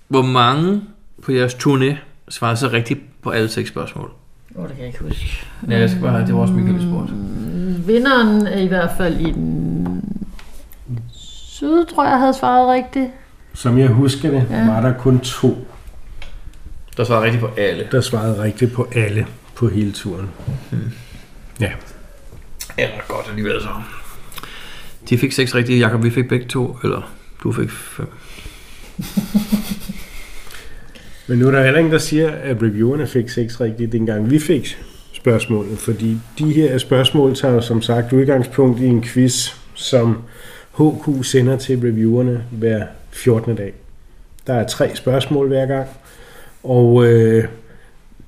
hvor 0.08 0.22
mange 0.22 0.82
på 1.22 1.32
jeres 1.32 1.54
turné 1.54 1.96
svarede 2.28 2.56
så 2.56 2.68
rigtigt 2.68 3.00
på 3.22 3.30
alle 3.30 3.48
seks 3.48 3.68
spørgsmål? 3.68 4.10
åh, 4.56 4.62
det 4.62 4.70
kan 4.70 4.78
jeg 4.78 4.86
ikke 4.86 5.04
huske. 5.04 5.46
Ja, 5.68 5.78
jeg 5.78 5.90
skal 5.90 6.02
bare, 6.02 6.26
det 6.26 6.34
var 6.34 6.40
også 6.40 6.54
Michael 6.54 6.82
spurgt. 6.82 7.12
Mm, 7.12 7.86
Vinderen 7.86 8.46
er 8.46 8.60
i 8.60 8.66
hvert 8.66 8.90
fald 8.96 9.20
i 9.20 9.30
den 9.30 10.02
syd, 11.12 11.86
tror 11.86 12.04
jeg, 12.04 12.18
havde 12.18 12.34
svaret 12.34 12.68
rigtigt. 12.68 13.10
Som 13.54 13.78
jeg 13.78 13.88
husker 13.88 14.30
det, 14.30 14.46
ja. 14.50 14.66
var 14.66 14.80
der 14.80 14.92
kun 14.98 15.20
to, 15.20 15.66
Der 17.02 17.06
svarede 17.06 17.24
rigtigt 17.24 17.40
på 17.40 17.50
alle. 17.56 17.88
der 17.92 18.00
svarede 18.00 18.42
rigtigt 18.42 18.72
på 18.72 18.88
alle 18.94 19.26
på 19.54 19.68
hele 19.68 19.92
turen. 19.92 20.30
Eller 22.78 23.06
godt 23.08 23.26
alligevel 23.28 23.60
så. 23.60 23.68
De 25.08 25.18
fik 25.18 25.32
seks 25.32 25.54
rigtige, 25.54 25.78
Jakob. 25.78 26.04
Vi 26.04 26.10
fik 26.10 26.28
begge 26.28 26.46
to, 26.46 26.76
eller 26.84 27.12
du 27.42 27.52
fik 27.52 27.70
fem. 27.70 28.06
Men 31.28 31.38
nu 31.38 31.46
er 31.46 31.50
der 31.50 31.62
heller 31.62 31.78
ingen, 31.78 31.92
der 31.92 31.98
siger, 31.98 32.30
at 32.30 32.62
reviewerne 32.62 33.06
fik 33.06 33.28
seks 33.28 33.60
rigtigt, 33.60 33.92
dengang 33.92 34.30
vi 34.30 34.38
fik 34.38 34.78
spørgsmålet. 35.12 35.78
Fordi 35.78 36.18
de 36.38 36.52
her 36.52 36.78
spørgsmål 36.78 37.36
tager 37.36 37.54
jo 37.54 37.60
som 37.60 37.82
sagt 37.82 38.12
udgangspunkt 38.12 38.80
i 38.80 38.86
en 38.86 39.02
quiz, 39.02 39.54
som 39.74 40.22
HQ 40.78 41.24
sender 41.24 41.56
til 41.56 41.78
reviewerne 41.78 42.44
hver 42.50 42.86
14. 43.10 43.56
dag. 43.56 43.72
Der 44.46 44.54
er 44.54 44.66
tre 44.66 44.96
spørgsmål 44.96 45.48
hver 45.48 45.66
gang, 45.66 45.88
og 46.62 47.06
øh, 47.06 47.44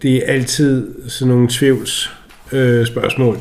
det 0.02 0.16
er 0.16 0.32
altid 0.32 1.08
sådan 1.08 1.34
nogle 1.34 1.48
tvivls 1.50 2.10
øh, 2.52 2.86
spørgsmål, 2.86 3.38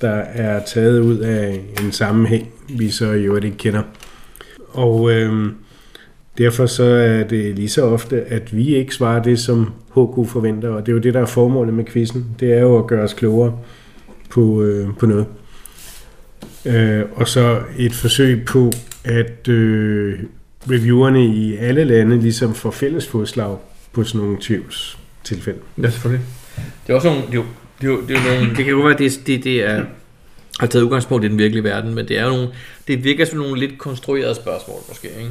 der 0.00 0.14
er 0.14 0.64
taget 0.64 1.00
ud 1.00 1.18
af 1.18 1.60
en 1.82 1.92
sammenhæng, 1.92 2.48
vi 2.68 2.90
så 2.90 3.12
i 3.12 3.22
øvrigt 3.22 3.44
ikke 3.44 3.56
kender. 3.56 3.82
Og 4.72 5.12
øh, 5.12 5.52
Derfor 6.40 6.66
så 6.66 6.84
er 6.84 7.22
det 7.22 7.54
lige 7.54 7.68
så 7.68 7.82
ofte, 7.82 8.22
at 8.22 8.56
vi 8.56 8.74
ikke 8.76 8.94
svarer 8.94 9.22
det, 9.22 9.38
som 9.38 9.72
HQ 9.88 10.28
forventer, 10.28 10.68
og 10.68 10.86
det 10.86 10.92
er 10.92 10.96
jo 10.96 10.98
det, 10.98 11.14
der 11.14 11.20
er 11.20 11.26
formålet 11.26 11.74
med 11.74 11.84
quizzen. 11.84 12.26
Det 12.40 12.52
er 12.52 12.60
jo 12.60 12.78
at 12.78 12.86
gøre 12.86 13.02
os 13.02 13.14
klogere 13.14 13.58
på, 14.30 14.62
øh, 14.62 14.88
på 14.98 15.06
noget. 15.06 15.26
Øh, 16.66 17.02
og 17.14 17.28
så 17.28 17.60
et 17.78 17.92
forsøg 17.92 18.44
på, 18.44 18.70
at 19.04 19.48
øh, 19.48 20.18
reviewerne 20.70 21.26
i 21.26 21.56
alle 21.56 21.84
lande 21.84 22.20
ligesom 22.20 22.54
får 22.54 22.70
fælles 22.70 23.06
fodslag 23.06 23.56
på 23.92 24.04
sådan 24.04 24.20
nogle 24.20 24.36
tvivlstilfælde. 24.40 25.58
Ja, 25.82 25.90
selvfølgelig. 25.90 26.26
Det 26.86 26.92
er 26.92 26.96
også 26.96 27.08
nogle, 27.08 27.22
det, 27.26 27.32
er 27.32 27.36
jo, 27.36 27.44
det, 27.80 27.86
er 27.86 27.90
jo, 27.90 28.00
det, 28.08 28.16
er 28.16 28.34
jo 28.34 28.40
nogle, 28.40 28.56
det 28.56 28.64
kan 28.64 28.66
jo 28.74 28.80
være, 28.80 28.92
at 28.92 28.98
det, 28.98 29.20
det, 29.26 29.44
det 29.44 29.64
er, 29.64 29.84
har 30.60 30.66
taget 30.66 30.84
udgangspunkt 30.84 31.24
i 31.24 31.28
den 31.28 31.38
virkelige 31.38 31.64
verden, 31.64 31.94
men 31.94 32.08
det 32.08 32.18
er 32.18 32.24
jo 32.24 32.30
nogle, 32.30 32.48
det 32.88 33.04
virker 33.04 33.24
som 33.24 33.38
nogle 33.38 33.60
lidt 33.60 33.78
konstruerede 33.78 34.34
spørgsmål, 34.34 34.76
måske, 34.88 35.08
ikke? 35.18 35.30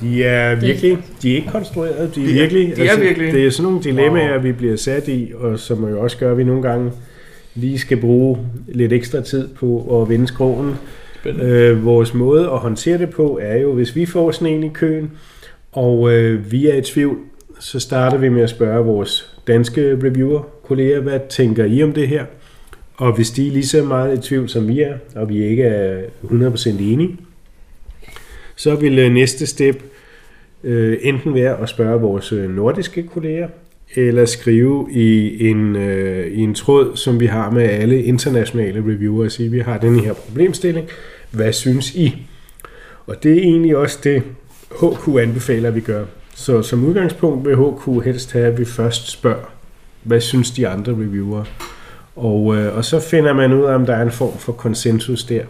De 0.00 0.24
er 0.24 0.54
virkelig, 0.54 0.98
de 1.22 1.32
er 1.32 1.36
ikke 1.36 1.50
konstrueret, 1.50 2.14
de 2.14 2.22
er 2.22 2.26
De 2.26 2.30
er- 2.32 2.34
virkelig, 2.34 2.68
altså, 2.68 2.82
de 2.84 2.88
er 2.88 2.98
virkelig. 3.00 3.32
det 3.32 3.46
er 3.46 3.50
sådan 3.50 3.62
nogle 3.72 3.82
dilemmaer, 3.84 4.38
vi 4.38 4.52
bliver 4.52 4.76
sat 4.76 5.08
i, 5.08 5.32
og 5.38 5.58
som 5.58 5.88
jo 5.88 6.00
også 6.00 6.16
gør, 6.18 6.30
at 6.32 6.38
vi 6.38 6.44
nogle 6.44 6.62
gange 6.62 6.90
lige 7.54 7.78
skal 7.78 7.96
bruge 8.00 8.38
lidt 8.68 8.92
ekstra 8.92 9.20
tid 9.20 9.48
på 9.48 10.02
at 10.02 10.08
vende. 10.08 10.28
Spændende. 11.20 11.46
Øh, 11.46 11.84
vores 11.84 12.14
måde 12.14 12.44
at 12.44 12.58
håndtere 12.58 12.98
det 12.98 13.10
på 13.10 13.38
er 13.42 13.56
jo, 13.56 13.72
hvis 13.72 13.96
vi 13.96 14.06
får 14.06 14.30
sådan 14.30 14.46
en 14.54 14.64
i 14.64 14.68
køen, 14.68 15.10
og 15.72 16.12
øh, 16.12 16.52
vi 16.52 16.68
er 16.68 16.74
i 16.74 16.82
tvivl, 16.82 17.18
så 17.60 17.80
starter 17.80 18.18
vi 18.18 18.28
med 18.28 18.42
at 18.42 18.50
spørge 18.50 18.84
vores 18.84 19.36
danske 19.46 19.98
reviewer-kolleger, 20.02 21.00
hvad 21.00 21.20
tænker 21.28 21.64
I 21.64 21.82
om 21.82 21.92
det 21.92 22.08
her? 22.08 22.24
Og 22.96 23.12
hvis 23.12 23.30
de 23.30 23.46
er 23.46 23.50
lige 23.50 23.66
så 23.66 23.84
meget 23.84 24.18
i 24.18 24.28
tvivl, 24.28 24.48
som 24.48 24.68
vi 24.68 24.80
er, 24.80 24.94
og 25.14 25.28
vi 25.28 25.44
ikke 25.44 25.62
er 25.62 26.02
100% 26.24 26.68
enige, 26.68 27.16
så 28.56 28.74
vil 28.74 28.98
øh, 28.98 29.12
næste 29.12 29.46
step 29.46 29.82
øh, 30.64 30.98
enten 31.02 31.34
være 31.34 31.60
at 31.60 31.68
spørge 31.68 32.00
vores 32.00 32.32
øh, 32.32 32.50
nordiske 32.50 33.02
kolleger, 33.02 33.48
eller 33.94 34.24
skrive 34.24 34.88
i 34.92 35.36
en, 35.48 35.76
øh, 35.76 36.26
i 36.26 36.40
en 36.40 36.54
tråd, 36.54 36.96
som 36.96 37.20
vi 37.20 37.26
har 37.26 37.50
med 37.50 37.62
alle 37.62 38.02
internationale 38.02 38.80
reviewere, 38.80 39.26
og 39.26 39.32
sige, 39.32 39.50
vi 39.50 39.60
har 39.60 39.78
den 39.78 40.00
her 40.00 40.12
problemstilling. 40.12 40.88
Hvad 41.30 41.52
synes 41.52 41.94
I? 41.94 42.26
Og 43.06 43.22
det 43.22 43.32
er 43.32 43.42
egentlig 43.42 43.76
også 43.76 43.98
det, 44.04 44.22
HQ 44.80 45.08
anbefaler, 45.18 45.68
at 45.68 45.74
vi 45.74 45.80
gør. 45.80 46.04
Så 46.34 46.62
som 46.62 46.84
udgangspunkt 46.84 47.48
vil 47.48 47.56
HQ 47.56 48.04
helst 48.04 48.32
have, 48.32 48.46
at 48.46 48.58
vi 48.58 48.64
først 48.64 49.10
spørger, 49.10 49.52
hvad 50.02 50.20
synes 50.20 50.50
de 50.50 50.68
andre 50.68 50.92
reviewer? 50.92 51.44
Og, 52.16 52.56
øh, 52.56 52.76
og 52.76 52.84
så 52.84 53.00
finder 53.00 53.32
man 53.32 53.52
ud 53.52 53.64
af, 53.64 53.74
om 53.74 53.86
der 53.86 53.94
er 53.94 54.02
en 54.02 54.10
form 54.10 54.38
for 54.38 54.52
konsensus 54.52 55.24
der. 55.24 55.42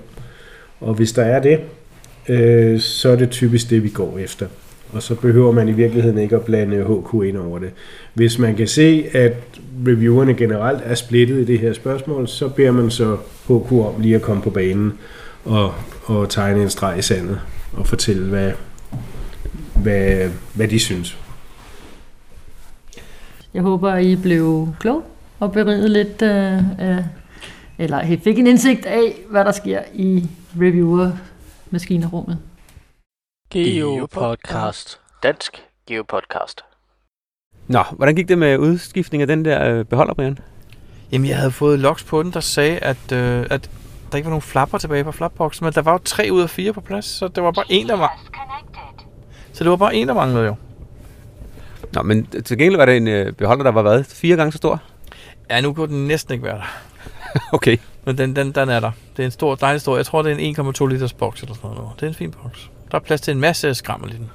Og 0.81 0.95
hvis 0.95 1.13
der 1.13 1.23
er 1.23 1.41
det, 1.43 1.61
øh, 2.29 2.81
så 2.81 3.09
er 3.09 3.17
det 3.17 3.31
typisk 3.31 3.71
det, 3.71 3.83
vi 3.83 3.89
går 3.89 4.19
efter. 4.19 4.47
Og 4.93 5.03
så 5.03 5.15
behøver 5.15 5.53
man 5.53 5.69
i 5.69 5.73
virkeligheden 5.73 6.19
ikke 6.19 6.37
at 6.37 6.43
blande 6.43 6.77
HQ 6.77 7.25
ind 7.25 7.37
over 7.37 7.59
det. 7.59 7.71
Hvis 8.15 8.39
man 8.39 8.57
kan 8.57 8.67
se, 8.67 9.07
at 9.13 9.33
reviewerne 9.87 10.35
generelt 10.35 10.81
er 10.85 10.95
splittet 10.95 11.41
i 11.41 11.45
det 11.45 11.59
her 11.59 11.73
spørgsmål, 11.73 12.29
så 12.29 12.49
beder 12.49 12.71
man 12.71 12.91
så 12.91 13.17
HQ 13.45 13.73
om 13.73 13.95
lige 13.99 14.15
at 14.15 14.23
komme 14.23 14.43
på 14.43 14.51
banen 14.51 14.93
og, 15.45 15.75
og 16.05 16.29
tegne 16.29 16.63
en 16.63 16.71
streg 16.71 16.99
i 16.99 17.03
sandet 17.03 17.41
og 17.73 17.87
fortælle, 17.87 18.29
hvad, 18.29 18.53
hvad, 19.83 20.31
hvad 20.55 20.69
de 20.69 20.81
synes. 20.81 21.19
Jeg 23.55 23.63
håber, 23.63 23.97
I 23.97 24.17
blev 24.17 24.69
klog 24.81 25.05
og 25.41 25.53
beriget 25.53 25.91
lidt 25.91 26.23
øh, 26.23 26.81
af, 26.81 27.05
eller 27.79 28.03
I 28.03 28.17
fik 28.17 28.39
en 28.39 28.47
indsigt 28.47 28.87
af, 28.87 29.15
hvad 29.31 29.45
der 29.45 29.53
sker 29.53 29.83
i 29.95 30.29
reviewer-maskinerummet. 30.57 32.39
Geopodcast. 33.51 35.01
Dansk 35.23 35.63
Geopodcast. 35.87 36.65
Nå, 37.69 37.83
hvordan 37.93 38.15
gik 38.15 38.29
det 38.29 38.39
med 38.39 38.59
udskiftning 38.59 39.21
af 39.21 39.27
den 39.27 39.45
der 39.45 39.69
øh, 39.69 39.85
beholder, 39.85 40.15
Brian? 40.15 40.39
Jamen, 41.13 41.29
jeg 41.29 41.37
havde 41.37 41.51
fået 41.51 41.79
logs 41.79 42.05
på 42.05 42.23
den, 42.23 42.33
der 42.33 42.41
sagde, 42.41 42.79
at, 42.79 43.13
øh, 43.13 43.47
at 43.51 43.71
der 44.11 44.17
ikke 44.17 44.27
var 44.27 44.31
nogen 44.31 44.43
flapper 44.43 44.79
tilbage 44.79 45.05
på 45.05 45.13
flapboxen, 45.13 45.65
men 45.65 45.73
der 45.73 45.83
var 45.83 45.93
jo 45.93 45.99
tre 45.99 46.29
ud 46.33 46.43
af 46.43 46.51
fire 46.51 46.73
på 46.73 46.81
plads, 46.81 47.05
så 47.05 47.29
det 47.29 47.43
var 47.43 47.51
bare 47.51 47.65
en, 47.69 47.89
der 47.89 47.97
var... 47.97 48.19
Så 49.63 49.65
det 49.65 49.71
var 49.71 49.77
bare 49.77 49.95
en, 49.95 50.09
der 50.09 50.15
manglede 50.15 50.47
jo. 50.47 50.55
Nå, 51.93 52.03
men 52.03 52.27
til 52.27 52.59
gengæld 52.59 52.77
var 52.77 52.87
det 52.87 52.97
en 52.97 53.09
øh, 53.09 53.33
beholder, 53.33 53.65
der 53.65 53.71
var 53.71 53.83
hvad? 53.83 54.05
Fire 54.05 54.37
gange 54.37 54.53
så 54.53 54.57
stor? 54.57 54.83
Ja, 55.51 55.61
nu 55.61 55.73
kunne 55.73 55.89
den 55.89 56.07
næsten 56.09 56.35
ikke 56.35 56.45
være 56.45 56.57
der. 56.57 56.65
Okay. 57.53 57.77
Men 58.05 58.19
den, 58.19 58.37
den, 58.37 58.53
den 58.53 58.69
er 58.69 58.81
der. 58.81 58.91
Det 59.17 59.23
er 59.23 59.27
en 59.27 59.31
stor, 59.31 59.55
dejlig 59.55 59.81
stor. 59.81 59.97
Jeg 59.97 60.07
tror, 60.07 60.23
det 60.23 60.33
er 60.33 60.37
en 60.37 60.57
1,2 60.57 60.87
liters 60.87 61.13
boks 61.13 61.43
eller 61.43 61.55
sådan 61.55 61.71
noget. 61.71 61.91
Det 61.97 62.03
er 62.03 62.09
en 62.09 62.15
fin 62.15 62.31
boks. 62.31 62.71
Der 62.91 62.99
er 62.99 63.03
plads 63.03 63.21
til 63.21 63.35
en 63.35 63.41
masse 63.41 63.75
skrammel 63.75 64.11
i 64.11 64.17
den. 64.17 64.31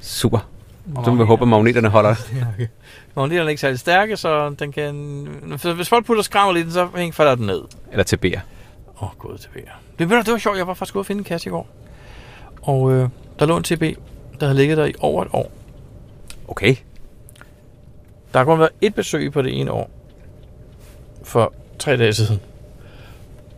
Super. 0.00 0.48
Så 1.04 1.10
må 1.10 1.16
vi 1.16 1.24
håbe, 1.24 1.42
at 1.42 1.48
magneterne 1.48 1.88
holder. 1.88 2.14
Magneterne 3.16 3.46
er 3.46 3.48
ikke 3.48 3.60
særlig 3.60 3.78
stærke, 3.78 4.16
så 4.16 4.54
den 4.58 4.72
kan... 4.72 4.94
Hvis 5.74 5.88
folk 5.88 6.06
putter 6.06 6.22
skrammer 6.22 6.56
i 6.56 6.62
den, 6.62 6.72
så 6.72 6.88
falder 7.12 7.34
den 7.34 7.46
ned. 7.46 7.62
Eller 7.90 8.04
til 8.04 8.16
bær. 8.16 8.40
Åh, 8.96 9.02
oh, 9.02 9.10
gud 9.18 9.38
TB. 9.38 9.56
Det, 9.98 10.10
ved 10.10 10.16
du, 10.16 10.22
det 10.22 10.32
var 10.32 10.38
sjovt, 10.38 10.58
jeg 10.58 10.66
var 10.66 10.74
faktisk 10.74 10.96
ude 10.96 11.00
at 11.00 11.06
finde 11.06 11.20
en 11.20 11.24
kasse 11.24 11.48
i 11.48 11.50
går. 11.50 11.68
Og 12.62 12.92
øh, 12.92 13.08
der 13.38 13.46
lå 13.46 13.56
en 13.56 13.62
TB, 13.62 13.82
der 14.40 14.46
havde 14.46 14.58
ligget 14.58 14.78
der 14.78 14.84
i 14.84 14.94
over 15.00 15.22
et 15.22 15.28
år. 15.32 15.50
Okay. 16.48 16.76
Der 18.32 18.38
har 18.38 18.44
kun 18.44 18.58
været 18.58 18.70
et 18.80 18.94
besøg 18.94 19.32
på 19.32 19.42
det 19.42 19.60
ene 19.60 19.72
år. 19.72 19.90
For 21.22 21.54
tre 21.78 21.96
dage 21.96 22.12
siden. 22.12 22.40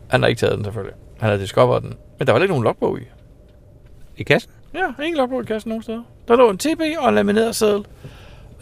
Han 0.08 0.22
har 0.22 0.28
ikke 0.28 0.38
taget 0.38 0.56
den 0.56 0.64
selvfølgelig. 0.64 0.94
Han 1.20 1.28
havde 1.28 1.42
discoveret 1.42 1.82
den. 1.82 1.94
Men 2.18 2.26
der 2.26 2.32
var 2.32 2.40
ikke 2.40 2.52
nogen 2.52 2.64
logbog 2.64 3.00
i. 3.00 3.02
I 4.16 4.22
kassen? 4.22 4.50
Ja, 4.74 5.02
ingen 5.02 5.16
logbog 5.16 5.42
i 5.42 5.44
kassen 5.44 5.68
nogen 5.68 5.82
steder. 5.82 6.02
Der 6.28 6.36
lå 6.36 6.50
en 6.50 6.58
TB 6.58 6.80
og 6.98 7.08
en 7.08 7.14
lamineret 7.14 7.56
seddel. 7.56 7.86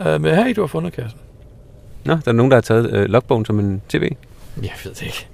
Øh, 0.00 0.20
med, 0.20 0.44
hey, 0.44 0.54
du 0.56 0.60
har 0.60 0.66
fundet 0.66 0.92
kassen. 0.92 1.20
Nå, 2.04 2.14
der 2.14 2.28
er 2.28 2.32
nogen, 2.32 2.50
der 2.50 2.56
har 2.56 2.62
taget 2.62 2.90
øh, 2.92 3.04
logbogen 3.04 3.44
som 3.44 3.58
en 3.58 3.82
tv. 3.88 4.10
Jeg 4.62 4.70
ved 4.84 4.94
det 4.94 5.02
ikke. 5.02 5.28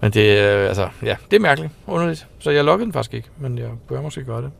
Men 0.00 0.10
det 0.12 0.38
er, 0.38 0.68
altså, 0.68 0.88
ja, 1.02 1.16
det 1.30 1.36
er 1.36 1.40
mærkeligt. 1.40 1.72
Underligt. 1.86 2.26
Så 2.38 2.50
jeg 2.50 2.64
loggede 2.64 2.84
den 2.84 2.92
faktisk 2.92 3.14
ikke, 3.14 3.28
men 3.38 3.58
jeg 3.58 3.68
bør 3.88 4.02
måske 4.02 4.24
gøre 4.24 4.42
det. 4.42 4.50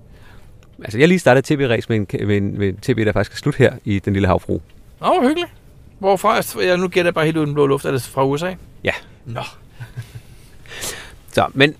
Altså, 0.82 0.98
jeg 0.98 1.08
lige 1.08 1.18
startet 1.18 1.44
tv-ræs 1.44 1.88
med 1.88 1.96
en, 1.96 2.06
med, 2.26 2.36
en, 2.36 2.58
med 2.58 2.68
en 2.68 2.76
tv, 2.76 3.04
der 3.04 3.12
faktisk 3.12 3.32
er 3.32 3.38
slut 3.38 3.56
her 3.56 3.72
i 3.84 3.98
Den 3.98 4.12
Lille 4.12 4.28
Havfru. 4.28 4.54
Åh, 4.54 4.60
oh, 5.00 5.22
hyggeligt. 5.22 5.52
Hvorfra? 5.98 6.60
Jeg 6.62 6.76
nu 6.76 6.88
gætter 6.88 7.08
jeg 7.08 7.14
bare 7.14 7.24
helt 7.24 7.36
uden 7.36 7.54
blå 7.54 7.66
luft. 7.66 7.84
Er 7.84 7.90
det 7.90 8.02
fra 8.02 8.26
USA? 8.26 8.54
Ja. 8.84 8.92
Nå. 9.24 9.40
Så, 11.32 11.46
men 11.54 11.74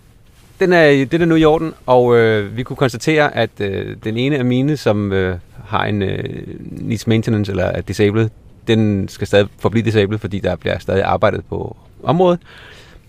den 0.61 0.73
er, 0.73 0.87
det 0.91 1.23
er 1.23 1.27
nu 1.27 1.35
i 1.35 1.45
orden, 1.45 1.75
og 1.87 2.17
øh, 2.17 2.57
vi 2.57 2.63
kunne 2.63 2.77
konstatere, 2.77 3.37
at 3.37 3.51
øh, 3.61 3.97
den 4.05 4.17
ene 4.17 4.39
af 4.39 4.45
mine, 4.45 4.77
som 4.77 5.13
øh, 5.13 5.39
har 5.65 5.85
en 5.85 6.03
øh, 6.03 6.25
needs 6.71 7.07
maintenance 7.07 7.53
eller 7.53 7.65
er 7.65 7.81
disabled, 7.81 8.31
den 8.67 9.09
skal 9.09 9.27
stadig 9.27 9.49
forblive 9.59 9.85
disabled, 9.85 10.19
fordi 10.19 10.39
der 10.39 10.57
bliver 10.57 10.79
stadig 10.79 11.03
arbejdet 11.03 11.45
på 11.45 11.77
området. 12.03 12.41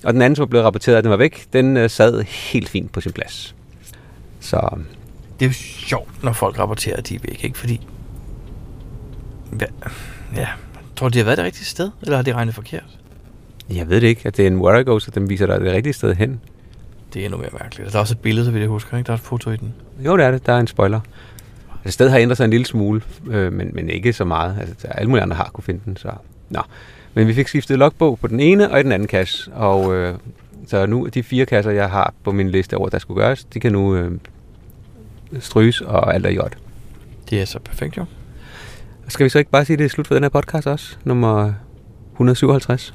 Og 0.04 0.14
den 0.14 0.22
anden, 0.22 0.36
som 0.36 0.44
er 0.44 0.48
blevet 0.48 0.66
rapporteret, 0.66 0.98
at 0.98 1.04
den 1.04 1.12
var 1.12 1.18
væk, 1.18 1.46
den 1.54 1.78
øh, 1.78 1.90
sad 1.90 2.22
helt 2.22 2.70
fint 2.70 2.92
på 2.92 3.02
sin 3.02 3.12
plads. 3.12 3.56
Så 4.40 4.70
Det 5.40 5.46
er 5.46 5.50
jo 5.50 5.54
sjovt, 5.54 6.24
når 6.24 6.34
folk 6.34 6.60
rapporterer, 6.60 6.98
at 6.98 7.10
de 7.10 7.16
er 7.16 7.20
væk, 7.24 7.44
ikke? 7.44 7.58
Fordi... 7.58 7.88
Hvad? 9.52 9.68
Ja. 10.36 10.48
Tror 10.96 11.10
du, 11.10 11.14
de 11.14 11.18
har 11.18 11.26
været 11.26 11.38
det 11.38 11.46
rigtige 11.46 11.66
sted? 11.66 11.92
Eller 12.02 12.16
har 12.16 12.24
de 12.24 12.34
regnet 12.34 12.56
forkert? 12.56 12.98
jeg 13.70 13.90
ved 13.90 14.02
det 14.02 14.08
ikke, 14.08 14.22
at 14.26 14.38
det 14.38 14.48
er 14.48 14.48
en 14.48 14.80
I 14.80 14.84
go, 14.84 15.00
så 15.00 15.12
den 15.12 15.30
viser 15.30 15.46
dig 15.46 15.62
det 15.62 15.74
rigtige 15.74 15.94
sted 15.94 16.16
hen. 16.16 16.40
Det 17.14 17.22
er 17.22 17.26
endnu 17.26 17.38
mere 17.38 17.50
mærkeligt. 17.62 17.92
Der 17.92 17.96
er 17.96 18.00
også 18.02 18.14
et 18.14 18.20
billede, 18.20 18.46
så 18.46 18.52
vidt 18.52 18.62
jeg 18.62 18.70
husker, 18.70 18.98
ikke? 18.98 19.08
Der 19.08 19.14
er 19.14 19.18
et 19.18 19.24
foto 19.24 19.52
i 19.52 19.58
den. 19.58 19.74
Jo, 20.00 20.18
det 20.18 20.26
er 20.26 20.32
det. 20.32 20.46
Der 20.46 20.54
er 20.54 20.60
en 20.60 20.68
spoiler. 20.68 21.00
Altså, 21.76 21.92
stedet 21.92 22.12
har 22.12 22.20
ændret 22.20 22.38
sig 22.38 22.46
en 22.46 22.50
lille 22.50 22.66
smule, 22.66 23.02
øh, 23.28 23.54
men, 23.54 23.70
men 23.74 23.90
ikke 23.90 24.14
så 24.14 24.26
meget. 24.26 24.58
Altså, 24.60 24.76
der 24.82 24.90
er 24.90 24.94
alle 24.94 25.10
mulige 25.10 25.24
andre 25.24 25.36
har 25.36 25.50
kunne 25.54 25.64
finde 25.64 25.82
den. 25.86 25.98
Så. 25.98 26.12
Nå. 26.50 26.62
Men 27.14 27.28
vi 27.28 27.34
fik 27.34 27.48
skiftet 27.48 27.80
logbog 27.80 28.20
på 28.20 28.28
den 28.28 28.40
ene 28.40 28.72
og 28.72 28.80
i 28.80 28.84
den 28.84 28.92
anden 28.92 29.08
kasse. 29.08 29.52
Og 29.54 29.96
øh, 29.96 30.16
så 30.68 30.86
nu 30.86 31.08
de 31.14 31.24
fire 31.24 31.46
kasser, 31.46 31.72
jeg 31.72 31.90
har 31.90 32.14
på 32.24 32.32
min 32.32 32.50
liste 32.50 32.78
over, 32.78 32.90
der 32.90 33.00
skulle 33.00 33.22
gøres, 33.22 33.44
de 33.44 33.60
kan 33.60 33.72
nu 33.72 33.96
øh, 33.96 34.12
stryges, 35.40 35.82
og 35.82 36.16
alt 36.16 36.26
er 36.26 36.30
i 36.30 36.38
orden. 36.38 36.60
Det 37.30 37.42
er 37.42 37.46
så 37.46 37.60
perfekt, 37.60 37.98
jo. 37.98 38.06
Skal 39.08 39.24
vi 39.24 39.30
så 39.30 39.40
ikke 39.40 39.52
bare 39.52 39.66
sige, 39.66 39.74
at 39.74 39.80
det 39.80 39.86
er 39.86 39.90
slut 39.90 40.08
for 40.08 40.14
den 40.14 40.24
her 40.24 40.30
podcast 40.30 40.68
også? 40.68 40.98
Nummer 41.04 41.54
157. 42.14 42.94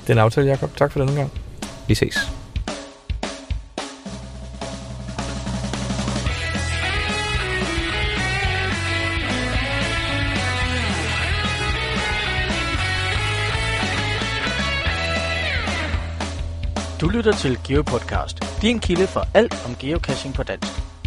Det 0.00 0.08
er 0.10 0.12
en 0.12 0.18
aftale, 0.18 0.46
Jacob. 0.46 0.76
Tak 0.76 0.92
for 0.92 1.00
denne 1.00 1.14
gang. 1.14 1.30
Vi 1.88 1.94
ses. 1.94 2.30
Du 17.00 17.08
lytter 17.08 17.32
til 17.32 17.58
GeoPodcast, 17.68 18.62
din 18.62 18.78
kilde 18.78 19.06
for 19.06 19.28
alt 19.34 19.66
om 19.66 19.76
geocaching 19.80 20.34
på 20.34 20.42
dansk. 20.42 20.93